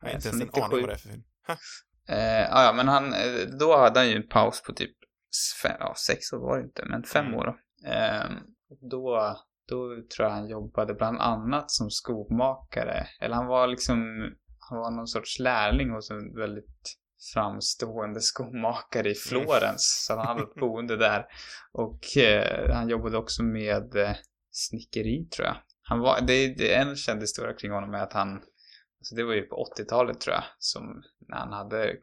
Jag 0.03 0.09
har 0.09 0.13
eh, 0.13 0.17
inte 0.17 0.29
ens 0.29 0.43
en 0.43 0.63
aning 0.63 0.81
97. 0.81 0.81
vad 0.81 0.89
det 0.89 0.93
är 0.93 0.97
för 0.97 1.09
film. 1.09 1.23
Eh, 2.09 2.43
ja, 2.51 2.73
men 2.77 2.89
han, 2.89 3.13
eh, 3.13 3.47
då 3.61 3.77
hade 3.77 4.01
han 4.01 4.09
ju 4.09 4.17
en 4.17 4.29
paus 4.29 4.63
på 4.63 4.73
typ 4.73 4.97
fem, 5.63 5.77
ja, 5.81 5.95
sex 6.07 6.33
år 6.33 6.39
var 6.39 6.59
det 6.59 6.65
inte, 6.65 6.85
men 6.85 7.03
fem 7.03 7.27
Mm. 7.27 7.39
år 7.39 7.45
då. 7.45 7.57
Och 8.71 8.79
då, 8.91 9.37
då 9.69 9.89
tror 10.17 10.29
jag 10.29 10.31
han 10.31 10.49
jobbade 10.49 10.95
bland 10.95 11.21
annat 11.21 11.71
som 11.71 11.91
skomakare. 11.91 13.07
Eller 13.21 13.35
han 13.35 13.47
var 13.47 13.67
liksom, 13.67 13.99
han 14.59 14.79
var 14.79 14.91
någon 14.91 15.07
sorts 15.07 15.39
lärling 15.39 15.91
hos 15.91 16.11
en 16.11 16.35
väldigt 16.35 16.99
framstående 17.35 18.21
skomakare 18.21 19.11
i 19.11 19.15
Florens. 19.15 19.61
Mm. 19.61 19.77
Så 19.79 20.17
han 20.17 20.27
hade 20.27 20.43
ett 20.43 20.55
boende 20.55 20.97
där. 20.97 21.27
Och 21.73 22.17
eh, 22.17 22.75
han 22.75 22.89
jobbade 22.89 23.19
också 23.19 23.43
med 23.43 23.97
eh, 23.97 24.17
snickeri 24.51 25.25
tror 25.25 25.47
jag. 25.47 25.57
Han 25.83 25.99
var, 25.99 26.21
det, 26.21 26.55
det 26.55 26.75
en 26.75 26.97
känd 26.97 27.21
historia 27.21 27.55
kring 27.55 27.73
honom 27.73 27.95
är 27.95 28.03
att 28.03 28.13
han, 28.13 28.43
alltså 29.03 29.15
det 29.15 29.25
var 29.25 29.35
ju 29.35 29.43
på 29.43 29.69
80-talet 29.77 30.21
tror 30.21 30.35
jag, 30.35 30.45
som 30.59 31.03
när 31.29 31.37
han 31.37 31.53
hade, 31.53 31.97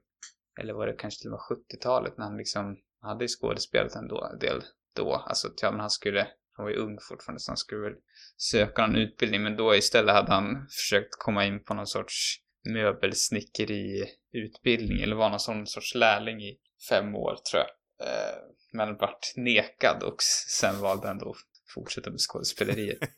eller 0.62 0.74
var 0.74 0.88
det 0.88 0.94
kanske 0.94 1.22
till 1.22 1.32
och 1.32 1.40
med 1.50 1.58
70-talet 1.58 2.18
när 2.18 2.26
han 2.26 2.38
liksom 2.38 2.78
hade 3.02 3.28
skådespelat 3.28 3.96
en 3.96 4.08
del 4.40 4.64
då. 4.96 5.16
Alltså, 5.16 5.50
ja, 5.62 5.72
men 5.72 5.80
han 5.80 5.90
skulle, 5.90 6.28
han 6.52 6.66
var 6.66 6.72
ju 6.72 6.78
ung 6.78 6.98
fortfarande 7.10 7.40
så 7.40 7.52
han 7.52 7.58
skulle 7.58 7.82
väl 7.82 7.96
söka 8.38 8.88
någon 8.88 8.96
utbildning 8.96 9.44
men 9.44 9.56
då 9.56 9.76
istället 9.76 10.16
hade 10.16 10.32
han 10.32 10.68
försökt 10.68 11.20
komma 11.20 11.46
in 11.46 11.64
på 11.64 11.74
någon 11.74 11.88
sorts 11.88 12.36
möbelsnickeriutbildning 12.70 15.02
eller 15.02 15.16
var 15.16 15.30
någon 15.30 15.40
sån 15.40 15.68
sorts 15.68 15.96
lärling 15.96 16.42
i 16.42 16.60
fem 16.90 17.16
år 17.16 17.38
tror 17.52 17.64
jag. 17.64 17.70
Eh, 18.08 18.36
men 18.74 18.98
vart 18.98 19.34
nekad 19.36 20.04
och 20.04 20.22
sen 20.60 20.80
valde 20.80 21.08
han 21.08 21.18
då 21.18 21.36
fortsätta 21.74 22.10
med 22.10 22.20
skådespeleriet. 22.20 23.00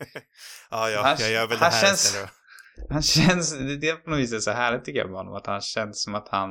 ja, 0.70 0.89
ja, 0.89 1.02
han, 1.02 1.17
jag 1.20 1.32
gör 1.32 1.48
väl 1.48 1.60
det 1.60 1.65
här 1.65 1.88
känns. 1.88 2.17
Han 2.89 3.02
känns, 3.02 3.58
det 3.82 3.89
är 3.89 3.96
på 3.96 4.10
något 4.10 4.20
vis 4.20 4.44
så 4.44 4.52
härligt 4.52 4.86
tycker 4.86 5.00
jag 5.00 5.10
med 5.10 5.17
honom, 5.17 5.34
att 5.34 5.48
han 5.48 5.62
känns 5.62 6.04
som 6.04 6.15
att 6.15 6.30
han, 6.30 6.50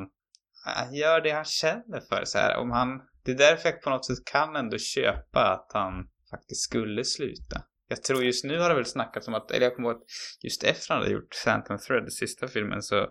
han 0.64 0.94
gör 0.94 1.20
det 1.20 1.30
han 1.30 1.44
känner 1.44 2.00
för. 2.00 2.24
Så 2.24 2.38
här. 2.38 2.56
Om 2.56 2.70
han, 2.70 2.88
det 3.24 3.30
är 3.32 3.36
därför 3.36 3.68
jag 3.68 3.82
på 3.82 3.90
något 3.90 4.06
sätt 4.06 4.24
kan 4.32 4.56
ändå 4.56 4.78
köpa 4.78 5.40
att 5.52 5.70
han 5.72 6.08
faktiskt 6.30 6.62
skulle 6.62 7.04
sluta. 7.04 7.62
Jag 7.88 8.02
tror 8.02 8.24
just 8.24 8.44
nu 8.44 8.58
har 8.58 8.68
det 8.68 8.74
väl 8.74 8.84
snackats 8.84 9.28
om 9.28 9.34
att, 9.34 9.50
eller 9.50 9.66
jag 9.66 9.76
kommer 9.76 9.88
ihåg 9.88 9.96
att 9.96 10.06
just 10.42 10.64
efter 10.64 10.94
han 10.94 11.02
hade 11.02 11.12
gjort 11.12 11.44
Phantom 11.44 11.78
Thread, 11.78 12.12
sista 12.12 12.48
filmen, 12.48 12.82
så, 12.82 13.08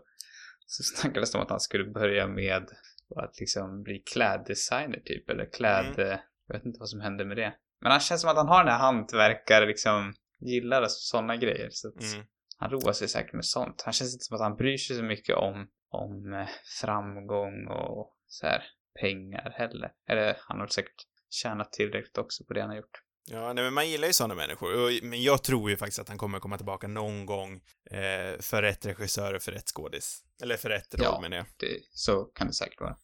så 0.65 0.84
snackades 0.84 1.32
det 1.32 1.38
om 1.38 1.43
att 1.43 1.49
han 1.49 1.60
skulle 1.60 1.91
börja 1.91 2.27
med 2.27 2.69
att 3.15 3.39
liksom 3.39 3.84
bli 3.84 3.99
kläddesigner 3.99 4.99
typ, 4.99 5.29
eller 5.29 5.51
kläd... 5.53 5.99
Mm. 5.99 6.19
Jag 6.47 6.55
vet 6.55 6.65
inte 6.65 6.79
vad 6.79 6.89
som 6.89 7.01
hände 7.01 7.25
med 7.25 7.38
det. 7.38 7.53
Men 7.82 7.91
han 7.91 7.99
känns 7.99 8.21
som 8.21 8.29
att 8.29 8.38
han 8.38 8.47
har 8.47 8.63
den 8.63 8.73
här 8.73 8.79
hantverkare 8.79 9.65
liksom, 9.65 10.13
gillar 10.39 10.86
sådana 10.88 11.36
grejer. 11.36 11.69
Så 11.71 11.88
att 11.88 12.13
mm. 12.13 12.25
Han 12.60 12.69
roar 12.69 12.93
sig 12.93 13.08
säkert 13.08 13.34
med 13.34 13.45
sånt. 13.45 13.82
Han 13.82 13.93
känns 13.93 14.13
inte 14.13 14.24
som 14.24 14.36
att 14.36 14.41
han 14.41 14.56
bryr 14.56 14.78
sig 14.78 14.95
så 14.95 15.04
mycket 15.04 15.36
om, 15.36 15.67
om 15.89 16.34
eh, 16.34 16.48
framgång 16.82 17.67
och 17.67 18.15
så 18.28 18.45
här 18.45 18.63
pengar 19.02 19.54
heller. 19.58 19.91
Eller 20.10 20.38
han 20.48 20.60
har 20.60 20.67
säkert 20.67 20.95
tjänat 21.30 21.72
tillräckligt 21.72 22.17
också 22.17 22.43
på 22.43 22.54
det 22.54 22.62
han 22.62 22.69
har 22.69 22.78
gjort. 22.78 23.02
Ja, 23.26 23.54
nej, 23.54 23.63
men 23.63 23.74
man 23.74 23.89
gillar 23.89 24.08
ju 24.08 24.13
sådana 24.13 24.36
människor. 24.36 25.04
Men 25.06 25.24
jag 25.24 25.43
tror 25.43 25.69
ju 25.69 25.78
faktiskt 25.78 26.00
att 26.00 26.10
han 26.10 26.17
kommer 26.17 26.39
komma 26.39 26.58
tillbaka 26.58 26.88
någon 26.88 27.26
gång 27.26 27.54
eh, 27.91 28.39
för 28.39 28.62
rätt 28.62 28.86
regissör 28.86 29.34
och 29.34 29.41
för 29.41 29.52
rätt 29.52 29.67
skådis. 29.67 30.24
Eller 30.41 30.58
för 30.58 30.69
rätt 30.69 30.95
roll 30.95 31.04
ja, 31.04 31.22
menar 31.22 31.38
jag. 31.38 31.45
Det, 31.58 31.80
så 31.91 32.24
kan 32.24 32.48
det 32.48 32.54
säkert 32.54 32.82
vara. 32.82 32.98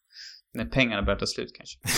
När 0.54 0.66
pengarna 0.66 1.02
börjar 1.02 1.20
ta 1.20 1.28
slut 1.28 1.56
kanske. 1.56 1.80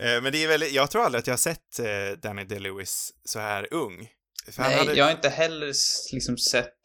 Eh, 0.00 0.22
men 0.22 0.32
det 0.32 0.44
är 0.44 0.48
väldigt, 0.48 0.72
jag 0.72 0.90
tror 0.90 1.02
aldrig 1.02 1.18
att 1.18 1.26
jag 1.26 1.32
har 1.32 1.38
sett 1.38 1.78
eh, 1.78 2.18
Danny 2.22 2.44
DeLewis 2.44 3.12
så 3.24 3.38
här 3.38 3.74
ung. 3.74 4.08
Nej, 4.58 4.78
hade... 4.78 4.94
jag 4.94 5.04
har 5.04 5.12
inte 5.12 5.28
heller 5.28 5.72
liksom 6.12 6.38
sett 6.38 6.82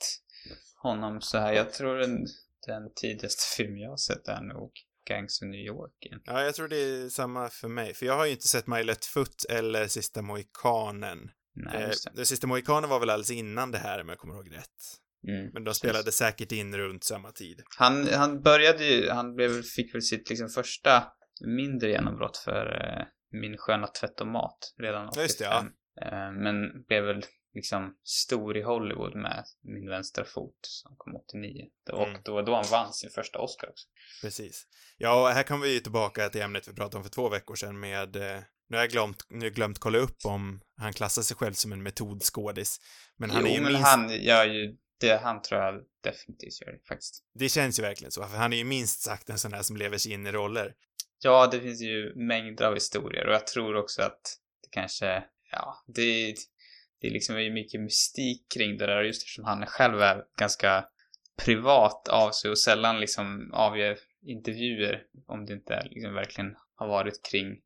honom 0.81 1.21
så 1.21 1.37
här. 1.37 1.53
Jag 1.53 1.73
tror 1.73 1.97
den, 1.97 2.25
den 2.67 2.93
tidigaste 2.95 3.43
film 3.57 3.77
jag 3.77 3.89
har 3.89 3.97
sett 3.97 4.27
är 4.27 4.41
nog 4.41 4.71
Gangs 5.09 5.41
of 5.41 5.47
New 5.47 5.59
York. 5.59 5.93
Ja, 6.25 6.43
jag 6.43 6.55
tror 6.55 6.67
det 6.67 6.77
är 6.77 7.09
samma 7.09 7.49
för 7.49 7.67
mig. 7.67 7.93
För 7.93 8.05
jag 8.05 8.17
har 8.17 8.25
ju 8.25 8.31
inte 8.31 8.47
sett 8.47 8.67
My 8.67 8.83
Let 8.83 9.05
Foot 9.05 9.45
eller 9.49 9.87
Sista 9.87 10.21
Mohikanen. 10.21 11.31
Nej, 11.55 11.83
eh, 11.83 11.89
det. 12.13 12.25
Sista 12.25 12.47
Mohikanen 12.47 12.89
var 12.89 12.99
väl 12.99 13.09
alldeles 13.09 13.31
innan 13.31 13.71
det 13.71 13.77
här 13.77 14.01
om 14.01 14.09
jag 14.09 14.17
kommer 14.17 14.33
ihåg 14.33 14.51
rätt. 14.51 14.99
Mm, 15.27 15.49
men 15.53 15.63
de 15.63 15.73
spelade 15.73 16.03
precis. 16.03 16.17
säkert 16.17 16.51
in 16.51 16.77
runt 16.77 17.03
samma 17.03 17.31
tid. 17.31 17.61
Han, 17.77 18.07
han 18.07 18.41
började 18.41 18.85
ju, 18.85 19.09
han 19.09 19.35
blev, 19.35 19.63
fick 19.63 19.93
väl 19.95 20.01
sitt 20.01 20.29
liksom 20.29 20.49
första 20.49 21.03
mindre 21.45 21.89
genombrott 21.89 22.37
för 22.37 22.65
eh, 22.81 23.05
Min 23.41 23.57
sköna 23.57 23.87
tvätt 23.87 24.21
och 24.21 24.27
mat 24.27 24.73
redan 24.77 25.07
85. 25.07 25.23
Just 25.23 25.39
det, 25.39 25.45
ja. 25.45 25.65
Eh, 26.01 26.31
men 26.31 26.83
blev 26.87 27.03
väl 27.03 27.23
liksom 27.55 27.97
stor 28.03 28.57
i 28.57 28.61
Hollywood 28.61 29.15
med 29.15 29.45
Min 29.61 29.89
vänstra 29.89 30.25
fot 30.25 30.59
som 30.61 30.95
kom 30.97 31.15
89. 31.15 31.65
Och 31.91 32.07
mm. 32.07 32.21
då, 32.23 32.41
då 32.41 32.55
han 32.55 32.65
vann 32.71 32.93
sin 32.93 33.09
första 33.09 33.39
Oscar 33.39 33.69
också. 33.69 33.87
Precis. 34.21 34.67
Ja, 34.97 35.21
och 35.21 35.29
här 35.29 35.43
kommer 35.43 35.65
vi 35.65 35.81
tillbaka 35.81 36.29
till 36.29 36.41
ämnet 36.41 36.67
vi 36.67 36.73
pratade 36.73 36.97
om 36.97 37.03
för 37.03 37.11
två 37.11 37.29
veckor 37.29 37.55
sedan 37.55 37.79
med 37.79 38.15
eh, 38.15 38.41
nu 38.69 38.77
har 38.77 38.83
jag 38.83 38.91
glömt, 38.91 39.25
nu 39.29 39.49
glömt 39.49 39.79
kolla 39.79 39.97
upp 39.97 40.17
om 40.25 40.61
han 40.77 40.93
klassar 40.93 41.21
sig 41.21 41.37
själv 41.37 41.53
som 41.53 41.71
en 41.71 41.83
metodskådis. 41.83 42.79
Men 43.17 43.29
han 43.29 43.41
jo, 43.41 43.47
är 43.47 43.55
ju 43.55 43.61
men 43.61 43.73
minst... 43.73 43.87
han 43.87 44.23
gör 44.23 44.45
ju 44.45 44.77
det, 44.99 45.17
han 45.23 45.41
tror 45.41 45.61
jag 45.61 45.83
definitivt 46.03 46.61
gör 46.61 46.71
det 46.71 46.79
faktiskt. 46.87 47.23
Det 47.33 47.49
känns 47.49 47.79
ju 47.79 47.83
verkligen 47.83 48.11
så, 48.11 48.23
för 48.23 48.37
han 48.37 48.53
är 48.53 48.57
ju 48.57 48.63
minst 48.63 49.01
sagt 49.01 49.29
en 49.29 49.39
sån 49.39 49.53
här 49.53 49.61
som 49.61 49.77
lever 49.77 49.97
sig 49.97 50.11
in 50.11 50.27
i 50.27 50.31
roller. 50.31 50.73
Ja, 51.19 51.47
det 51.47 51.61
finns 51.61 51.81
ju 51.81 52.13
mängder 52.15 52.65
av 52.65 52.73
historier 52.73 53.27
och 53.27 53.33
jag 53.33 53.47
tror 53.47 53.75
också 53.75 54.01
att 54.01 54.21
det 54.61 54.69
kanske, 54.71 55.23
ja, 55.51 55.83
det, 55.87 56.35
det 57.07 57.13
liksom 57.13 57.35
är 57.35 57.39
liksom 57.39 57.53
mycket 57.53 57.81
mystik 57.81 58.51
kring 58.53 58.77
det 58.77 58.85
där 58.85 59.03
just 59.03 59.23
eftersom 59.23 59.45
han 59.45 59.65
själv 59.65 60.01
är 60.01 60.23
ganska 60.37 60.85
privat 61.45 62.07
av 62.07 62.31
sig 62.31 62.51
och 62.51 62.59
sällan 62.59 62.99
liksom 62.99 63.51
avger 63.53 63.97
intervjuer 64.21 65.03
om 65.27 65.45
det 65.45 65.53
inte 65.53 65.87
liksom 65.89 66.13
verkligen 66.13 66.55
har 66.75 66.87
varit 66.87 67.29
kring 67.31 67.61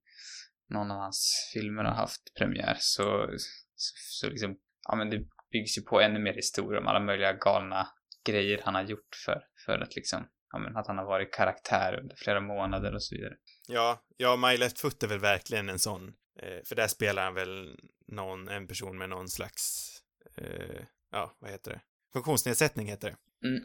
någon 0.69 0.91
av 0.91 0.97
hans 0.97 1.49
filmer 1.53 1.83
har 1.83 1.95
haft 1.95 2.33
premiär 2.37 2.77
så, 2.79 3.29
så, 3.75 3.93
så 3.95 4.29
liksom, 4.29 4.57
ja 4.87 4.95
men 4.95 5.09
det 5.09 5.25
byggs 5.51 5.77
ju 5.77 5.81
på 5.81 6.01
ännu 6.01 6.19
mer 6.19 6.33
historia 6.33 6.79
om 6.79 6.87
alla 6.87 6.99
möjliga 6.99 7.33
galna 7.33 7.87
grejer 8.25 8.61
han 8.63 8.75
har 8.75 8.83
gjort 8.83 9.15
för, 9.25 9.43
för 9.65 9.79
att 9.79 9.95
liksom 9.95 10.27
ja, 10.51 10.59
men 10.59 10.77
att 10.77 10.87
han 10.87 10.97
har 10.97 11.05
varit 11.05 11.33
karaktär 11.33 11.99
under 12.01 12.15
flera 12.15 12.41
månader 12.41 12.95
och 12.95 13.03
så 13.03 13.15
vidare. 13.15 13.35
Ja, 13.67 14.05
ja, 14.17 14.35
My 14.35 14.57
Left 14.57 14.79
Foot 14.79 15.03
är 15.03 15.07
väl 15.07 15.19
verkligen 15.19 15.69
en 15.69 15.79
sån, 15.79 16.07
eh, 16.41 16.63
för 16.65 16.75
där 16.75 16.87
spelar 16.87 17.23
han 17.23 17.33
väl 17.33 17.77
någon, 18.11 18.47
en 18.47 18.67
person 18.67 18.97
med 18.97 19.09
någon 19.09 19.29
slags, 19.29 19.89
eh, 20.37 20.83
ja, 21.11 21.37
vad 21.39 21.51
heter 21.51 21.71
det? 21.71 21.81
Funktionsnedsättning 22.13 22.87
heter 22.87 23.07
det. 23.09 23.47
Mm. 23.47 23.63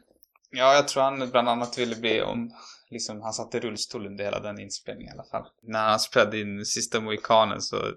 Ja, 0.51 0.75
jag 0.75 0.89
tror 0.89 1.03
han 1.03 1.31
bland 1.31 1.49
annat 1.49 1.79
ville 1.79 1.97
bli 1.97 2.23
om, 2.23 2.51
liksom, 2.91 3.23
han 3.23 3.33
satt 3.33 3.55
i 3.55 3.61
rullstol 3.61 4.07
under 4.07 4.25
hela 4.25 4.41
den 4.41 4.61
inspelningen 4.61 5.15
i 5.15 5.19
alla 5.19 5.29
fall. 5.29 5.47
När 5.63 5.89
han 5.89 6.01
spelade 6.01 6.41
in 6.41 6.65
Sista 6.65 7.01
Mohikanen 7.01 7.61
så 7.61 7.95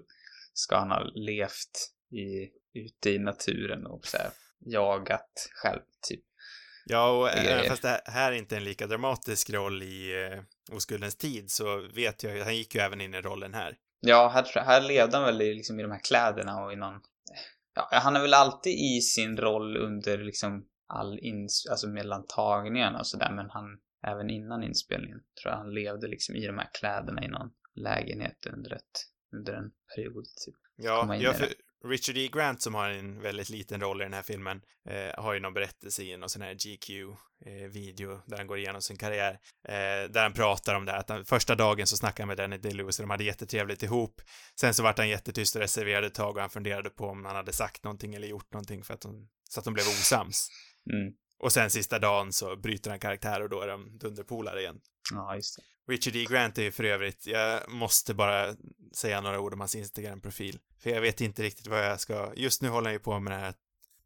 ska 0.52 0.76
han 0.76 0.90
ha 0.90 1.02
levt 1.14 1.92
i, 2.10 2.50
ute 2.78 3.10
i 3.10 3.18
naturen 3.18 3.86
och 3.86 4.06
så 4.06 4.16
här, 4.16 4.30
jagat 4.58 5.50
själv, 5.54 5.80
typ. 6.08 6.24
Ja, 6.90 7.10
och 7.10 7.30
även 7.30 7.68
fast 7.68 7.82
det 7.82 8.02
här 8.04 8.32
är 8.32 8.36
inte 8.36 8.56
en 8.56 8.64
lika 8.64 8.86
dramatisk 8.86 9.50
roll 9.50 9.82
i 9.82 10.24
eh, 10.24 10.74
Oskuldens 10.76 11.16
tid 11.16 11.50
så 11.50 11.88
vet 11.94 12.22
jag 12.22 12.36
ju, 12.36 12.42
han 12.42 12.56
gick 12.56 12.74
ju 12.74 12.80
även 12.80 13.00
in 13.00 13.14
i 13.14 13.20
rollen 13.20 13.54
här. 13.54 13.76
Ja, 14.00 14.28
här, 14.28 14.60
här 14.60 14.80
levde 14.80 15.16
han 15.16 15.26
väl 15.26 15.42
i, 15.42 15.54
liksom, 15.54 15.80
i 15.80 15.82
de 15.82 15.90
här 15.90 16.00
kläderna 16.04 16.64
och 16.64 16.72
i 16.72 16.76
någon... 16.76 17.00
Ja, 17.74 17.88
han 17.92 18.16
är 18.16 18.20
väl 18.20 18.34
alltid 18.34 18.72
i 18.72 19.00
sin 19.00 19.36
roll 19.36 19.76
under 19.76 20.18
liksom 20.18 20.66
all 20.86 21.18
ins... 21.18 21.66
Alltså 21.70 21.88
mellan 21.88 22.26
tagningarna 22.26 22.98
och 22.98 23.06
sådär, 23.06 23.32
men 23.32 23.50
han... 23.50 23.78
Även 24.06 24.30
innan 24.30 24.62
inspelningen 24.62 25.20
tror 25.42 25.52
jag 25.52 25.58
han 25.58 25.74
levde 25.74 26.08
liksom 26.08 26.36
i 26.36 26.46
de 26.46 26.58
här 26.58 26.70
kläderna 26.72 27.24
i 27.24 27.28
någon 27.28 27.50
lägenhet 27.74 28.46
under 28.46 28.74
ett... 28.74 28.82
Under 29.36 29.52
en 29.52 29.70
period, 29.94 30.24
typ. 30.24 30.54
Ja, 30.76 31.16
ja 31.16 31.32
för, 31.32 31.48
Richard 31.84 32.16
E. 32.16 32.28
Grant 32.32 32.62
som 32.62 32.74
har 32.74 32.88
en 32.88 33.22
väldigt 33.22 33.48
liten 33.48 33.80
roll 33.80 34.00
i 34.00 34.04
den 34.04 34.14
här 34.14 34.22
filmen 34.22 34.60
eh, 34.88 35.22
har 35.22 35.34
ju 35.34 35.40
någon 35.40 35.54
berättelse 35.54 36.02
i 36.02 36.16
någon 36.16 36.28
sån 36.28 36.42
här 36.42 36.54
GQ-video 36.54 38.12
eh, 38.12 38.20
där 38.26 38.36
han 38.36 38.46
går 38.46 38.58
igenom 38.58 38.82
sin 38.82 38.96
karriär. 38.96 39.32
Eh, 39.68 40.10
där 40.10 40.22
han 40.22 40.32
pratar 40.32 40.74
om 40.74 40.84
det 40.84 40.92
här 40.92 40.98
att 40.98 41.08
han, 41.08 41.24
första 41.24 41.54
dagen 41.54 41.86
så 41.86 41.96
snackade 41.96 42.22
han 42.22 42.28
med 42.28 42.36
Danny 42.36 42.58
DeLewis 42.58 42.98
och 42.98 43.02
de 43.02 43.10
hade 43.10 43.24
jättetrevligt 43.24 43.82
ihop. 43.82 44.20
Sen 44.60 44.74
så 44.74 44.82
vart 44.82 44.98
han 44.98 45.08
jättetyst 45.08 45.56
och 45.56 45.62
reserverad 45.62 46.04
ett 46.04 46.14
tag 46.14 46.36
och 46.36 46.40
han 46.40 46.50
funderade 46.50 46.90
på 46.90 47.06
om 47.06 47.24
han 47.24 47.36
hade 47.36 47.52
sagt 47.52 47.84
någonting 47.84 48.14
eller 48.14 48.28
gjort 48.28 48.52
någonting 48.52 48.84
för 48.84 48.94
att 48.94 49.00
de, 49.00 49.28
så 49.50 49.60
att 49.60 49.64
de 49.64 49.74
blev 49.74 49.86
osams. 49.86 50.48
Mm. 50.92 51.12
Och 51.38 51.52
sen 51.52 51.70
sista 51.70 51.98
dagen 51.98 52.32
så 52.32 52.56
bryter 52.56 52.90
han 52.90 53.00
karaktär 53.00 53.42
och 53.42 53.48
då 53.48 53.60
är 53.60 53.68
de 53.68 53.98
dunderpolare 53.98 54.60
igen. 54.60 54.80
Ja, 55.12 55.36
just 55.36 55.56
det. 55.56 55.62
Richard 55.88 56.16
E. 56.16 56.24
Grant 56.30 56.58
är 56.58 56.62
ju 56.62 56.70
för 56.70 56.84
övrigt, 56.84 57.26
jag 57.26 57.70
måste 57.70 58.14
bara 58.14 58.54
säga 58.96 59.20
några 59.20 59.40
ord 59.40 59.52
om 59.52 59.60
hans 59.60 59.74
Instagram-profil. 59.74 60.58
För 60.78 60.90
jag 60.90 61.00
vet 61.00 61.20
inte 61.20 61.42
riktigt 61.42 61.66
vad 61.66 61.86
jag 61.86 62.00
ska, 62.00 62.32
just 62.36 62.62
nu 62.62 62.68
håller 62.68 62.86
han 62.86 62.92
ju 62.92 62.98
på 62.98 63.20
med 63.20 63.32
det 63.32 63.36
här 63.36 63.54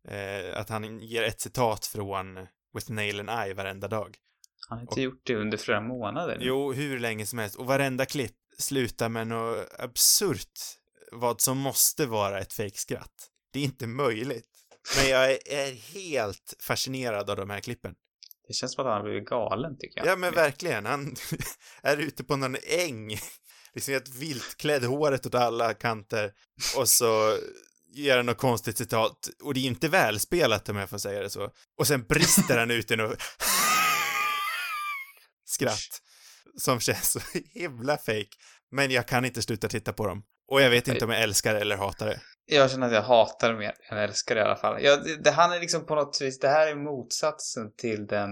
eh, 0.09 0.61
att 0.61 0.69
han 0.69 1.01
ger 1.01 1.23
ett 1.23 1.41
citat 1.41 1.87
från 1.87 2.35
With 2.75 2.91
Nail 2.91 3.29
and 3.29 3.51
I 3.51 3.53
varenda 3.53 3.89
dag. 3.89 4.17
Han 4.69 4.79
har 4.79 4.83
inte 4.83 4.93
och, 4.93 4.99
gjort 4.99 5.21
det 5.25 5.35
under 5.35 5.59
flera 5.59 5.81
månader 5.81 6.39
nu. 6.39 6.45
Jo, 6.45 6.73
hur 6.73 6.99
länge 6.99 7.27
som 7.27 7.39
helst. 7.39 7.57
Och 7.57 7.67
varenda 7.67 8.07
klipp 8.07 8.37
slutar 8.59 9.09
med 9.09 9.27
något 9.27 9.69
absurt, 9.79 10.61
vad 11.13 11.41
som 11.41 11.59
måste 11.59 12.07
vara 12.07 12.41
ett 12.41 12.53
fejkskratt. 12.53 13.29
Det 13.53 13.59
är 13.61 13.65
inte 13.65 13.87
möjligt. 13.87 14.49
Men 14.97 15.11
jag 15.11 15.31
är 15.33 15.93
helt 15.95 16.55
fascinerad 16.61 17.31
av 17.31 17.37
de 17.37 17.51
här 17.51 17.61
klippen. 17.61 17.95
Det 18.53 18.57
känns 18.57 18.75
som 18.75 18.87
att 18.87 18.93
han 18.93 19.01
har 19.01 19.09
blivit 19.09 19.29
galen 19.29 19.79
tycker 19.79 20.01
jag. 20.01 20.07
Ja 20.07 20.17
men 20.17 20.35
verkligen. 20.35 20.87
Han 20.87 21.17
är 21.83 21.97
ute 21.97 22.25
på 22.25 22.37
någon 22.37 22.57
äng. 22.63 23.19
Liksom 23.75 23.93
helt 23.93 24.15
viltklädd, 24.15 24.85
håret 24.85 25.27
åt 25.27 25.35
alla 25.35 25.75
kanter. 25.75 26.33
Och 26.77 26.89
så 26.89 27.39
ger 27.95 28.17
han 28.17 28.27
något 28.27 28.39
konstigt 28.39 28.79
citat. 28.79 29.29
Och 29.43 29.55
det 29.55 29.61
är 29.61 29.65
inte 29.65 29.89
välspelat 29.89 30.69
om 30.69 30.77
jag 30.77 30.91
får 30.91 30.99
säga 30.99 31.23
det 31.23 31.31
så. 31.31 31.51
Och 31.79 31.87
sen 31.87 32.03
brister 32.03 32.59
han 32.59 32.71
ut 32.71 32.91
i 32.91 32.97
något 32.97 33.19
skratt 35.45 36.01
som 36.57 36.81
känns 36.81 37.13
så 37.13 37.21
himla 37.53 37.97
fake. 37.97 38.37
Men 38.71 38.91
jag 38.91 39.09
kan 39.09 39.25
inte 39.25 39.43
sluta 39.43 39.69
titta 39.69 39.93
på 39.93 40.07
dem. 40.07 40.23
Och 40.49 40.63
jag 40.63 40.71
vet 40.71 40.89
inte 40.89 41.05
om 41.05 41.11
jag 41.11 41.23
älskar 41.23 41.55
eller 41.55 41.77
hatar 41.77 42.07
det. 42.07 42.21
Jag 42.55 42.71
känner 42.71 42.87
att 42.87 42.93
jag 42.93 43.03
hatar 43.03 43.53
det 43.53 43.59
mer 43.59 43.75
än 43.91 43.99
älskar 43.99 44.35
det 44.35 44.41
i 44.41 44.45
alla 44.45 44.57
fall. 44.57 44.83
Jag, 44.83 45.05
det, 45.05 45.17
det, 45.17 45.31
han 45.31 45.53
är 45.53 45.61
liksom 45.61 45.87
på 45.87 45.95
något 45.95 46.19
vis, 46.21 46.39
det 46.39 46.49
här 46.49 46.67
är 46.67 46.75
motsatsen 46.75 47.75
till 47.77 48.07
den 48.07 48.31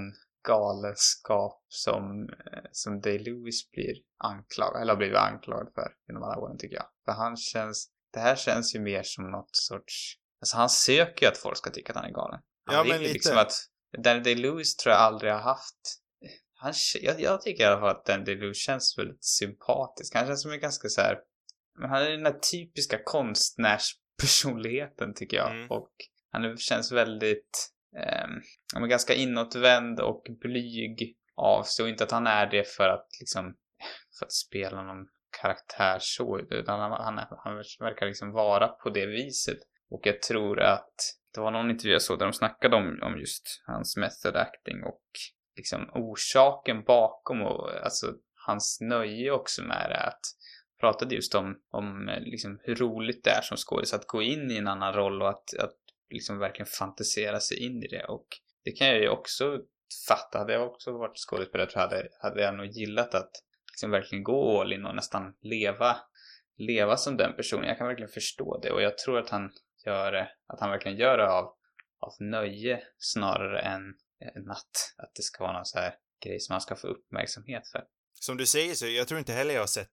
galenskap 0.49 1.65
som, 1.69 2.29
eh, 2.29 2.63
som 2.73 3.01
Day-Lewis 3.01 3.71
blir 3.73 3.95
anklagad, 4.25 4.83
eller 4.83 4.93
har 4.93 4.99
blivit 4.99 5.17
anklagad 5.17 5.73
för 5.75 5.93
genom 6.09 6.23
alla 6.23 6.39
åren 6.39 6.59
tycker 6.59 6.77
jag. 6.77 6.87
För 7.05 7.13
han 7.13 7.37
känns, 7.37 7.89
det 8.13 8.21
här 8.21 8.37
känns 8.37 8.75
ju 8.75 8.81
mer 8.81 9.03
som 9.03 9.31
något 9.31 9.57
sorts, 9.57 10.15
alltså 10.41 10.57
han 10.57 10.69
söker 10.69 11.27
ju 11.27 11.33
att 11.33 11.39
folk 11.39 11.57
ska 11.57 11.71
tycka 11.71 11.93
att 11.93 11.97
han 11.97 12.11
är 12.11 12.15
galen. 12.15 12.41
Han 12.67 12.77
Ja, 12.77 12.83
vill 12.83 12.93
men 12.93 13.01
lite. 13.03 13.13
liksom 13.13 13.39
att, 13.39 13.53
Danny 14.05 14.21
Day-Lewis 14.21 14.77
tror 14.77 14.93
jag 14.93 15.01
aldrig 15.01 15.33
har 15.33 15.41
haft 15.41 16.01
han, 16.55 16.73
jag, 17.01 17.21
jag 17.21 17.41
tycker 17.43 17.63
i 17.65 17.67
alla 17.67 17.81
fall 17.81 17.89
att 17.97 18.05
Danny 18.07 18.25
Day-Lewis 18.25 18.55
känns 18.57 18.99
väldigt 18.99 19.25
sympatisk. 19.25 20.15
Han 20.15 20.27
känns 20.27 20.43
som 20.43 20.53
en 20.53 20.61
ganska 20.61 20.89
så 20.89 21.01
här, 21.01 21.19
men 21.81 21.91
han 21.91 22.03
är 22.03 22.11
den 22.11 22.23
där 22.23 22.39
typiska 22.53 22.99
konstnärspersonligheten 24.21 25.15
tycker 25.15 25.37
jag. 25.37 25.51
Mm. 25.51 25.71
Och 25.71 25.91
han 26.33 26.57
känns 26.57 26.93
väldigt, 26.93 27.71
men 28.75 28.89
ganska 28.89 29.15
inåtvänd 29.15 30.01
och 30.01 30.27
blyg 30.41 31.17
av 31.37 31.63
sig. 31.63 31.83
Och 31.83 31.89
inte 31.89 32.05
att 32.05 32.11
han 32.11 32.27
är 32.27 32.47
det 32.47 32.69
för 32.69 32.89
att 32.89 33.09
liksom, 33.21 33.57
för 34.19 34.27
att 34.27 34.33
spela 34.33 34.83
någon 34.83 35.07
karaktär 35.43 35.99
så, 36.01 36.39
utan 36.51 36.81
han, 36.81 36.93
han, 36.93 37.19
han 37.45 37.57
verkar 37.81 38.07
liksom 38.07 38.33
vara 38.33 38.69
på 38.69 38.91
det 38.91 39.07
viset. 39.07 39.59
Och 39.91 40.01
jag 40.05 40.23
tror 40.23 40.61
att 40.61 40.95
det 41.35 41.41
var 41.41 41.51
någon 41.51 41.71
intervju 41.71 41.93
jag 41.93 42.03
såg 42.03 42.19
där 42.19 42.27
de 42.27 42.33
snackade 42.33 42.77
om, 42.77 42.99
om 43.03 43.19
just 43.19 43.63
hans 43.67 43.97
method 43.97 44.37
acting 44.37 44.85
och 44.85 45.03
liksom 45.57 45.91
orsaken 45.95 46.85
bakom 46.85 47.43
och 47.43 47.85
alltså 47.85 48.07
hans 48.47 48.79
nöje 48.81 49.31
också 49.31 49.63
med 49.63 49.91
det. 49.91 50.01
Att 50.01 50.21
pratade 50.81 51.15
just 51.15 51.35
om, 51.35 51.61
om 51.71 52.09
eh, 52.09 52.21
liksom 52.21 52.61
hur 52.63 52.75
roligt 52.75 53.25
det 53.25 53.31
är 53.31 53.43
som 53.43 53.57
skådis 53.57 53.95
att 53.95 54.07
gå 54.07 54.23
in 54.23 54.51
i 54.51 54.57
en 54.57 54.69
annan 54.69 54.93
roll 54.93 55.23
och 55.23 55.29
att, 55.29 55.55
att 55.59 55.77
liksom 56.11 56.39
verkligen 56.39 56.67
fantisera 56.67 57.41
sig 57.41 57.59
in 57.59 57.83
i 57.83 57.89
det. 57.89 58.05
Och 58.05 58.27
det 58.65 58.71
kan 58.71 58.87
jag 58.87 59.01
ju 59.01 59.09
också 59.09 59.59
fatta. 60.09 60.39
Hade 60.39 60.53
jag 60.53 60.67
också 60.67 60.93
varit 60.93 61.19
skådespelare 61.19 61.71
tror 61.71 61.83
jag 61.83 61.89
hade, 61.89 62.09
hade 62.21 62.43
jag 62.43 62.55
nog 62.55 62.67
gillat 62.67 63.15
att 63.15 63.31
liksom 63.73 63.91
verkligen 63.91 64.25
gå 64.25 64.61
all 64.61 64.73
in 64.73 64.87
och 64.87 64.95
nästan 64.95 65.35
leva, 65.41 65.97
leva 66.57 66.97
som 66.97 67.17
den 67.17 67.37
personen. 67.37 67.69
Jag 67.69 67.79
kan 67.79 67.87
verkligen 67.87 68.11
förstå 68.11 68.61
det 68.63 68.71
och 68.71 68.83
jag 68.83 68.99
tror 68.99 69.19
att 69.19 69.31
han 69.31 69.53
gör 69.87 70.13
det, 70.13 70.29
att 70.47 70.61
han 70.61 70.71
verkligen 70.71 70.99
gör 70.99 71.19
det 71.19 71.31
av, 71.31 71.45
av 72.01 72.13
nöje 72.21 72.83
snarare 72.99 73.61
än, 73.61 73.83
än 74.35 74.51
att, 74.51 74.95
att 74.97 75.15
det 75.15 75.23
ska 75.23 75.45
vara 75.45 75.53
någon 75.53 75.65
så 75.65 75.79
här 75.79 75.95
grej 76.25 76.41
som 76.41 76.53
han 76.53 76.61
ska 76.61 76.77
få 76.77 76.87
uppmärksamhet 76.87 77.69
för. 77.69 77.85
Som 78.23 78.37
du 78.37 78.47
säger 78.47 78.75
så, 78.75 78.87
jag 78.87 79.09
tror 79.09 79.19
inte 79.19 79.33
heller 79.33 79.55
jag 79.55 79.63
har 79.63 79.67
sett, 79.67 79.89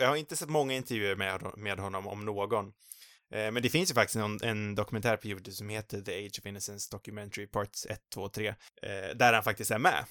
jag 0.00 0.08
har 0.08 0.16
inte 0.16 0.36
sett 0.36 0.48
många 0.48 0.74
intervjuer 0.74 1.16
med, 1.16 1.52
med 1.56 1.78
honom 1.78 2.06
om 2.06 2.24
någon. 2.24 2.66
Eh, 3.34 3.50
Men 3.52 3.62
det 3.62 3.68
finns 3.68 3.90
ju 3.90 3.94
faktiskt 3.94 4.16
en, 4.16 4.40
en 4.42 4.74
dokumentär 4.74 5.16
på 5.16 5.26
YouTube 5.28 5.50
som 5.56 5.68
heter 5.68 6.00
The 6.00 6.26
Age 6.26 6.38
of 6.38 6.46
Innocence 6.46 6.88
Documentary 6.90 7.46
Parts 7.46 7.86
1, 7.86 8.00
2 8.14 8.22
och 8.22 8.32
3, 8.32 8.48
eh, 8.48 8.54
där 9.16 9.32
han 9.32 9.42
faktiskt 9.44 9.70
är 9.70 9.78
med. 9.78 10.04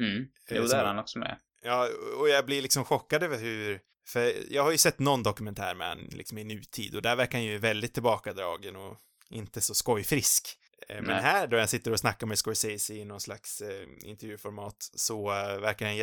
Mm. 0.00 0.26
Jo, 0.50 0.62
Eh, 0.62 0.68
där 0.68 0.78
är 0.78 0.84
han 0.84 0.98
också 0.98 1.18
med. 1.18 1.38
Ja, 1.62 1.88
och 2.18 2.28
jag 2.28 2.46
blir 2.46 2.62
liksom 2.62 2.84
chockad 2.84 3.22
över 3.22 3.38
hur, 3.38 3.80
för 4.08 4.32
jag 4.52 4.62
har 4.62 4.70
ju 4.72 4.78
sett 4.78 4.98
någon 4.98 5.22
dokumentär 5.22 5.74
med 5.74 5.88
han 5.88 5.98
liksom 5.98 6.38
i 6.38 6.44
nutid 6.44 6.94
och 6.94 7.02
där 7.02 7.16
verkar 7.16 7.38
han 7.38 7.44
ju 7.44 7.58
väldigt 7.58 7.94
tillbakadragen 7.94 8.76
och 8.76 8.96
inte 9.30 9.60
så 9.60 9.74
skojfrisk. 9.74 10.48
Eh, 10.88 10.94
Men 10.96 11.04
Nej. 11.04 11.22
här 11.22 11.46
då 11.46 11.56
jag 11.56 11.68
sitter 11.70 11.90
och 11.92 12.00
snackar 12.00 12.26
med 12.26 12.38
Scorsese 12.38 12.94
i 12.94 13.04
någon 13.04 13.20
slags 13.20 13.60
eh, 13.60 13.86
intervjuformat 14.04 14.76
så 14.94 15.30
eh, 15.32 15.60
verkar 15.60 15.86
han 15.86 15.96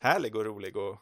jättehärlig 0.00 0.36
och 0.36 0.44
rolig 0.44 0.76
och 0.76 0.98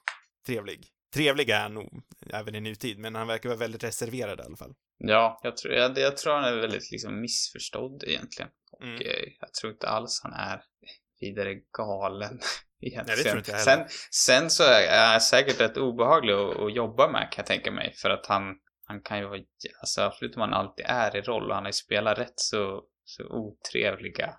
trevlig. 0.46 0.88
Trevlig 1.14 1.50
är 1.50 1.60
han 1.60 1.74
nog 1.74 2.02
även 2.32 2.54
i 2.54 2.60
nutid, 2.60 2.98
men 2.98 3.14
han 3.14 3.26
verkar 3.26 3.48
vara 3.48 3.58
väldigt 3.58 3.84
reserverad 3.84 4.40
i 4.40 4.42
alla 4.42 4.56
fall. 4.56 4.74
Ja, 4.98 5.40
jag 5.42 5.56
tror, 5.56 5.74
jag, 5.74 5.98
jag 5.98 6.16
tror 6.16 6.34
han 6.34 6.44
är 6.44 6.56
väldigt 6.60 6.90
liksom 6.90 7.20
missförstådd 7.20 8.04
egentligen. 8.06 8.50
Och 8.72 8.82
Mm. 8.82 8.94
eh, 8.94 9.32
jag 9.40 9.52
tror 9.52 9.72
inte 9.72 9.88
alls 9.88 10.20
han 10.22 10.32
är 10.32 10.62
vidare 11.20 11.54
galen 11.78 12.40
egentligen. 12.80 13.04
Nej, 13.06 13.16
det 13.16 13.22
tror 13.22 13.38
inte 13.38 13.50
jag 13.50 13.60
sen, 13.60 13.86
sen 14.10 14.50
så 14.50 14.62
är 14.64 15.10
han 15.10 15.20
säkert 15.20 15.60
rätt 15.60 15.76
obehaglig 15.76 16.32
att, 16.32 16.56
att 16.60 16.74
jobba 16.74 17.10
med 17.10 17.28
kan 17.32 17.42
jag 17.42 17.46
tänka 17.46 17.70
mig. 17.70 17.94
För 18.02 18.10
att 18.10 18.26
han, 18.26 18.42
han 18.84 19.02
kan 19.02 19.18
ju 19.18 19.24
vara, 19.24 19.40
alltså 19.80 20.00
absolut 20.00 20.36
om 20.36 20.40
han 20.40 20.52
alltid 20.52 20.84
är 20.88 21.16
i 21.16 21.20
roll 21.20 21.48
och 21.48 21.54
han 21.54 21.64
har 21.64 21.68
ju 21.68 21.72
spelat 21.72 22.18
rätt 22.18 22.40
så, 22.40 22.84
så 23.04 23.24
otrevliga 23.24 24.34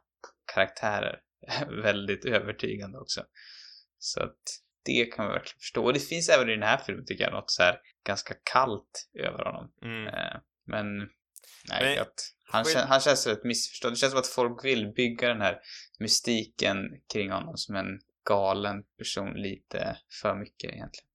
karaktärer. 0.53 1.19
väldigt 1.83 2.25
övertygande 2.25 2.97
också. 2.97 3.23
Så 3.99 4.23
att 4.23 4.37
det 4.85 5.05
kan 5.05 5.25
man 5.25 5.33
verkligen 5.33 5.59
förstå. 5.59 5.83
Och 5.85 5.93
det 5.93 5.99
finns 5.99 6.29
även 6.29 6.49
i 6.49 6.51
den 6.51 6.63
här 6.63 6.77
filmen 6.85 7.05
tycker 7.05 7.23
jag 7.23 7.33
något 7.33 7.51
så 7.51 7.63
här 7.63 7.77
ganska 8.07 8.33
kallt 8.53 9.09
över 9.19 9.45
honom. 9.45 9.71
Mm. 9.83 10.07
Eh, 10.07 10.37
Men 10.67 10.97
nej, 11.69 11.83
Men- 11.95 12.01
att 12.01 12.13
han, 12.51 12.65
kän, 12.65 12.87
han 12.87 12.99
känns 12.99 13.27
rätt 13.27 13.43
missförstådd. 13.43 13.91
Det 13.91 13.95
känns 13.95 14.11
som 14.11 14.19
att 14.19 14.27
folk 14.27 14.65
vill 14.65 14.87
bygga 14.95 15.27
den 15.27 15.41
här 15.41 15.57
mystiken 15.99 16.77
kring 17.13 17.31
honom 17.31 17.57
som 17.57 17.75
en 17.75 17.99
galen 18.29 18.83
person 18.97 19.33
lite 19.33 19.97
för 20.21 20.35
mycket 20.35 20.63
egentligen. 20.73 21.05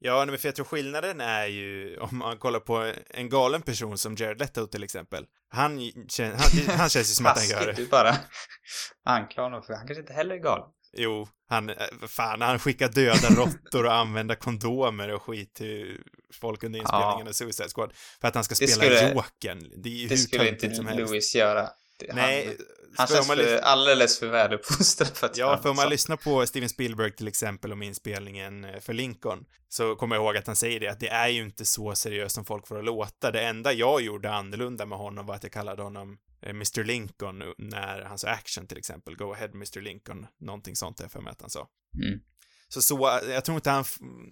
Ja, 0.00 0.24
men 0.26 0.38
för 0.38 0.48
jag 0.48 0.54
tror 0.54 0.66
skillnaden 0.66 1.20
är 1.20 1.46
ju, 1.46 1.98
om 1.98 2.18
man 2.18 2.38
kollar 2.38 2.60
på 2.60 2.92
en 3.10 3.28
galen 3.28 3.62
person 3.62 3.98
som 3.98 4.14
Jared 4.16 4.38
Leto 4.38 4.66
till 4.66 4.82
exempel. 4.84 5.26
Han, 5.48 5.78
kän- 5.80 6.34
han, 6.66 6.76
han 6.78 6.88
känns 6.88 7.10
ju 7.10 7.14
som 7.14 7.26
att 7.26 7.38
han 7.38 7.48
gör 7.48 7.66
det. 7.66 7.72
du 7.72 7.86
bara 7.86 8.14
anklagar 9.04 9.50
honom 9.50 9.62
för 9.62 9.72
han 9.74 9.86
kanske 9.86 10.00
inte 10.00 10.12
heller 10.12 10.34
är 10.34 10.38
galen. 10.38 10.66
Jo, 10.92 11.28
han, 11.48 11.70
eh, 11.70 11.76
fan, 12.08 12.40
han 12.40 12.58
skickar 12.58 12.88
döda 12.88 13.28
råttor 13.30 13.86
och 13.86 13.94
använder 13.94 14.34
kondomer 14.34 15.08
och 15.08 15.22
skit 15.22 15.54
till 15.54 15.96
folk 16.40 16.64
under 16.64 16.78
inspelningen 16.78 17.20
Ja. 17.26 17.28
av 17.28 17.32
Suicide 17.32 17.68
Squad. 17.68 17.92
För 18.20 18.28
att 18.28 18.34
han 18.34 18.44
ska 18.44 18.54
spela 18.54 19.08
Jokern. 19.12 19.82
Det 19.82 19.88
är 19.88 19.92
ju 19.92 20.08
Det 20.08 20.14
hur 20.14 20.22
skulle 20.22 20.48
inte 20.48 20.74
som 20.74 20.86
helst. 20.86 21.10
Lewis 21.10 21.34
göra. 21.34 21.68
Det- 21.98 22.12
Nej, 22.14 22.56
han, 22.96 23.06
känns 23.06 23.26
för, 23.26 23.58
alldeles 23.58 24.18
för 24.18 24.26
väluppfostrad 24.26 25.16
för 25.16 25.26
att 25.26 25.36
Ja, 25.36 25.58
för 25.62 25.70
om 25.70 25.76
man 25.76 25.88
lyssnar 25.88 26.16
på 26.16 26.46
Steven 26.46 26.68
Spielberg 26.68 27.12
till 27.12 27.28
exempel 27.28 27.72
om 27.72 27.82
inspelningen 27.82 28.64
eh, 28.64 28.80
för 28.80 28.92
Lincoln, 28.92 29.44
så 29.68 29.96
kommer 29.96 30.16
jag 30.16 30.24
ihåg 30.24 30.36
att 30.36 30.46
han 30.46 30.56
säger 30.56 30.80
det, 30.80 30.88
att 30.88 31.00
det 31.00 31.08
är 31.08 31.28
ju 31.28 31.42
inte 31.42 31.64
så 31.64 31.94
seriöst 31.94 32.34
som 32.34 32.44
folk 32.44 32.66
får 32.66 32.78
att 32.78 32.84
låta. 32.84 33.30
Det 33.30 33.40
enda 33.40 33.72
jag 33.72 34.02
gjorde 34.02 34.32
annorlunda 34.32 34.86
med 34.86 34.98
honom 34.98 35.26
var 35.26 35.34
att 35.34 35.42
jag 35.42 35.52
kallade 35.52 35.82
honom 35.82 36.18
eh, 36.42 36.50
Mr 36.50 36.84
Lincoln 36.84 37.42
när 37.58 38.02
han 38.02 38.18
sa 38.18 38.28
action 38.28 38.66
till 38.66 38.78
exempel, 38.78 39.16
Go 39.16 39.32
ahead 39.32 39.50
Mr 39.54 39.80
Lincoln, 39.80 40.26
någonting 40.40 40.76
sånt 40.76 41.00
jag 41.00 41.12
för 41.12 41.20
mig 41.20 41.30
att 41.30 41.40
han 41.40 41.50
sa. 41.50 41.68
Mm. 41.94 42.20
Så 42.68 42.82
så, 42.82 43.20
jag 43.28 43.44
tror 43.44 43.56
inte 43.56 43.70
han 43.70 43.84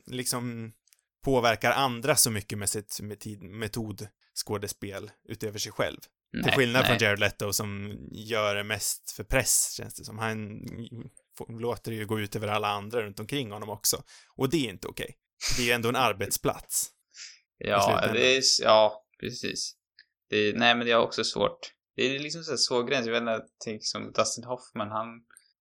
liksom 0.06 0.72
påverkar 1.24 1.72
andra 1.72 2.16
så 2.16 2.30
mycket 2.30 2.58
med 2.58 2.68
sitt 2.68 3.00
metod, 3.00 3.42
metodskådespel 3.42 5.10
utöver 5.28 5.58
sig 5.58 5.72
själv. 5.72 5.98
Till 6.36 6.46
Nej, 6.46 6.56
skillnad 6.56 6.82
nej. 6.82 6.88
från 6.98 7.06
Jared 7.06 7.18
Leto 7.18 7.52
som 7.52 7.98
gör 8.12 8.54
det 8.54 8.64
mest 8.64 9.10
för 9.10 9.24
press, 9.24 9.74
känns 9.76 9.94
det 9.94 10.04
som. 10.04 10.18
Han 10.18 10.60
låter 11.48 11.90
det 11.90 11.96
ju 11.96 12.06
gå 12.06 12.20
ut 12.20 12.36
över 12.36 12.48
alla 12.48 12.68
andra 12.68 13.02
runt 13.02 13.20
omkring 13.20 13.50
honom 13.50 13.68
också. 13.70 14.02
Och 14.36 14.50
det 14.50 14.66
är 14.66 14.70
inte 14.70 14.88
okej. 14.88 15.16
Det 15.56 15.62
är 15.62 15.66
ju 15.66 15.72
ändå 15.72 15.88
en 15.88 15.96
arbetsplats. 15.96 16.90
Ja, 17.58 18.10
det 18.12 18.36
är, 18.36 18.42
ja, 18.62 19.06
precis. 19.20 19.76
Det 20.30 20.36
är, 20.36 20.54
nej, 20.54 20.74
men 20.74 20.86
det 20.86 20.92
är 20.92 20.98
också 20.98 21.24
svårt. 21.24 21.58
Det 21.96 22.02
är 22.02 22.18
liksom 22.18 22.42
så 22.42 22.50
här 22.50 22.56
svår 22.56 22.84
gräns. 22.84 23.06
Jag 23.06 23.12
vet 23.12 23.20
inte, 23.20 23.32
jag 23.32 23.42
tänker 23.64 23.84
som 23.84 24.12
Dustin 24.12 24.44
Hoffman, 24.44 24.90
han 24.90 25.06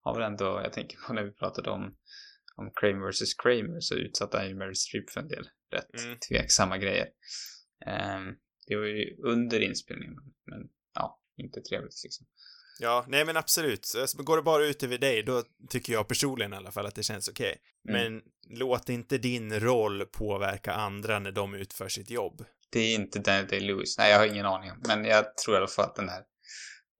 har 0.01 0.15
väl 0.15 0.23
ändå, 0.23 0.61
jag 0.63 0.73
tänker 0.73 0.97
på 1.07 1.13
när 1.13 1.23
vi 1.23 1.31
pratade 1.31 1.69
om, 1.69 1.81
om 2.55 2.71
Kramer 2.81 3.11
vs. 3.11 3.33
Kramer, 3.33 3.79
så 3.79 3.95
utsatte 3.95 4.37
han 4.37 4.47
ju 4.47 4.55
Meryl 4.55 4.75
Streep 4.75 5.09
för 5.09 5.19
en 5.21 5.27
del 5.27 5.45
rätt 5.71 6.03
Mm. 6.03 6.17
tveksamma 6.29 6.77
grejer. 6.77 7.07
Ehm, 7.87 8.25
det 8.67 8.75
var 8.75 8.85
ju 8.85 9.15
under 9.23 9.59
inspelningen, 9.59 10.15
men 10.45 10.69
ja, 10.93 11.19
inte 11.37 11.61
trevligt 11.61 12.03
liksom. 12.03 12.25
Ja, 12.79 13.05
nej 13.07 13.25
men 13.25 13.37
absolut. 13.37 13.85
Så 13.85 14.23
Går 14.23 14.37
det 14.37 14.43
bara 14.43 14.65
ut 14.65 14.83
över 14.83 14.97
dig, 14.97 15.23
då 15.23 15.43
tycker 15.69 15.93
jag 15.93 16.07
personligen 16.07 16.53
i 16.53 16.55
alla 16.55 16.71
fall 16.71 16.85
att 16.85 16.95
det 16.95 17.03
känns 17.03 17.27
okej. 17.27 17.57
Mm. 17.89 18.13
Men 18.13 18.21
låt 18.57 18.89
inte 18.89 19.17
din 19.17 19.59
roll 19.59 20.05
påverka 20.05 20.73
andra 20.73 21.19
när 21.19 21.31
de 21.31 21.53
utför 21.53 21.89
sitt 21.89 22.09
jobb. 22.09 22.45
Det 22.69 22.79
är 22.79 22.95
inte 22.95 23.19
Daniel 23.19 23.47
Day-Lewis. 23.47 23.95
Nej, 23.97 24.11
jag 24.11 24.19
har 24.19 24.25
ingen 24.25 24.45
aning. 24.45 24.71
Men 24.87 25.05
jag 25.05 25.37
tror 25.37 25.55
i 25.55 25.57
alla 25.57 25.67
fall 25.67 25.85
att 25.85 25.95
den 25.95 26.09
här, 26.09 26.23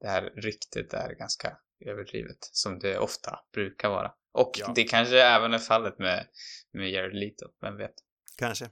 det 0.02 0.08
här 0.08 0.22
ryktet 0.22 0.94
är 0.94 1.16
ganska 1.16 1.58
överdrivet. 1.86 2.38
Som 2.42 2.80
det 2.80 2.98
ofta 3.00 3.40
brukar 3.54 3.90
vara. 3.90 4.12
Och 4.34 4.52
Ja. 4.60 4.72
det 4.76 4.84
kanske 4.84 5.22
även 5.22 5.54
är 5.54 5.60
fallet 5.60 6.00
med, 6.00 6.28
med 6.74 6.90
Jared 6.92 7.16
Leto. 7.16 7.46
Vem 7.62 7.78
vet? 7.78 7.94
Kanske. 8.38 8.70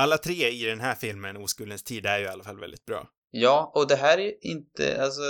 Alla 0.00 0.18
tre 0.18 0.48
i 0.48 0.64
den 0.64 0.80
här 0.80 0.94
filmen, 0.94 1.36
Oskuldens 1.36 1.82
tid, 1.82 2.06
är 2.06 2.18
ju 2.18 2.24
i 2.24 2.28
alla 2.28 2.44
fall 2.44 2.60
väldigt 2.60 2.86
bra. 2.86 3.10
Ja, 3.30 3.72
och 3.74 3.88
det 3.88 3.96
här 3.96 4.18
är 4.18 4.46
inte, 4.46 5.02
alltså 5.02 5.22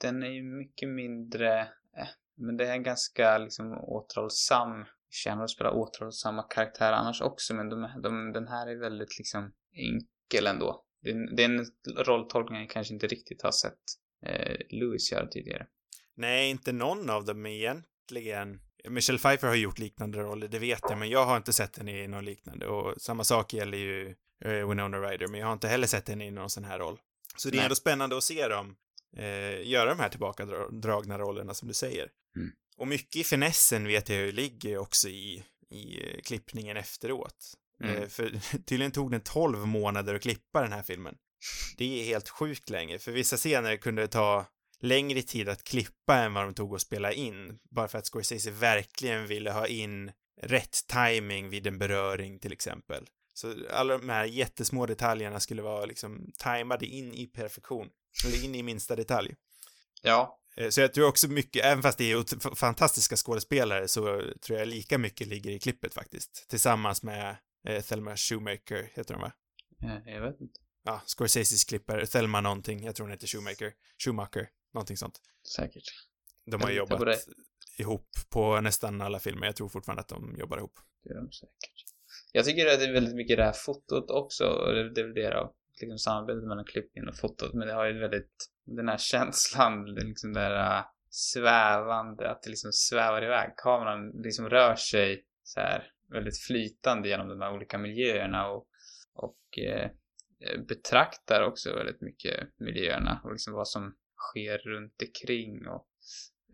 den 0.00 0.22
är 0.22 0.28
ju 0.28 0.42
mycket 0.42 0.88
mindre, 0.88 1.60
eh, 1.96 2.08
men 2.36 2.56
det 2.56 2.66
är 2.66 2.72
en 2.72 2.82
ganska 2.82 3.38
liksom 3.38 3.72
återhållsam, 3.72 4.84
känner 5.10 5.44
att 5.44 5.50
spela 5.50 5.72
återhållsamma 5.72 6.42
karaktärer 6.42 6.92
annars 6.92 7.20
också, 7.20 7.54
men 7.54 7.68
de, 7.68 8.00
de, 8.02 8.32
den 8.32 8.48
här 8.48 8.66
är 8.66 8.80
väldigt 8.80 9.18
liksom 9.18 9.52
enkel 9.76 10.46
ändå. 10.46 10.84
Det 11.02 11.36
det 11.36 11.42
är 11.42 11.48
en 11.48 11.66
rolltolkning 12.04 12.60
jag 12.60 12.70
kanske 12.70 12.94
inte 12.94 13.06
riktigt 13.06 13.42
har 13.42 13.52
sett 13.52 13.82
eh, 14.26 14.56
Lewis 14.70 15.12
göra 15.12 15.26
tidigare. 15.26 15.66
Nej, 16.14 16.50
inte 16.50 16.72
någon 16.72 17.10
av 17.10 17.24
dem 17.24 17.46
egentligen. 17.46 18.60
Michelle 18.88 19.18
Pfeiffer 19.18 19.48
har 19.48 19.54
gjort 19.54 19.78
liknande 19.78 20.18
roller, 20.18 20.48
det 20.48 20.58
vet 20.58 20.80
jag, 20.88 20.98
men 20.98 21.08
jag 21.08 21.26
har 21.26 21.36
inte 21.36 21.52
sett 21.52 21.78
henne 21.78 22.04
i 22.04 22.08
någon 22.08 22.24
liknande 22.24 22.66
och 22.66 23.02
samma 23.02 23.24
sak 23.24 23.54
gäller 23.54 23.78
ju 23.78 24.14
eh, 24.44 24.68
Winona 24.68 24.98
Ryder, 24.98 25.26
men 25.26 25.40
jag 25.40 25.46
har 25.46 25.52
inte 25.52 25.68
heller 25.68 25.86
sett 25.86 26.08
henne 26.08 26.26
i 26.26 26.30
någon 26.30 26.50
sån 26.50 26.64
här 26.64 26.78
roll. 26.78 26.98
Så 27.36 27.48
det 27.48 27.54
är 27.54 27.56
Nej. 27.56 27.64
ändå 27.64 27.74
spännande 27.74 28.16
att 28.16 28.24
se 28.24 28.48
dem 28.48 28.76
eh, 29.16 29.68
göra 29.68 29.90
de 29.90 30.00
här 30.00 30.08
tillbakadragna 30.08 31.18
rollerna 31.18 31.54
som 31.54 31.68
du 31.68 31.74
säger. 31.74 32.08
Mm. 32.36 32.52
Och 32.76 32.88
mycket 32.88 33.16
i 33.16 33.24
finessen 33.24 33.86
vet 33.86 34.08
jag 34.08 34.18
ju 34.18 34.32
ligger 34.32 34.78
också 34.78 35.08
i, 35.08 35.44
i 35.70 36.04
eh, 36.04 36.20
klippningen 36.20 36.76
efteråt. 36.76 37.54
Mm. 37.84 37.96
Eh, 37.96 38.08
för 38.08 38.58
tydligen 38.64 38.92
tog 38.92 39.10
den 39.10 39.20
12 39.20 39.66
månader 39.66 40.14
att 40.14 40.22
klippa 40.22 40.62
den 40.62 40.72
här 40.72 40.82
filmen. 40.82 41.16
Det 41.76 42.00
är 42.00 42.04
helt 42.04 42.28
sjukt 42.28 42.70
länge, 42.70 42.98
för 42.98 43.12
vissa 43.12 43.36
scener 43.36 43.76
kunde 43.76 44.02
det 44.02 44.08
ta 44.08 44.46
längre 44.82 45.22
tid 45.22 45.48
att 45.48 45.64
klippa 45.64 46.16
än 46.16 46.34
vad 46.34 46.44
de 46.44 46.54
tog 46.54 46.74
att 46.74 46.80
spela 46.80 47.12
in, 47.12 47.58
bara 47.70 47.88
för 47.88 47.98
att 47.98 48.06
Scorsese 48.06 48.50
verkligen 48.50 49.26
ville 49.26 49.50
ha 49.50 49.66
in 49.66 50.12
rätt 50.42 50.76
timing 50.88 51.48
vid 51.48 51.66
en 51.66 51.78
beröring 51.78 52.38
till 52.38 52.52
exempel. 52.52 53.06
Så 53.34 53.54
alla 53.70 53.98
de 53.98 54.08
här 54.08 54.24
jättesmå 54.24 54.86
detaljerna 54.86 55.40
skulle 55.40 55.62
vara 55.62 55.84
liksom 55.84 56.32
tajmade 56.38 56.86
in 56.86 57.14
i 57.14 57.26
perfektion, 57.26 57.88
eller 58.26 58.44
in 58.44 58.54
i 58.54 58.62
minsta 58.62 58.96
detalj. 58.96 59.34
Ja, 60.02 60.38
Eh, 60.56 60.68
Så 60.68 60.80
jag 60.80 60.94
tror 60.94 61.08
också 61.08 61.28
mycket, 61.28 61.64
även 61.64 61.82
fast 61.82 61.98
det 61.98 62.12
är 62.12 62.54
fantastiska 62.54 63.16
skådespelare, 63.16 63.88
så 63.88 64.22
tror 64.40 64.58
jag 64.58 64.68
lika 64.68 64.98
mycket 64.98 65.26
ligger 65.26 65.50
i 65.50 65.58
klippet 65.58 65.94
faktiskt. 65.94 66.46
Tillsammans 66.48 67.02
med 67.02 67.36
eh, 67.68 67.82
Thelma 67.82 68.16
Shoemaker, 68.16 68.90
heter 68.94 69.14
hon 69.14 69.22
va? 69.22 69.32
eh, 69.82 70.12
jag 70.14 70.20
vet 70.20 70.40
inte. 70.40 70.60
Ja, 70.84 71.02
Scorseses 71.06 71.64
klippare, 71.64 72.06
Thelma 72.06 72.40
någonting, 72.40 72.84
jag 72.84 72.94
tror 72.94 73.04
hon 73.06 73.10
heter 73.12 73.26
Shoemaker, 73.26 73.72
Schumacher, 74.04 74.48
någonting 74.72 74.96
sånt. 74.96 75.20
Säkert. 75.56 75.84
De 76.46 76.60
har 76.60 76.70
jobbat 76.70 76.98
på 76.98 77.14
ihop 77.78 78.08
på 78.30 78.60
nästan 78.60 79.00
alla 79.00 79.18
filmer, 79.18 79.46
jag 79.46 79.56
tror 79.56 79.68
fortfarande 79.68 80.00
att 80.00 80.08
de 80.08 80.36
jobbar 80.38 80.58
ihop. 80.58 80.80
Det 81.04 81.10
gör 81.10 81.20
de 81.20 81.32
säkert. 81.32 81.84
Jag 82.32 82.44
tycker 82.44 82.66
att 82.66 82.78
det 82.78 82.84
är 82.84 82.92
väldigt 82.92 83.14
mycket 83.14 83.36
det 83.36 83.44
här 83.44 83.52
fotot 83.52 84.10
också. 84.10 84.44
och 84.44 84.74
Det 84.74 84.90
det 84.90 85.00
är 85.00 85.04
väl 85.04 85.14
det 85.14 85.30
då. 85.30 85.54
Liksom 85.80 85.98
samarbetet 85.98 86.44
mellan 86.44 86.64
klippningen 86.64 87.08
och 87.08 87.16
fotot. 87.16 87.54
Men 87.54 87.68
det 87.68 87.74
har 87.74 87.86
ju 87.86 87.98
väldigt, 87.98 88.50
den 88.64 88.88
här 88.88 88.98
känslan, 88.98 89.94
liksom 89.94 90.32
där 90.32 90.76
äh, 90.78 90.84
svävande, 91.10 92.30
att 92.30 92.42
det 92.42 92.50
liksom 92.50 92.72
svävar 92.72 93.24
iväg. 93.24 93.50
Kameran 93.56 94.10
liksom 94.10 94.48
rör 94.48 94.76
sig 94.76 95.24
så 95.42 95.60
här 95.60 95.92
väldigt 96.08 96.38
flytande 96.38 97.08
genom 97.08 97.28
de 97.28 97.40
här 97.40 97.54
olika 97.54 97.78
miljöerna 97.78 98.48
och, 98.48 98.66
och 99.14 99.58
eh, 99.58 99.90
betraktar 100.68 101.42
också 101.42 101.74
väldigt 101.74 102.00
mycket 102.00 102.48
miljöerna 102.58 103.20
och 103.24 103.32
liksom 103.32 103.52
vad 103.52 103.68
som 103.68 103.94
sker 104.30 104.58
runt 104.58 105.02
omkring 105.02 105.68
och 105.68 105.88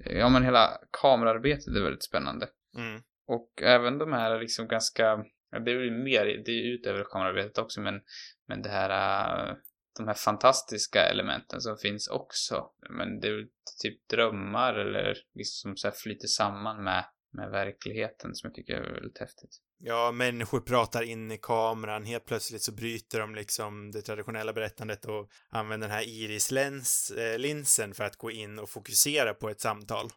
ja 0.04 0.28
men 0.28 0.44
hela 0.44 0.80
kamerarbetet 0.90 1.76
är 1.76 1.82
väldigt 1.82 2.04
spännande. 2.04 2.48
Mm. 2.76 3.02
Och 3.26 3.62
även 3.62 3.98
de 3.98 4.12
här 4.12 4.40
liksom 4.40 4.68
ganska, 4.68 5.24
ja, 5.50 5.58
det 5.58 5.70
är 5.70 5.80
ju 5.80 5.90
mer, 5.90 6.24
det 6.24 6.50
är 6.50 6.74
utöver 6.74 7.04
kamerarbetet 7.04 7.58
också, 7.58 7.80
men, 7.80 8.00
men 8.46 8.62
det 8.62 8.68
här, 8.68 9.50
äh, 9.50 9.56
de 9.96 10.06
här 10.06 10.14
fantastiska 10.14 11.02
elementen 11.02 11.60
som 11.60 11.76
finns 11.76 12.08
också. 12.08 12.70
Men 12.90 13.20
det 13.20 13.28
är 13.28 13.32
väl 13.32 13.48
typ 13.82 14.08
drömmar 14.08 14.74
eller 14.74 15.18
liksom 15.34 15.68
som 15.68 15.76
så 15.76 15.88
här 15.88 15.94
flyter 15.94 16.26
samman 16.26 16.84
med, 16.84 17.04
med 17.32 17.50
verkligheten 17.50 18.34
som 18.34 18.48
jag 18.48 18.54
tycker 18.54 18.74
är 18.74 18.92
väldigt 18.92 19.18
häftigt. 19.18 19.56
Ja, 19.80 20.12
människor 20.12 20.60
pratar 20.60 21.02
in 21.02 21.30
i 21.32 21.38
kameran, 21.38 22.04
helt 22.04 22.24
plötsligt 22.24 22.62
så 22.62 22.72
bryter 22.72 23.20
de 23.20 23.34
liksom 23.34 23.90
det 23.90 24.02
traditionella 24.02 24.52
berättandet 24.52 25.04
och 25.04 25.30
använder 25.48 25.88
den 25.88 25.96
här 25.96 26.08
iris-linsen 26.08 27.94
för 27.94 28.04
att 28.04 28.16
gå 28.16 28.30
in 28.30 28.58
och 28.58 28.70
fokusera 28.70 29.34
på 29.34 29.48
ett 29.48 29.60
samtal. 29.60 30.08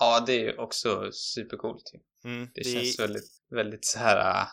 Ja, 0.00 0.24
det 0.26 0.46
är 0.46 0.60
också 0.60 1.12
supercoolt. 1.12 1.92
Mm, 2.24 2.48
Det 2.54 2.64
känns 2.64 3.00
väldigt, 3.00 3.42
väldigt 3.50 3.84
så 3.84 3.98
här, 3.98 4.46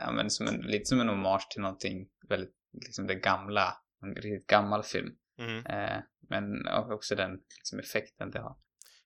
ja 0.00 0.12
men 0.12 0.30
som 0.30 0.46
en, 0.46 0.60
lite 0.60 0.84
som 0.84 1.00
en 1.00 1.08
hommage 1.08 1.48
till 1.50 1.62
någonting 1.62 2.08
väldigt, 2.28 2.54
liksom 2.86 3.06
det 3.06 3.14
gamla, 3.14 3.76
en 4.02 4.14
riktigt 4.14 4.46
gammal 4.46 4.82
film. 4.82 5.10
Mm. 5.38 5.66
Eh, 5.66 5.98
men 6.28 6.68
också 6.68 7.14
den 7.14 7.30
liksom, 7.58 7.78
effekten 7.78 8.30
det 8.30 8.40
har. 8.40 8.56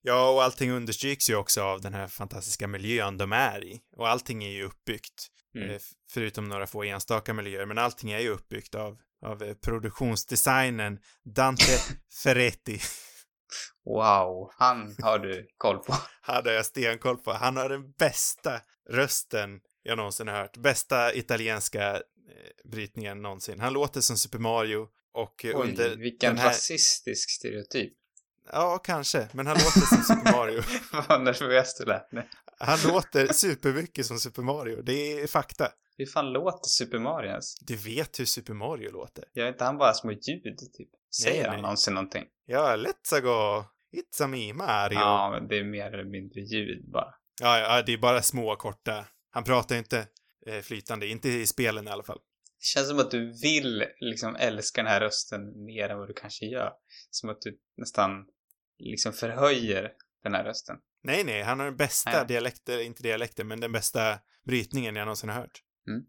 Ja, 0.03 0.31
och 0.31 0.43
allting 0.43 0.71
understryks 0.71 1.31
ju 1.31 1.37
också 1.37 1.63
av 1.63 1.81
den 1.81 1.95
här 1.95 2.07
fantastiska 2.07 2.69
miljön 2.69 3.19
de 3.19 3.33
är 3.33 3.65
i. 3.65 3.81
Och 3.97 4.09
allting 4.09 4.45
är 4.45 4.51
ju 4.51 4.63
uppbyggt. 4.63 5.29
Mm. 5.55 5.71
Eh, 5.71 5.81
Förutom 6.13 6.49
några 6.49 6.67
få 6.67 6.83
enstaka 6.83 7.35
miljöer, 7.35 7.67
men 7.67 7.79
allting 7.79 8.13
är 8.13 8.19
ju 8.19 8.29
uppbyggt 8.29 8.75
av, 8.75 8.99
av 9.27 9.43
eh, 9.43 9.55
produktionsdesignen 9.55 10.99
Dante 11.25 11.79
Ferretti. 12.23 12.81
Wow, 13.85 14.51
han 14.59 14.97
har 15.03 15.19
du 15.19 15.49
koll 15.57 15.79
på. 15.79 15.95
hade 16.21 16.55
jag 16.55 16.67
stenkoll 16.67 17.17
på. 17.17 17.33
Han 17.33 17.57
har 17.57 17.69
den 17.69 17.93
bästa 17.93 18.61
rösten 18.91 19.61
jag 19.83 19.97
någonsin 19.97 20.29
har 20.29 20.35
hört. 20.35 20.57
Bästa 20.57 21.15
italienska 21.15 21.95
eh, 21.95 22.01
brytningen 22.71 23.23
någonsin. 23.23 23.61
Han 23.61 23.73
låter 23.73 24.01
som 24.01 24.17
Super 24.17 24.39
Mario 24.39 24.89
och 25.15 25.45
Oj, 25.45 25.53
under 25.55 25.97
vilken 25.97 26.39
här... 26.39 26.49
rasistisk 26.49 27.31
stereotyp. 27.31 27.93
Ja, 28.53 28.79
kanske. 28.85 29.29
Men 29.33 29.47
han 29.47 29.57
låter 29.57 29.81
som 29.81 29.99
Super 30.03 30.33
Mario. 30.33 30.63
Vad 31.09 31.23
nervös 31.23 31.75
du 31.79 31.85
lät 31.85 32.13
nu. 32.13 32.23
Han 32.59 32.79
låter 32.93 33.27
supermycket 33.33 34.07
som 34.07 34.19
Super 34.19 34.43
Mario. 34.43 34.83
Det 34.83 34.93
är 35.23 35.27
fakta. 35.27 35.69
Hur 35.97 36.07
fan 36.07 36.33
låter 36.33 36.69
Super 36.69 36.99
Mario 36.99 37.31
ens? 37.31 37.55
Du 37.61 37.77
vet 37.77 38.21
hur 38.21 38.25
Super 38.25 38.55
Mario 38.55 38.91
låter. 38.93 39.25
Gör 39.35 39.49
inte 39.49 39.65
han 39.65 39.79
bara 39.79 39.95
små 39.95 40.13
ljud, 40.13 40.59
typ? 40.73 40.89
Säger 41.23 41.37
Nej, 41.37 41.45
han 41.45 41.53
nej. 41.55 41.63
någonsin 41.63 41.95
någonting? 41.95 42.25
Ja, 42.47 42.77
let's 42.77 43.21
go. 43.21 43.65
It's 43.97 44.25
a 44.25 44.27
me, 44.27 44.53
Mario. 44.53 44.99
Ja. 44.99 45.31
Men 45.31 45.49
det 45.49 45.59
är 45.59 45.65
mer 45.65 45.93
eller 45.93 46.05
mindre 46.11 46.41
ljud 46.41 46.91
bara. 46.91 47.15
ja, 47.41 47.59
ja, 47.59 47.83
det 47.83 47.93
är 47.93 47.99
bara 47.99 48.23
små, 48.23 48.57
korta. 48.57 49.05
Han 49.31 49.45
pratar 49.45 49.75
ju 49.75 49.79
inte 49.79 50.07
eh, 50.47 50.61
flytande. 50.63 51.07
Inte 51.07 51.29
i 51.29 51.47
spelen 51.47 51.89
i 51.89 51.91
alla 51.91 52.03
fall. 52.03 52.19
Det 52.59 52.65
känns 52.67 52.89
som 52.89 52.99
att 52.99 53.11
du 53.11 53.33
vill 53.43 53.85
liksom 54.01 54.37
älska 54.37 54.83
den 54.83 54.91
här 54.93 55.01
rösten 55.01 55.65
mer 55.65 55.89
än 55.89 55.99
vad 55.99 56.09
du 56.09 56.15
kanske 56.15 56.47
gör. 56.47 56.73
Som 57.11 57.31
att 57.31 57.41
du 57.41 57.59
nästan 57.77 58.11
liksom 58.91 59.13
förhöjer 59.13 59.93
den 60.23 60.35
här 60.35 60.45
rösten. 60.45 60.77
Nej, 61.03 61.25
nej, 61.25 61.43
han 61.43 61.59
har 61.59 61.67
den 61.67 61.77
bästa 61.77 62.11
Nej. 62.11 62.27
dialekter, 62.29 62.81
inte 62.81 63.03
dialekter, 63.03 63.45
men 63.45 63.61
den 63.61 63.73
bästa 63.73 64.19
brytningen 64.47 64.97
jag 64.97 65.05
någonsin 65.05 65.29
har 65.29 65.41
hört. 65.41 65.63
Mm. 65.89 66.03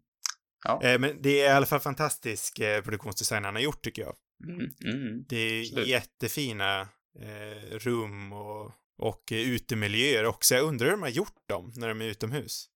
Ja. 0.64 0.82
Eh, 0.82 0.98
men 0.98 1.22
det 1.22 1.40
är 1.40 1.50
i 1.50 1.56
alla 1.56 1.66
fall 1.66 1.80
fantastisk 1.80 2.58
eh, 2.58 2.82
produktionsdesign 2.82 3.44
han 3.44 3.54
har 3.54 3.62
gjort, 3.62 3.82
tycker 3.82 4.02
jag. 4.02 4.16
Mm, 4.44 4.70
mm. 4.84 5.24
Det 5.28 5.36
är 5.36 5.60
Absolut. 5.60 5.88
jättefina 5.88 6.80
eh, 7.20 7.78
rum 7.78 8.32
och, 8.32 8.72
och 8.98 9.32
eh, 9.32 9.38
utemiljöer 9.38 10.24
också. 10.24 10.54
Jag 10.54 10.64
undrar 10.64 10.86
hur 10.86 10.92
de 10.92 11.02
har 11.02 11.08
gjort 11.08 11.48
dem 11.48 11.72
när 11.76 11.88
de 11.88 12.00
är 12.00 12.04
utomhus. 12.04 12.66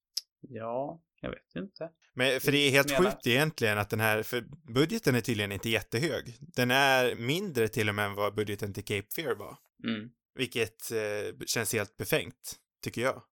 Ja, 0.40 1.00
jag 1.20 1.30
vet 1.30 1.56
inte. 1.56 1.90
Men, 2.14 2.40
för 2.40 2.52
det 2.52 2.58
är 2.58 2.70
helt 2.70 2.96
sjukt 2.98 3.26
egentligen 3.26 3.78
att 3.78 3.90
den 3.90 4.00
här, 4.00 4.22
för 4.22 4.44
budgeten 4.72 5.14
är 5.14 5.20
tydligen 5.20 5.52
inte 5.52 5.68
jättehög. 5.70 6.36
Den 6.40 6.70
är 6.70 7.14
mindre 7.14 7.68
till 7.68 7.88
och 7.88 7.94
med 7.94 8.06
än 8.06 8.14
vad 8.14 8.34
budgeten 8.34 8.74
till 8.74 8.84
Cape 8.84 9.08
Fear 9.14 9.34
var. 9.34 9.56
Mm. 9.84 10.10
Vilket 10.34 10.90
eh, 10.90 11.46
känns 11.46 11.72
helt 11.72 11.96
befängt, 11.96 12.56
tycker 12.84 13.00
jag. 13.02 13.22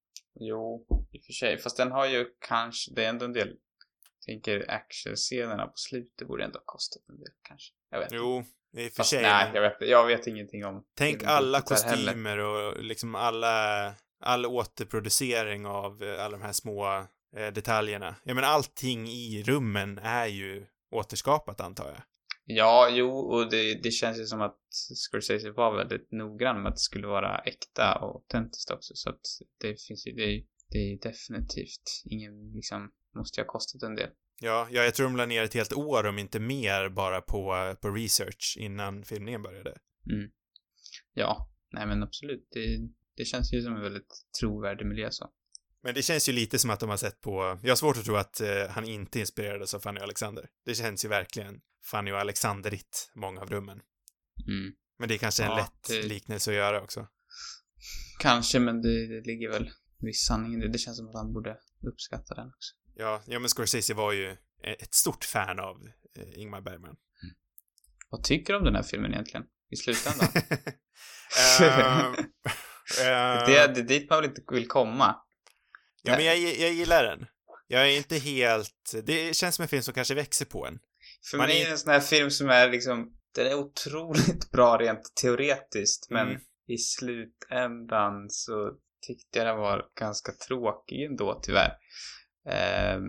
Jo, 0.40 0.86
i 1.12 1.18
och 1.18 1.24
för 1.24 1.32
sig. 1.32 1.59
Fast 1.59 1.76
den 1.76 1.92
har 1.92 2.07
ju 2.07 2.26
kanske, 2.49 2.92
det 2.94 3.05
är 3.05 3.09
ändå 3.09 3.24
en 3.24 3.32
del, 3.32 3.49
jag 3.49 4.22
tänker 4.26 4.70
actionscenerna 4.70 5.66
på 5.66 5.76
slutet 5.76 6.28
borde 6.28 6.44
ändå 6.44 6.59
ha 6.59 6.64
kostat 6.64 7.03
en 7.09 7.18
del 7.18 7.28
kanske. 7.42 7.72
Jag 7.90 7.99
vet. 7.99 8.12
Jo, 8.12 8.44
i 8.76 8.88
och 8.88 8.92
för 8.92 8.97
Fast 8.97 9.11
sig. 9.11 9.22
nej, 9.22 9.44
men- 9.47 9.55
jag 9.55 9.70
vet, 9.70 9.88
jag 9.88 10.07
vet 10.07 10.26
ingenting 10.26 10.64
om 10.64 10.84
Tänk 10.94 11.22
alla 11.22 11.61
kostymer 11.61 12.38
och 12.38 12.82
liksom 12.82 13.14
alla, 13.14 13.94
all 14.20 14.47
återproducering 14.47 15.66
av 15.66 16.03
eh, 16.03 16.24
alla 16.24 16.36
de 16.38 16.42
här 16.44 16.53
små 16.53 16.86
eh, 17.36 17.53
detaljerna. 17.53 18.16
Jag 18.24 18.34
menar, 18.34 18.49
allting 18.49 19.09
i 19.09 19.42
rummen 19.47 19.99
är 19.99 20.26
ju 20.26 20.66
återskapat, 20.90 21.61
antar 21.61 21.86
jag. 21.86 22.03
Ja, 22.49 22.88
jo, 22.90 23.11
och 23.11 23.51
det, 23.51 23.82
det 23.82 23.90
känns 23.90 24.18
ju 24.18 24.24
som 24.24 24.40
att 24.40 24.59
Scorsese 24.94 25.51
var 25.51 25.76
väldigt 25.76 26.12
noggrann 26.12 26.62
med 26.62 26.68
att 26.68 26.76
det 26.76 26.80
skulle 26.80 27.07
vara 27.07 27.38
äkta 27.38 27.99
och 28.01 28.14
autentiskt 28.14 28.70
också. 28.70 28.94
Så 28.94 29.11
att 29.11 29.20
det 29.61 29.86
finns 29.86 30.07
ju, 30.07 30.12
det, 30.12 30.44
det 30.70 30.78
är 30.78 30.99
definitivt 30.99 32.03
ingen, 32.05 32.53
liksom, 32.53 32.92
måste 33.16 33.40
ju 33.40 33.44
ha 33.44 33.53
kostat 33.53 33.82
en 33.82 33.94
del. 33.94 34.11
Ja, 34.40 34.68
ja, 34.70 34.82
jag 34.82 34.94
tror 34.94 35.07
de 35.07 35.16
la 35.16 35.26
ner 35.26 35.42
ett 35.42 35.55
helt 35.55 35.72
år, 35.72 36.07
om 36.07 36.18
inte 36.18 36.40
mer, 36.40 36.88
bara 36.88 37.20
på, 37.20 37.74
på 37.80 37.90
research 37.90 38.57
innan 38.61 39.05
filmningen 39.05 39.42
började. 39.42 39.78
Mm. 40.11 40.30
Ja, 41.14 41.51
nej 41.72 41.86
men 41.86 42.03
absolut. 42.03 42.49
Det, 42.51 42.78
det 43.16 43.24
känns 43.24 43.53
ju 43.53 43.62
som 43.62 43.76
en 43.76 43.82
väldigt 43.82 44.26
trovärdig 44.40 44.86
miljö 44.86 45.11
så. 45.11 45.30
Men 45.87 45.95
det 45.95 46.03
känns 46.03 46.28
ju 46.28 46.32
lite 46.32 46.59
som 46.59 46.70
att 46.70 46.80
de 46.80 46.89
har 46.91 46.97
sett 46.97 47.20
på, 47.20 47.59
jag 47.62 47.70
har 47.70 47.76
svårt 47.76 47.97
att 47.97 48.05
tro 48.05 48.16
att 48.16 48.41
eh, 48.41 48.66
han 48.70 48.84
inte 48.84 49.20
inspirerades 49.20 49.74
av 49.74 49.80
Fanny 49.80 49.99
och 50.01 50.05
Alexander. 50.05 50.49
Det 50.64 50.74
känns 50.74 51.05
ju 51.05 51.09
verkligen 51.09 51.61
Fanny 51.84 52.12
och 52.12 52.18
Alexanderigt, 52.20 53.11
många 53.14 53.41
av 53.41 53.51
rummen. 53.51 53.80
Mm. 54.47 54.72
Men 54.99 55.09
det 55.09 55.14
är 55.14 55.18
kanske 55.18 55.43
en 55.45 55.51
Ja, 55.51 55.57
lätt 55.57 55.89
det- 55.89 56.03
liknelse 56.09 56.51
att 56.51 56.57
göra 56.57 56.82
också. 56.82 57.07
Kanske, 58.18 58.59
men 58.59 58.82
det, 58.82 59.07
det 59.07 59.26
ligger 59.26 59.51
väl 59.51 59.70
viss 60.01 60.26
sanning 60.26 60.55
i 60.55 60.61
det. 60.61 60.68
Det 60.72 60.78
känns 60.78 60.97
som 60.97 61.09
att 61.09 61.14
han 61.14 61.32
borde 61.32 61.57
uppskatta 61.93 62.34
den 62.34 62.47
också. 62.49 62.74
Ja, 62.95 63.22
ja 63.26 63.39
men 63.39 63.49
Scorsese 63.49 63.95
var 63.95 64.12
ju 64.12 64.37
ett 64.62 64.95
stort 64.95 65.24
fan 65.24 65.59
av 65.61 65.76
eh, 66.18 66.41
Ingmar 66.41 66.61
Bergman. 66.61 66.97
Vad 68.11 68.24
tycker 68.24 68.53
du 68.53 68.59
om 68.59 68.64
den 68.64 68.74
här 68.74 68.82
filmen 68.82 69.12
egentligen? 69.12 69.47
I 69.70 69.76
slutändan? 69.76 70.28
Ehm, 71.62 72.14
Eh, 73.01 73.47
Det 73.47 73.57
är 73.57 73.68
det 73.74 73.80
är 73.80 73.84
dit 73.84 74.11
man 74.11 74.20
väl 74.20 74.30
inte 74.30 74.43
vill 74.53 74.68
komma. 74.68 75.16
Ja, 76.07 76.16
men 76.16 76.24
jag, 76.24 76.38
jag 76.38 76.72
gillar 76.72 77.04
den. 77.04 77.26
Jag 77.68 77.82
är 77.92 77.96
inte 77.96 78.16
helt... 78.16 78.94
Det 79.04 79.36
känns 79.36 79.54
som 79.57 79.62
en 79.62 79.68
film 79.68 79.82
som 79.82 79.94
kanske 79.94 80.14
växer 80.14 80.44
på 80.46 80.66
en. 80.66 80.78
För 81.30 81.38
Man 81.38 81.46
mig 81.46 81.61
är- 81.61 81.64
det 81.64 81.70
en 81.70 81.78
sån 81.78 81.92
här 81.92 82.00
film 82.00 82.30
som 82.30 82.48
är 82.50 82.70
liksom, 82.70 83.12
den 83.34 83.46
är 83.46 83.54
otroligt 83.54 84.50
bra 84.52 84.76
rent 84.78 85.14
teoretiskt, 85.22 86.11
men 86.11 86.28
Mm. 86.28 86.40
i 86.68 86.78
slutändan 86.78 88.30
så 88.30 88.72
tyckte 89.07 89.38
jag 89.38 89.46
den 89.46 89.57
var 89.57 89.86
ganska 90.00 90.32
tråkig 90.32 91.02
ändå, 91.04 91.40
tyvärr. 91.42 91.72
Ehm, 92.48 93.02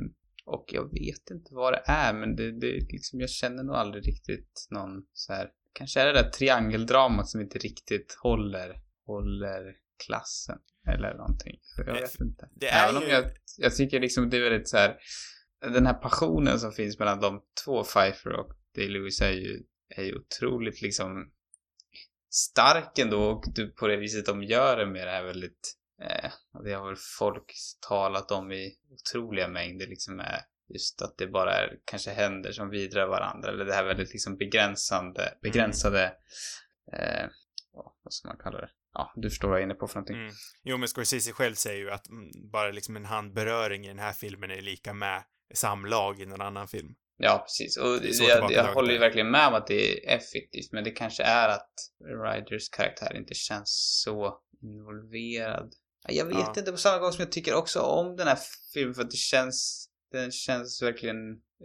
och 0.45 0.65
jag 0.67 0.83
vet 0.93 1.29
inte 1.31 1.53
vad 1.53 1.73
det 1.73 1.81
är, 1.85 2.13
men 2.13 2.35
det, 2.35 2.59
det 2.59 2.67
liksom, 2.91 3.19
jag 3.19 3.29
känner 3.29 3.63
nog 3.63 3.75
aldrig 3.75 4.07
riktigt 4.07 4.67
någon 4.69 5.03
så 5.13 5.33
här, 5.33 5.49
kanske 5.73 6.01
är 6.01 6.05
det 6.05 6.13
där 6.21 6.29
triangeldramat 6.29 7.29
som 7.29 7.41
inte 7.41 7.57
riktigt 7.59 8.17
håller, 8.23 8.75
håller 9.05 9.75
klassen, 10.05 10.59
eller 10.87 11.13
någonting. 11.13 11.59
Jag 11.77 11.93
vet 11.93 12.19
inte. 12.19 12.49
det 12.51 12.67
är 12.67 12.83
Även 12.83 12.97
om 12.97 13.03
ju- 13.03 13.09
jag, 13.09 13.25
jag 13.57 13.75
tycker 13.75 13.99
liksom 13.99 14.29
det 14.29 14.37
är 14.37 14.49
väldigt 14.49 14.69
så 14.69 14.77
här, 14.77 14.97
den 15.61 15.85
här 15.85 15.93
passionen 15.93 16.59
som 16.59 16.71
finns 16.71 16.99
mellan 16.99 17.19
de 17.19 17.43
två, 17.65 17.83
Pfeiffer 17.83 18.31
och 18.33 18.51
Day-Lewis, 18.75 19.21
är 19.21 19.31
ju, 19.31 19.63
är 19.89 20.03
ju 20.03 20.15
otroligt 20.15 20.81
liksom 20.81 21.31
stark 22.29 22.97
ändå 22.99 23.23
och 23.23 23.43
du, 23.55 23.71
på 23.71 23.87
det 23.87 23.97
viset 23.97 24.25
de 24.25 24.43
gör 24.43 24.77
det 24.77 24.85
med 24.85 25.07
det 25.07 25.11
här 25.11 25.23
väldigt, 25.23 25.75
eh, 26.01 26.31
det 26.63 26.73
har 26.73 26.87
väl 26.87 26.97
folk 27.19 27.53
talat 27.87 28.31
om 28.31 28.51
i 28.51 28.75
otroliga 28.91 29.47
mängder 29.47 29.87
liksom 29.87 30.19
är 30.19 30.41
just 30.73 31.01
att 31.01 31.17
det 31.17 31.27
bara 31.27 31.53
är 31.53 31.79
kanske 31.85 32.11
händer 32.11 32.51
som 32.51 32.69
vidrar 32.69 33.07
varandra 33.07 33.49
eller 33.49 33.65
det 33.65 33.73
här 33.73 33.85
väldigt 33.85 34.13
liksom 34.13 34.37
begränsande, 34.37 35.33
begränsade, 35.41 36.03
eh, 36.93 37.25
vad 38.03 38.13
ska 38.13 38.27
man 38.27 38.37
kalla 38.37 38.61
det? 38.61 38.69
Ja, 38.97 39.11
du 39.15 39.29
förstår 39.29 39.47
vad 39.47 39.57
jag 39.57 39.61
är 39.61 39.65
inne 39.65 39.73
på 39.73 39.87
för 39.87 39.95
någonting. 39.95 40.15
Mm. 40.15 40.33
Jo, 40.63 40.77
men 40.77 40.87
Scorsese 40.87 41.31
själv 41.31 41.55
säger 41.55 41.77
ju 41.79 41.91
att 41.91 42.09
mm, 42.09 42.29
bara 42.51 42.71
liksom 42.71 42.95
en 42.95 43.05
handberöring 43.05 43.85
i 43.85 43.87
den 43.87 43.99
här 43.99 44.13
filmen 44.13 44.51
är 44.51 44.61
lika 44.61 44.93
med 44.93 45.23
samlag 45.53 46.21
i 46.21 46.25
någon 46.25 46.41
annan 46.41 46.67
film. 46.67 46.95
Ja, 47.17 47.43
precis. 47.45 47.77
Och 47.77 47.87
jag, 48.29 48.51
jag 48.51 48.73
håller 48.73 48.93
ju 48.93 48.99
verkligen 48.99 49.31
med 49.31 49.47
om 49.47 49.53
att 49.53 49.67
det 49.67 50.07
är 50.07 50.15
effektivt, 50.15 50.71
men 50.71 50.83
det 50.83 50.91
kanske 50.91 51.23
är 51.23 51.49
att 51.49 51.69
Ryders 52.23 52.69
karaktär 52.69 53.17
inte 53.17 53.33
känns 53.33 54.01
så 54.03 54.39
involverad. 54.61 55.73
Ja, 56.07 56.13
Jag 56.13 56.25
vet 56.25 56.37
Ja. 56.37 56.53
inte 56.57 56.71
på 56.71 56.77
samma 56.77 56.97
gång 56.99 57.11
som 57.11 57.21
jag 57.21 57.31
tycker 57.31 57.53
också 57.55 57.79
om 57.79 58.15
den 58.15 58.27
här 58.27 58.37
filmen 58.73 58.93
för 58.93 59.01
att 59.01 59.11
det 59.11 59.17
känns, 59.17 59.89
den 60.11 60.31
känns 60.31 60.81
verkligen 60.81 61.17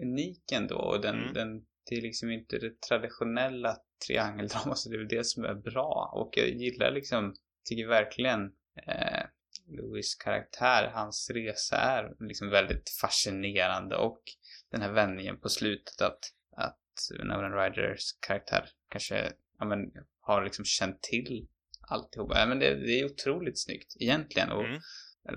unik 0.02 0.52
ändå 0.52 0.76
och 0.76 1.00
den, 1.00 1.14
Mm. 1.22 1.32
den, 1.34 1.48
det 1.84 1.94
är 1.94 2.02
liksom 2.02 2.30
inte 2.30 2.58
det 2.58 2.80
traditionella 2.80 3.76
triangeldrama 4.06 4.74
så 4.76 4.88
det 4.88 4.96
är 4.96 4.98
väl 4.98 5.08
det 5.08 5.26
som 5.26 5.44
är 5.44 5.54
bra 5.54 6.10
och 6.14 6.32
jag 6.36 6.48
gillar 6.48 6.90
liksom, 6.90 7.34
tycker 7.64 7.86
verkligen 7.86 8.52
eh, 8.86 9.22
Louis 9.66 10.14
karaktär, 10.14 10.90
hans 10.94 11.30
resa 11.30 11.76
är 11.76 12.14
liksom 12.20 12.50
väldigt 12.50 12.90
fascinerande 13.00 13.96
och 13.96 14.22
den 14.70 14.82
här 14.82 14.92
vändningen 14.92 15.40
på 15.40 15.48
slutet 15.48 16.00
att, 16.00 16.18
att 16.56 16.78
Winona 17.18 17.48
Ryders 17.48 18.12
karaktär 18.20 18.68
kanske, 18.88 19.32
ja 19.58 19.64
men, 19.64 19.92
har 20.20 20.44
liksom 20.44 20.64
känt 20.64 21.02
till 21.02 21.48
alltihopa. 21.80 22.38
Ja, 22.38 22.46
men 22.46 22.58
det, 22.58 22.74
det 22.74 23.00
är 23.00 23.04
otroligt 23.04 23.62
snyggt 23.62 23.96
egentligen 24.00 24.52
och 24.52 24.64
Mm. 24.64 24.80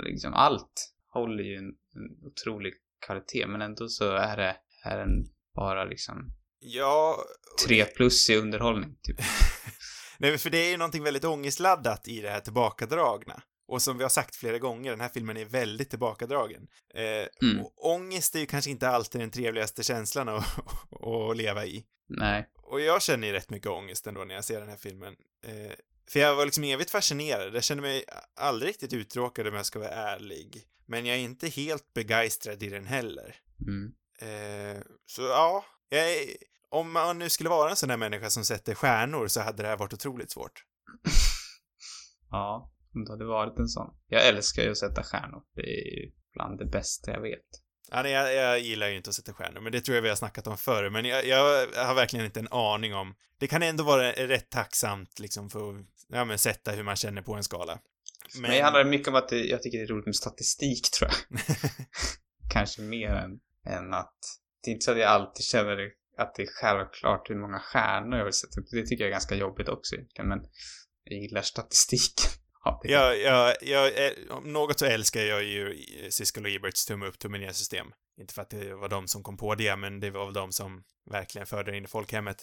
liksom 0.06 0.34
allt 0.34 0.94
håller 1.08 1.44
ju 1.44 1.56
en, 1.56 1.76
en 1.96 2.28
otrolig 2.28 2.74
kvalitet 3.06 3.48
men 3.48 3.62
ändå 3.62 3.88
så 3.88 4.12
är 4.12 4.38
det, 4.38 4.58
är 4.84 4.98
den 4.98 5.26
bara 5.56 5.84
liksom 5.86 6.32
Ja, 6.60 7.24
tre 7.68 7.86
plus 7.86 8.30
i 8.30 8.36
underhållning 8.36 8.96
typ. 9.04 9.18
Nej, 10.18 10.38
för 10.38 10.50
det 10.50 10.58
är 10.58 10.70
ju 10.70 10.78
någonting 10.78 11.04
väldigt 11.04 11.24
ångestladdat 11.26 12.08
i 12.08 12.22
det 12.22 12.30
här 12.30 12.40
tillbakadragna. 12.40 13.42
Och 13.68 13.82
som 13.82 13.98
vi 13.98 14.04
har 14.04 14.10
sagt 14.10 14.36
flera 14.36 14.60
gånger, 14.60 14.92
den 14.92 15.02
här 15.02 15.10
filmen 15.10 15.38
är 15.38 15.46
väldigt 15.46 15.90
tillbakadragen. 15.90 16.68
Eh, 16.94 17.28
Mm. 17.50 17.62
och 17.66 17.86
ångest 17.92 18.36
är 18.36 18.40
ju 18.40 18.46
kanske 18.46 18.72
inte 18.72 18.90
alltid 18.90 19.22
den 19.22 19.32
trevligaste 19.32 19.84
känslan 19.84 20.30
att, 20.30 20.46
att 21.02 21.38
leva 21.38 21.66
i. 21.66 21.86
Nej. 22.10 22.50
Och 22.62 22.82
jag 22.82 23.02
känner 23.02 23.28
ju 23.28 23.34
rätt 23.34 23.50
mycket 23.50 23.70
ångest 23.72 24.08
ändå 24.08 24.24
när 24.24 24.36
jag 24.36 24.44
ser 24.46 24.60
den 24.60 24.70
här 24.70 24.78
filmen. 24.78 25.16
Eh, 25.46 25.72
för 26.10 26.20
jag 26.20 26.36
var 26.36 26.46
liksom 26.46 26.64
evigt 26.64 26.92
fascinerad. 26.92 27.56
Jag 27.56 27.64
känner 27.64 27.82
mig 27.82 28.04
aldrig 28.36 28.70
riktigt 28.70 28.94
uttråkad 28.94 29.48
om 29.48 29.54
jag 29.54 29.66
ska 29.66 29.80
vara 29.80 29.90
ärlig. 29.90 30.64
Men 30.86 31.06
jag 31.06 31.16
är 31.18 31.22
inte 31.22 31.48
helt 31.48 31.94
begeistrad 31.94 32.64
i 32.64 32.70
den 32.70 32.86
heller. 32.86 33.36
Mm. 33.68 33.92
Eh, 34.22 34.82
så 35.06 35.22
ja, 35.22 35.66
jag 35.90 36.06
om 36.70 36.92
man 36.92 37.20
nu 37.20 37.30
skulle 37.30 37.50
vara 37.50 37.70
en 37.70 37.76
sån 37.76 37.90
här 37.90 37.98
människa 37.98 38.30
som 38.30 38.46
sätter 38.46 38.76
stjärnor 38.76 39.28
så 39.28 39.42
hade 39.42 39.64
det 39.64 39.70
här 39.70 39.78
varit 39.78 39.94
otroligt 39.94 40.32
svårt. 40.32 40.64
Ja, 42.30 42.72
om 42.96 43.06
det 43.06 43.12
hade 43.12 43.26
varit 43.26 43.60
en 43.60 43.68
sån. 43.68 43.94
Jag 44.08 44.28
älskar 44.28 44.64
ju 44.64 44.72
att 44.72 44.78
sätta 44.78 45.04
stjärnor. 45.04 45.44
Det 45.56 45.62
är 45.62 46.02
ju 46.02 46.12
bland 46.34 46.60
det 46.60 46.66
bästa 46.66 47.12
jag 47.12 47.22
vet. 47.22 47.46
Ja, 47.92 48.02
nej, 48.04 48.12
jag, 48.12 48.34
jag 48.34 48.60
gillar 48.60 48.88
ju 48.88 48.98
inte 48.98 49.10
att 49.10 49.16
sätta 49.16 49.34
stjärnor, 49.34 49.62
men 49.62 49.72
det 49.72 49.82
tror 49.82 49.96
jag 49.96 50.02
vi 50.02 50.10
har 50.10 50.16
snackat 50.16 50.48
om 50.48 50.58
förr. 50.58 50.90
Men 50.90 51.06
jag, 51.06 51.26
jag 51.26 51.68
har 51.86 51.96
verkligen 51.96 52.26
inte 52.26 52.40
en 52.40 52.48
aning 52.52 52.96
om... 52.96 53.16
Det 53.40 53.48
kan 53.48 53.64
ändå 53.64 53.84
vara 53.84 54.12
rätt 54.12 54.50
tacksamt 54.50 55.20
liksom 55.20 55.50
för 55.50 55.70
att 55.70 55.86
ja, 56.08 56.26
men 56.26 56.38
sätta 56.38 56.72
hur 56.72 56.84
man 56.84 56.96
känner 56.96 57.22
på 57.22 57.34
en 57.34 57.44
skala. 57.44 57.80
Men 58.42 58.52
det 58.52 58.62
handlar 58.62 58.86
mycket 58.86 59.08
om 59.08 59.16
att 59.16 59.30
det, 59.30 59.44
jag 59.46 59.62
tycker 59.62 59.78
det 59.78 59.84
är 59.84 59.88
roligt 59.88 60.06
med 60.06 60.16
statistik 60.16 60.92
tror 60.92 61.12
jag. 61.12 61.40
Kanske 62.54 62.82
mer 62.82 63.10
än, 63.10 63.40
än 63.66 63.94
att... 63.94 64.18
Det 64.64 64.70
är 64.70 64.74
inte 64.74 64.86
så 64.86 64.92
att 64.92 64.98
jag 64.98 65.08
alltid 65.08 65.46
känner 65.46 65.92
att 66.18 66.36
det 66.36 66.42
är 66.42 66.48
självklart 66.62 67.30
hur 67.30 67.36
många 67.36 67.60
stjärnor 67.60 68.18
jag 68.18 68.26
vill 68.26 68.34
sätta 68.34 68.62
upp. 68.62 68.68
Det 68.72 68.86
tycker 68.86 69.04
jag 69.04 69.08
är 69.08 69.12
ganska 69.12 69.36
jobbigt 69.36 69.70
också 69.70 69.96
egentligen, 69.96 70.30
men 70.30 70.40
jag 71.04 71.20
gillar 71.20 71.42
statistiken. 71.42 72.32
Ja, 72.84 73.14
jag, 73.14 73.56
jag, 73.62 73.98
jag, 73.98 74.14
om 74.30 74.54
något 74.54 74.80
så 74.80 74.86
älskar 74.86 75.22
jag 75.22 75.44
ju 75.44 75.86
Siskel 76.10 76.46
och 76.46 76.52
Eberts 76.52 76.86
tumme 76.86 77.06
upp, 77.06 77.20
tumme 77.20 77.38
ner 77.38 77.52
system. 77.52 77.88
Inte 78.18 78.34
för 78.34 78.42
att 78.42 78.50
det 78.50 78.76
var 78.76 78.90
de 78.90 79.08
som 79.08 79.24
kom 79.24 79.38
på 79.38 79.56
det, 79.56 79.76
men 79.76 80.00
det 80.00 80.12
var 80.12 80.26
väl 80.26 80.34
de 80.34 80.52
som 80.52 80.84
verkligen 81.12 81.48
förde 81.48 81.72
det 81.72 81.78
in 81.78 81.86
i 81.86 81.88
folkhemmet. 81.88 82.38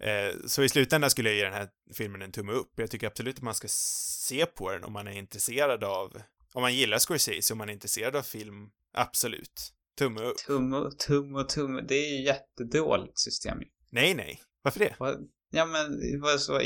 Eh, 0.00 0.36
så 0.46 0.62
i 0.62 0.68
slutändan 0.68 1.10
skulle 1.10 1.28
jag 1.28 1.36
ge 1.36 1.44
den 1.44 1.52
här 1.52 1.68
filmen 1.96 2.22
en 2.22 2.32
tumme 2.32 2.52
upp. 2.52 2.72
Jag 2.76 2.90
tycker 2.90 3.06
absolut 3.06 3.36
att 3.36 3.42
man 3.42 3.54
ska 3.54 3.68
se 3.68 4.46
på 4.46 4.72
den 4.72 4.84
om 4.84 4.92
man 4.92 5.08
är 5.08 5.12
intresserad 5.12 5.84
av, 5.84 6.22
om 6.52 6.62
man 6.62 6.74
gillar 6.74 6.98
Scorsese, 6.98 7.52
om 7.52 7.58
man 7.58 7.68
är 7.68 7.72
intresserad 7.72 8.16
av 8.16 8.22
film, 8.22 8.70
absolut. 8.92 9.72
Tumme 9.98 10.20
upp. 10.20 10.36
Tumme 10.36 10.76
och 10.76 10.98
tumme 10.98 11.38
och 11.38 11.48
tumme. 11.48 11.80
Det 11.88 11.94
är 11.94 12.18
ju 12.18 12.24
jättedåligt 12.24 13.18
system. 13.18 13.58
Nej, 13.90 14.14
nej. 14.14 14.40
Varför 14.62 14.80
det? 14.80 14.96
Ja 15.50 15.66
men, 15.66 16.00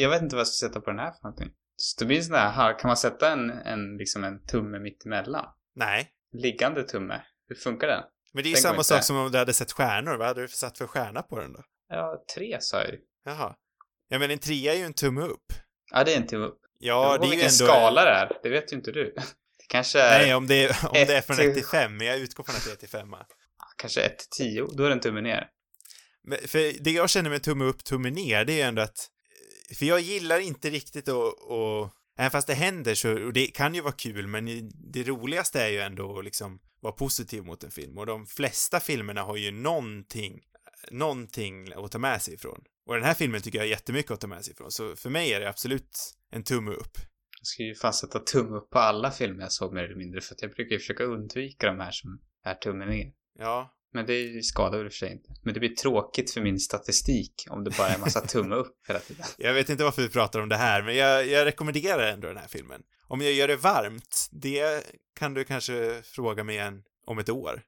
jag 0.01 0.11
vet 0.11 0.23
inte 0.23 0.37
vad 0.37 0.41
jag 0.41 0.49
ska 0.49 0.67
sätta 0.67 0.81
på 0.81 0.91
den 0.91 0.99
här 0.99 1.13
för 1.13 1.23
någonting. 1.23 1.51
Så 1.77 2.01
det 2.01 2.07
blir 2.07 2.21
sån 2.21 2.33
där, 2.33 2.51
här, 2.51 2.79
kan 2.79 2.89
man 2.89 2.97
sätta 2.97 3.33
en, 3.33 3.51
en, 3.51 3.97
liksom 3.97 4.25
en 4.25 4.45
tumme 4.47 4.79
mitt 4.79 5.07
emellan? 5.07 5.47
Nej. 5.75 6.11
Liggande 6.33 6.83
tumme. 6.83 7.23
Hur 7.49 7.57
funkar 7.57 7.87
den? 7.87 8.03
Men 8.33 8.43
det 8.43 8.47
är 8.47 8.51
ju 8.51 8.55
Den 8.55 8.63
samma 8.63 8.83
sak 8.83 9.05
som 9.05 9.17
om 9.17 9.33
du 9.33 9.39
hade 9.39 9.53
sett 9.53 9.73
stjärnor. 9.73 10.17
Vad 10.17 10.27
hade 10.27 10.43
du 10.43 10.49
satt 10.49 10.79
för 10.79 10.87
stjärna 10.87 11.23
på 11.23 11.39
den 11.41 11.53
då? 11.53 11.63
Ja, 11.89 12.25
tre 12.35 12.57
sa 12.61 12.81
jag 12.81 12.91
ju. 12.91 12.99
Jaha. 13.25 13.55
Ja, 14.09 14.19
men 14.19 14.31
en 14.31 14.39
trea 14.39 14.73
är 14.73 14.77
ju 14.77 14.85
en 14.85 14.95
tumme 14.95 15.21
upp. 15.21 15.53
Ja, 15.91 16.05
det 16.05 16.13
är 16.13 16.17
en 16.17 16.27
tumme 16.27 16.47
upp. 16.47 16.61
Ja, 16.79 17.19
det 17.21 17.27
är 17.27 17.33
ju 17.33 17.41
ändå... 17.41 17.49
skala 17.49 18.05
det 18.05 18.11
är. 18.11 18.39
Det 18.43 18.49
vet 18.49 18.73
ju 18.73 18.77
inte 18.77 18.93
du. 18.93 19.15
Kanske 19.69 20.01
är, 20.01 20.19
Nej, 20.19 20.35
om 20.35 20.47
det 20.47 20.55
är, 20.65 20.77
om 20.89 20.93
det 20.95 21.17
är 21.17 21.21
från 21.21 21.37
Ett 21.37 21.41
1 21.43 21.47
till- 21.47 21.63
till 21.63 21.71
5, 21.71 21.97
men 21.97 22.07
jag 22.07 22.19
utgår 22.19 22.45
från 22.45 22.57
att 22.57 22.65
det 22.65 22.73
är 22.73 22.77
till 22.77 22.89
5. 22.89 23.09
kanske 23.79 24.01
1 24.01 24.19
till 24.19 24.29
10. 24.47 24.67
Då 24.73 24.85
är 24.85 24.89
det 24.89 24.95
en 24.95 25.01
tumme 25.01 25.21
ner. 25.21 25.47
Men 26.25 26.39
för 26.47 26.83
det 26.85 26.91
jag 26.91 27.11
känner 27.11 27.31
med 27.31 27.43
tumme 27.43 27.65
upp, 27.65 27.85
tumme 27.85 28.11
ner, 28.11 28.45
det 28.45 28.61
är 28.61 28.69
ändå 28.69 28.83
att... 28.83 29.09
För 29.79 29.87
jag 29.87 30.01
gillar 30.01 30.39
inte 30.39 30.71
riktigt 30.71 31.09
att... 31.09 31.17
att 31.51 31.93
även 32.19 32.31
fast 32.31 32.47
det 32.47 32.55
händer 32.55 32.95
så, 32.95 33.13
och 33.27 33.33
det 33.33 33.47
kan 33.47 33.75
ju 33.75 33.81
vara 33.81 33.93
kul, 33.93 34.27
men 34.27 34.71
det 34.93 35.03
roligaste 35.05 35.63
är 35.63 35.69
ju 35.69 35.79
ändå 35.81 36.19
att 36.19 36.25
liksom 36.25 36.59
vara 36.81 36.93
positiv 36.93 37.45
mot 37.45 37.65
en 37.65 37.71
film. 37.71 37.99
Och 37.99 38.07
de 38.07 38.27
flesta 38.27 38.81
filmerna 38.81 39.23
har 39.23 39.37
ju 39.37 39.51
någonting, 39.51 40.41
någonting 40.91 41.73
att 41.73 41.93
ta 41.93 41.99
med 41.99 42.23
sig 42.23 42.35
ifrån. 42.35 42.61
Och 42.87 42.95
den 42.95 43.05
här 43.05 43.15
filmen 43.15 43.41
tycker 43.43 43.59
jag 43.59 43.65
har 43.65 43.69
jättemycket 43.71 44.11
att 44.13 44.21
ta 44.21 44.27
med 44.27 44.45
sig 44.45 44.53
ifrån, 44.55 44.71
så 44.73 44.97
för 44.97 45.11
mig 45.11 45.33
är 45.33 45.41
det 45.41 45.49
absolut 45.49 46.15
en 46.33 46.43
tumme 46.43 46.71
upp. 46.71 46.99
Jag 47.41 47.47
ska 47.47 47.63
ju 47.63 47.75
fan 47.75 47.93
sätta 47.93 48.19
tumme 48.19 48.57
upp 48.57 48.71
på 48.71 48.79
alla 48.79 49.11
filmer 49.11 49.43
jag 49.43 49.53
såg 49.53 49.75
mer 49.75 49.83
eller 49.83 49.97
mindre. 49.97 50.21
För 50.21 50.35
att 50.35 50.43
jag 50.43 50.51
brukar 50.51 50.73
ju 50.73 50.79
försöka 50.79 51.05
undvika 51.05 51.67
de 51.67 51.81
här 51.81 51.91
som 51.91 52.21
är 52.45 52.55
tumme 52.55 52.87
ner. 52.87 53.13
Ja, 53.39 53.75
Men 53.93 54.07
det 54.07 54.45
skadar 54.45 54.79
väl 54.79 54.87
i 54.87 54.89
och 54.89 54.93
för 54.93 54.99
sig 54.99 55.13
inte. 55.13 55.29
Men 55.43 55.55
det 55.55 55.61
blir 55.61 55.75
tråkigt 55.75 56.31
för 56.31 56.41
min 56.41 56.61
statistik 56.61 57.47
om 57.51 57.65
det 57.65 57.77
bara 57.79 57.89
är 57.89 57.95
en 57.95 58.01
massa 58.01 58.21
tumme 58.21 58.55
upp 58.55 58.77
hela 58.89 59.01
tiden. 59.01 59.27
Jag 59.39 59.55
vet 59.55 59.69
inte 59.69 59.85
varför 59.85 60.03
vi 60.03 60.09
pratar 60.09 60.41
om 60.41 60.49
det 60.49 60.57
här, 60.57 60.83
men 60.83 60.97
jag, 60.97 61.27
jag 61.27 61.47
rekommenderar 61.47 62.13
ändå 62.13 62.29
den 62.29 62.37
här 62.37 62.49
filmen. 62.49 62.83
Om 63.07 63.21
jag 63.21 63.33
gör 63.33 63.49
det 63.49 63.57
varmt, 63.57 64.29
det 64.33 64.85
kan 65.19 65.35
du 65.35 65.45
kanske 65.45 66.03
fråga 66.05 66.45
mig 66.45 66.55
igen 66.55 66.83
om 67.07 67.19
ett 67.19 67.29
år. 67.29 67.63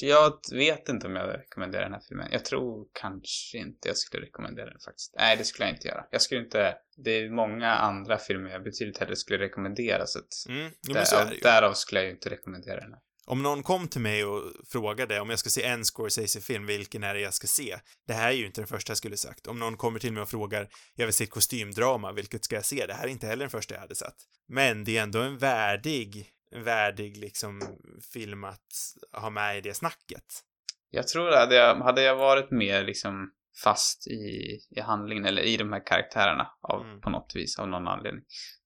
Jag, 0.00 0.32
vet 0.52 0.88
inte 0.88 1.06
om 1.06 1.16
jag 1.16 1.28
rekommenderar 1.28 1.82
den 1.82 1.92
här 1.92 2.02
filmen. 2.08 2.28
Jag 2.32 2.44
tror 2.44 2.86
kanske 2.92 3.58
inte 3.58 3.88
jag 3.88 3.96
skulle 3.96 4.26
rekommendera 4.26 4.66
den 4.66 4.80
faktiskt. 4.80 5.14
Nej, 5.18 5.36
det 5.36 5.44
skulle 5.44 5.68
jag 5.68 5.76
inte 5.76 5.88
göra. 5.88 6.04
Jag 6.10 6.22
skulle 6.22 6.40
inte... 6.40 6.74
Det 6.96 7.10
är 7.10 7.30
många 7.30 7.74
andra 7.74 8.18
filmer 8.18 8.50
jag 8.50 8.62
betydligt 8.62 8.98
hellre 8.98 9.16
skulle 9.16 9.38
rekommendera 9.38 10.06
så 10.06 10.18
att... 10.18 10.48
Mm, 10.48 10.72
men 10.92 11.06
så 11.06 11.16
är 11.16 11.38
Därav, 11.42 11.72
skulle 11.72 12.00
jag 12.00 12.06
ju 12.06 12.12
inte 12.12 12.30
rekommendera 12.30 12.80
den 12.80 12.92
här. 12.92 13.00
Om 13.26 13.42
någon 13.42 13.62
kom 13.62 13.88
till 13.88 14.00
mig 14.00 14.24
och 14.24 14.42
frågade 14.68 15.20
om 15.20 15.30
jag 15.30 15.38
ska 15.38 15.50
se 15.50 15.62
en 15.62 15.84
Scorsese-film, 15.84 16.66
vilken 16.66 17.02
är 17.02 17.14
det 17.14 17.20
jag 17.20 17.34
ska 17.34 17.46
se? 17.46 17.78
Det 18.06 18.12
här 18.12 18.28
är 18.28 18.32
ju 18.32 18.46
inte 18.46 18.60
den 18.60 18.68
första 18.68 18.90
jag 18.90 18.98
skulle 18.98 19.16
sagt. 19.16 19.46
Om 19.46 19.58
någon 19.58 19.76
kommer 19.76 19.98
till 20.00 20.12
mig 20.12 20.22
och 20.22 20.28
frågar, 20.28 20.68
jag 20.94 21.06
vill 21.06 21.14
se 21.14 21.24
ett 21.24 21.30
kostymdrama, 21.30 22.12
vilket 22.12 22.44
ska 22.44 22.54
jag 22.54 22.64
se? 22.64 22.86
Det 22.86 22.94
här 22.94 23.04
är 23.04 23.08
inte 23.08 23.26
heller 23.26 23.44
den 23.44 23.50
första 23.50 23.74
jag 23.74 23.80
hade 23.80 23.94
satt. 23.94 24.16
Men 24.48 24.84
det 24.84 24.98
är 24.98 25.02
ändå 25.02 25.18
en 25.18 25.38
värdig, 25.38 26.32
värdig 26.64 27.16
liksom 27.16 27.60
film 28.12 28.44
att 28.44 28.66
ha 29.12 29.30
med 29.30 29.58
i 29.58 29.60
det 29.60 29.74
snacket. 29.74 30.24
Jag 30.90 31.08
tror 31.08 31.28
att 31.28 31.38
hade 31.38 31.54
jag, 31.54 31.76
hade 31.76 32.02
jag 32.02 32.16
varit 32.16 32.50
mer 32.50 32.84
liksom 32.84 33.32
fast 33.64 34.06
i, 34.06 34.58
i 34.70 34.80
handlingen 34.80 35.24
eller 35.24 35.42
i 35.42 35.56
de 35.56 35.72
här 35.72 35.86
karaktärerna 35.86 36.50
av, 36.62 36.80
Mm. 36.86 37.00
på 37.00 37.10
något 37.10 37.32
vis 37.34 37.58
av 37.58 37.68
någon 37.68 37.88
anledning. 37.88 38.24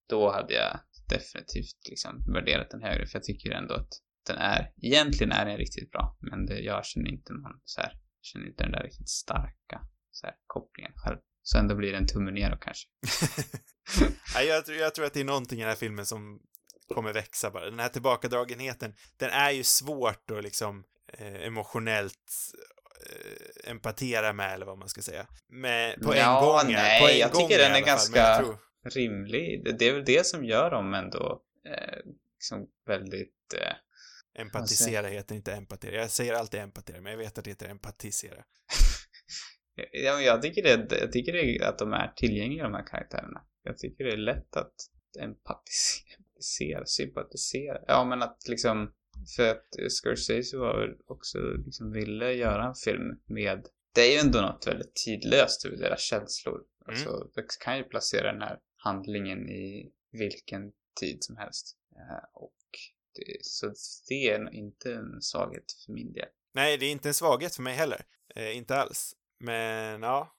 Då 0.09 0.33
hade 0.33 0.55
jag 0.55 0.81
definitivt 1.09 1.89
liksom 1.89 2.25
värderat 2.35 2.71
den 2.71 2.83
högre 2.83 3.07
för 3.07 3.17
jag 3.19 3.25
tycker 3.25 3.51
ändå 3.51 3.75
att 3.75 3.89
den 4.27 4.37
är, 4.39 4.73
egentligen 4.83 5.33
är 5.33 5.47
den 5.47 5.57
riktigt 5.57 5.91
bra 5.91 6.17
men 6.21 6.47
det, 6.47 6.59
jag 6.61 6.85
känner 6.85 7.11
inte 7.11 7.33
någon 7.33 7.61
så 7.65 7.81
här, 7.81 7.93
känner 8.23 8.47
inte 8.47 8.63
den 8.63 8.73
där 8.73 8.83
riktigt 8.83 9.09
starka 9.09 9.81
så 10.11 10.27
här, 10.27 10.35
kopplingen 10.47 10.93
själv. 10.97 11.17
Så 11.43 11.59
ändå 11.59 11.75
blir 11.75 11.93
det 11.93 11.99
en 11.99 12.07
tumme 12.07 12.31
ner 12.31 12.51
då 12.51 12.57
kanske. 12.57 12.89
Nej, 14.35 14.47
jag, 14.47 14.67
tror- 14.67 14.79
jag 14.79 14.95
tror 14.95 15.05
att 15.07 15.15
det 15.15 15.21
är 15.21 15.25
någonting 15.25 15.59
i 15.59 15.63
den 15.63 15.69
här 15.69 15.77
filmen 15.77 16.07
som 16.07 16.41
kommer 16.95 17.13
växa 17.13 17.51
bara. 17.51 17.65
Den 17.65 17.79
här 17.79 17.89
tillbakadragenheten, 17.89 18.95
den 19.17 19.31
är 19.31 19.51
ju 19.51 19.65
svårt 19.65 20.31
att 20.31 20.45
liksom 20.45 20.85
eh, 21.19 21.47
emotionellt 21.47 22.31
eh, 23.11 23.71
empatera 23.71 24.33
med, 24.33 24.55
eller 24.55 24.67
vad 24.67 24.79
man 24.79 24.89
ska 24.89 25.03
säga. 25.03 25.27
Men 25.49 26.01
på 26.01 26.13
en 26.13 26.19
Ja, 26.19 26.41
gång, 26.63 26.73
nej, 26.73 27.01
på 27.01 27.09
en 27.09 27.19
jag 27.19 27.31
gång 27.31 27.49
tycker 27.49 27.59
den 27.63 27.71
är 27.71 27.75
fall, 27.75 27.85
ganska- 27.87 28.39
tror- 28.39 28.59
Rimlig. 28.95 29.65
Det, 29.65 29.73
det 29.73 29.89
är 29.89 29.93
väl 29.95 30.05
det 30.05 30.27
som 30.27 30.45
gör 30.45 30.71
dem 30.71 30.95
ändå 30.95 31.43
eh, 31.69 31.99
liksom 32.35 32.67
väldigt 32.87 33.55
eh, 33.55 34.41
Empatisera 34.43 35.07
heter 35.07 35.35
inte 35.35 35.53
empatera. 35.53 35.97
Jag 35.97 36.11
säger 36.11 36.35
alltid 36.35 36.61
empatera, 36.61 37.01
men 37.01 37.13
jag 37.13 37.19
vet 37.19 37.39
att 37.39 37.45
det 37.45 37.51
heter 37.51 37.69
empatisera. 37.69 38.45
Ja, 39.93 40.15
men 40.15 40.25
jag 40.25 40.43
tycker, 40.43 40.63
det, 40.63 40.99
jag 41.01 41.13
tycker 41.13 41.33
det, 41.33 41.67
att 41.69 41.79
de 41.79 41.93
är 41.93 42.13
tillgängliga 42.17 42.63
de 42.63 42.75
här 42.75 42.87
karaktärerna. 42.87 43.43
Jag 43.63 43.79
tycker 43.79 44.05
det 44.05 44.13
är 44.13 44.17
lätt 44.17 44.57
att 44.57 44.75
empatisera, 45.21 46.19
sympatisera. 46.87 47.81
Ja, 47.87 48.05
men 48.05 48.23
att 48.23 48.49
liksom, 48.49 48.93
för 49.37 49.51
att 49.51 49.93
Scorsese 49.93 50.57
var 50.57 50.97
också 51.07 51.39
liksom 51.39 51.93
ville 51.93 52.33
göra 52.33 52.67
en 52.67 52.75
film 52.75 53.21
med, 53.27 53.67
det 53.95 54.01
är 54.01 54.13
ju 54.13 54.19
ändå 54.19 54.41
något 54.41 54.67
väldigt 54.67 54.95
tidlöst 54.95 55.65
över 55.65 55.77
deras 55.77 56.01
känslor. 56.01 56.61
Alltså, 56.87 57.31
det 57.35 57.59
kan 57.65 57.77
ju 57.77 57.85
placera 57.85 58.33
den 58.33 58.43
här 58.43 58.59
handlingen 58.77 59.49
i 59.49 59.93
vilken 60.13 60.73
tid 61.01 61.25
som 61.25 61.37
helst. 61.37 61.77
Eh, 61.97 62.25
och 62.33 62.57
det, 63.15 63.45
så 63.45 63.73
det 64.09 64.29
är 64.29 64.55
inte 64.55 64.95
en 64.95 65.23
svaghet 65.23 65.73
för 65.87 65.93
min 65.93 66.13
del. 66.13 66.29
Nej, 66.55 66.79
det 66.79 66.87
är 66.87 66.93
inte 66.93 67.09
en 67.09 67.15
svaghet 67.15 67.55
för 67.55 67.63
mig 67.63 67.75
heller. 67.75 68.03
Eh, 68.35 68.57
inte 68.57 68.77
alls. 68.77 69.15
Men, 69.39 70.03
ja. 70.03 70.37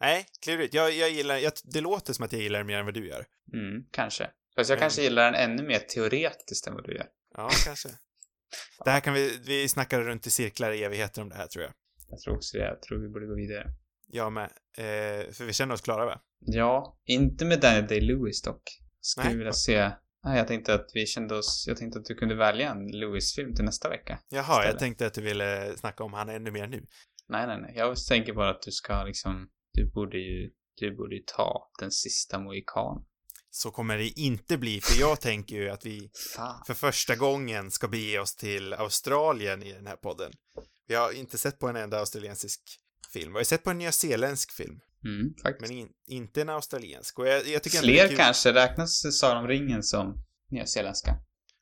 Nej, 0.00 0.26
klurigt. 0.40 0.74
Jag, 0.74 0.92
jag 0.92 1.10
gillar, 1.10 1.36
jag, 1.36 1.52
det 1.64 1.80
låter 1.80 2.12
som 2.12 2.24
att 2.24 2.32
jag 2.32 2.42
gillar 2.42 2.58
det 2.58 2.64
mer 2.64 2.78
än 2.78 2.84
vad 2.84 2.94
du 2.94 3.08
gör. 3.08 3.26
Mm, 3.52 3.84
kanske. 3.90 4.30
Fast 4.56 4.70
jag 4.70 4.76
Men- 4.76 4.80
kanske 4.80 5.02
gillar 5.02 5.32
den 5.32 5.34
ännu 5.50 5.62
mer 5.62 5.78
teoretiskt 5.78 6.66
än 6.66 6.74
vad 6.74 6.84
du 6.84 6.94
gör. 6.94 7.06
Ja, 7.36 7.50
kanske. 7.64 7.88
Det 8.84 8.90
här 8.90 9.00
kan 9.00 9.14
vi, 9.14 9.38
vi 9.46 9.68
snackar 9.68 10.00
runt 10.00 10.26
i 10.26 10.30
cirklar 10.30 10.72
i 10.72 10.82
evigheter 10.84 11.22
om 11.22 11.28
det 11.28 11.34
här 11.34 11.46
tror 11.46 11.64
jag. 11.64 11.72
Jag 12.08 12.20
tror 12.20 12.34
också 12.36 12.58
det. 12.58 12.64
Jag 12.64 12.82
tror 12.82 12.98
vi 12.98 13.08
borde 13.08 13.26
gå 13.26 13.34
vidare. 13.34 13.66
Jag 14.06 14.32
med. 14.32 14.50
Eh, 14.78 15.32
för 15.32 15.44
vi 15.44 15.52
känner 15.52 15.74
oss 15.74 15.80
klara 15.80 16.06
va? 16.06 16.20
Ja, 16.38 16.98
inte 17.04 17.44
med 17.44 17.60
Daniel 17.60 17.86
Day-Lewis 17.86 18.44
dock. 18.44 18.62
Skulle 19.00 19.26
Nej. 19.28 19.36
vilja 19.36 19.52
se... 19.52 19.90
Nej, 20.24 20.38
jag 20.38 20.48
tänkte 20.48 20.74
att 20.74 20.86
vi 20.94 21.06
kände 21.06 21.34
oss... 21.34 21.64
Jag 21.68 21.76
tänkte 21.76 21.98
att 21.98 22.04
du 22.04 22.14
kunde 22.14 22.34
välja 22.34 22.70
en 22.70 22.86
Lewis-film 22.86 23.54
till 23.54 23.64
nästa 23.64 23.88
vecka. 23.88 24.18
Jaha, 24.28 24.44
jag 24.48 24.58
Istället. 24.64 24.78
tänkte 24.78 25.06
att 25.06 25.14
du 25.14 25.20
ville 25.22 25.76
snacka 25.76 26.04
om 26.04 26.12
han 26.12 26.28
ännu 26.28 26.50
mer 26.50 26.66
nu. 26.66 26.86
Nej, 27.28 27.46
nej, 27.46 27.60
nej. 27.60 27.72
Jag 27.76 27.96
tänker 28.08 28.32
bara 28.32 28.50
att 28.50 28.62
du 28.62 28.72
ska 28.72 29.04
liksom... 29.04 29.50
Du 29.72 29.90
borde 29.90 30.18
ju... 30.18 30.50
Du 30.76 30.96
borde 30.96 31.14
ju 31.16 31.22
ta 31.26 31.70
den 31.80 31.90
sista 31.90 32.38
mohikan. 32.38 33.04
Så 33.50 33.70
kommer 33.70 33.98
det 33.98 34.20
inte 34.20 34.58
bli, 34.58 34.80
för 34.80 35.00
jag 35.00 35.20
tänker 35.30 35.56
ju 35.56 35.70
att 35.70 35.86
vi 35.86 36.10
Fan. 36.36 36.62
för 36.66 36.74
första 36.74 37.16
gången 37.16 37.70
ska 37.70 37.88
bege 37.88 38.18
oss 38.18 38.36
till 38.36 38.72
Australien 38.72 39.62
i 39.62 39.72
den 39.72 39.86
här 39.86 39.96
podden. 39.96 40.32
Vi 40.86 40.94
har 40.94 41.12
inte 41.12 41.38
sett 41.38 41.58
på 41.58 41.68
en 41.68 41.76
enda 41.76 41.98
australiensisk 41.98 42.60
film. 43.12 43.32
Vi 43.32 43.38
har 43.38 43.44
sett 43.44 43.64
på 43.64 43.70
en 43.70 43.78
nyzeeländsk 43.78 44.52
film, 44.52 44.80
Mm, 45.04 45.34
men 45.60 45.70
in, 45.70 45.88
inte 46.06 46.40
en 46.42 46.48
australiensk. 46.48 47.18
Och 47.18 47.28
jag, 47.28 47.46
jag 47.46 47.62
tycker 47.62 47.78
Fler 47.78 48.16
kanske. 48.16 48.52
Räknas 48.52 49.18
Sagan 49.18 49.36
om 49.36 49.48
ringen 49.48 49.82
som 49.82 50.24
nyzeeländska? 50.50 51.16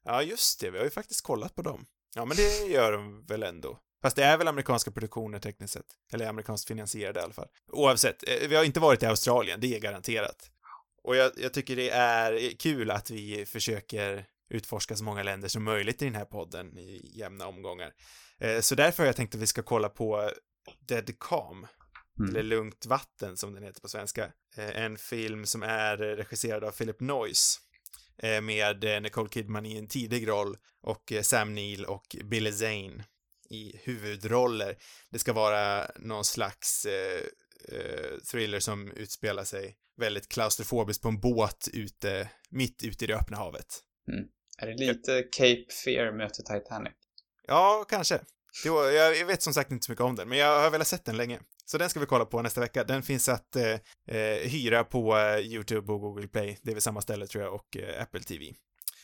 Ja, 0.04 0.22
just 0.22 0.60
det. 0.60 0.70
Vi 0.70 0.78
har 0.78 0.84
ju 0.84 0.90
faktiskt 0.90 1.20
kollat 1.20 1.54
på 1.54 1.62
dem. 1.62 1.86
Ja, 2.14 2.24
men 2.24 2.36
det 2.36 2.66
gör 2.66 2.92
de 2.92 3.24
väl 3.26 3.42
ändå. 3.42 3.78
Fast 4.02 4.16
det 4.16 4.24
är 4.24 4.38
väl 4.38 4.48
amerikanska 4.48 4.90
produktioner 4.90 5.38
tekniskt 5.38 5.72
sett. 5.72 5.86
Eller 6.12 6.26
amerikanskt 6.28 6.68
finansierade 6.68 7.20
i 7.20 7.22
alla 7.22 7.32
fall. 7.32 7.48
Oavsett, 7.72 8.28
eh, 8.28 8.48
vi 8.48 8.56
har 8.56 8.64
inte 8.64 8.80
varit 8.80 9.02
i 9.02 9.06
Australien, 9.06 9.60
det 9.60 9.76
är 9.76 9.80
garanterat. 9.80 10.50
Och 11.08 11.16
jag, 11.16 11.32
jag 11.36 11.54
tycker 11.54 11.76
det 11.76 11.90
är 11.90 12.50
kul 12.58 12.90
att 12.90 13.10
vi 13.10 13.46
försöker 13.46 14.26
utforska 14.50 14.96
så 14.96 15.04
många 15.04 15.22
länder 15.22 15.48
som 15.48 15.64
möjligt 15.64 16.02
i 16.02 16.04
den 16.04 16.14
här 16.14 16.24
podden 16.24 16.78
i 16.78 17.10
jämna 17.14 17.46
omgångar. 17.46 17.92
Eh, 18.40 18.60
Så 18.60 18.74
därför 18.74 19.02
har 19.02 19.06
jag 19.06 19.16
tänkt 19.16 19.34
att 19.34 19.40
vi 19.40 19.46
ska 19.46 19.62
kolla 19.62 19.88
på 19.88 20.30
Dead 20.80 21.18
Calm, 21.20 21.66
Mm. 22.18 22.30
eller 22.30 22.42
Lugnt 22.42 22.86
vatten 22.86 23.36
som 23.36 23.54
den 23.54 23.62
heter 23.62 23.80
på 23.80 23.88
svenska. 23.88 24.32
Eh, 24.56 24.82
En 24.82 24.98
film 24.98 25.46
som 25.46 25.62
är 25.62 25.96
regisserad 25.96 26.64
av 26.64 26.70
Philip 26.70 27.00
Noyce 27.00 27.58
eh, 28.22 28.40
med 28.40 29.02
Nicole 29.02 29.28
Kidman 29.28 29.66
i 29.66 29.78
en 29.78 29.88
tidig 29.88 30.28
roll 30.28 30.56
och 30.82 31.12
Sam 31.22 31.54
Neill 31.54 31.84
och 31.84 32.16
Billy 32.24 32.52
Zane 32.52 33.04
i 33.50 33.80
huvudroller. 33.84 34.76
Det 35.10 35.18
ska 35.18 35.32
vara 35.32 35.90
någon 35.98 36.24
slags 36.24 36.86
thriller 38.30 38.60
som 38.60 38.90
utspelar 38.90 39.44
sig 39.44 39.76
väldigt 39.98 40.28
klaustrofobiskt 40.28 41.02
på 41.02 41.08
en 41.08 41.20
båt 41.20 41.68
ute, 41.72 42.30
mitt 42.50 42.82
ute 42.82 43.04
i 43.04 43.06
det 43.06 43.16
öppna 43.16 43.36
havet. 43.36 43.82
Är 44.58 44.66
det 44.66 44.86
lite 44.86 45.22
Cape 45.22 45.64
Fear 45.84 46.12
möter 46.12 46.42
Titanic? 46.42 46.92
Ja, 47.46 47.84
kanske. 47.88 48.20
Var, 48.64 48.90
jag, 48.90 49.26
vet 49.26 49.42
som 49.42 49.54
sagt 49.54 49.72
inte 49.72 49.86
så 49.86 49.92
mycket 49.92 50.04
om 50.04 50.14
den, 50.14 50.28
men 50.28 50.38
jag 50.38 50.60
har 50.60 50.70
velat 50.70 50.86
sett 50.86 51.04
den 51.04 51.16
länge. 51.16 51.40
Så 51.64 51.78
den 51.78 51.90
ska 51.90 52.00
vi 52.00 52.06
kolla 52.06 52.24
på 52.24 52.42
nästa 52.42 52.60
vecka. 52.60 52.84
Den 52.84 53.02
finns 53.02 53.28
att 53.28 53.56
eh, 53.56 53.72
eh, 54.16 54.48
hyra 54.48 54.84
på 54.84 55.18
eh, 55.18 55.38
YouTube 55.38 55.92
och 55.92 56.00
Google 56.00 56.28
Play. 56.28 56.58
Det 56.62 56.70
är 56.70 56.74
väl 56.74 56.82
samma 56.82 57.00
ställe 57.00 57.26
tror 57.26 57.44
jag, 57.44 57.54
och 57.54 57.76
eh, 57.76 58.02
Apple 58.02 58.20
TV. 58.20 58.54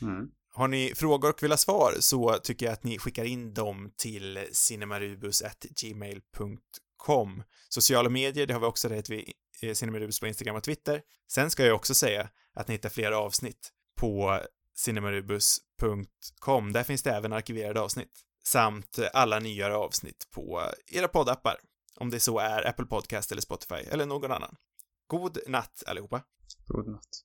Mm. 0.03 0.29
Har 0.53 0.69
ni 0.69 0.93
frågor 0.97 1.31
och 1.31 1.43
vill 1.43 1.53
ha 1.53 1.57
svar 1.57 1.95
så 2.01 2.39
tycker 2.43 2.67
jag 2.67 2.73
att 2.73 2.85
ni 2.85 2.99
skickar 2.99 3.25
in 3.25 3.55
dem 3.55 3.93
till 3.97 4.47
cinemarubus.gmail.com. 4.53 7.43
Sociala 7.69 8.09
medier, 8.09 8.47
det 8.47 8.55
har 8.55 8.61
vi 8.61 8.67
också, 8.67 8.89
heter 8.89 9.15
vi 9.15 9.33
Eh, 9.69 9.75
Cinemarubus 9.75 10.21
på 10.21 10.27
Instagram 10.27 10.57
och 10.57 10.63
Twitter. 10.63 11.03
Sen 11.29 11.51
ska 11.51 11.67
jag 11.67 11.77
också 11.77 11.95
säga 11.95 12.29
att 12.55 12.69
ni 12.69 12.75
hittar 12.75 12.89
fler 12.89 13.13
avsnitt 13.13 13.71
på 13.97 14.41
cinemarubus.com. 14.75 16.73
Där 16.73 16.83
finns 16.85 17.03
det 17.03 17.11
även 17.11 17.33
arkiverade 17.33 17.81
avsnitt. 17.81 18.21
Samt 18.45 18.99
alla 19.13 19.39
nyare 19.39 19.77
avsnitt 19.77 20.29
på 20.31 20.63
era 20.87 21.09
poddappar. 21.09 21.61
Om 21.97 22.11
det 22.11 22.21
så 22.21 22.39
är 22.39 22.69
Apple 22.69 22.87
Podcast 22.87 23.33
eller 23.33 23.43
Spotify 23.43 23.75
eller 23.75 24.07
någon 24.07 24.33
annan. 24.33 24.57
God 25.07 25.39
natt 25.47 25.83
allihopa. 25.87 26.23
God 26.67 26.89
natt. 26.89 27.25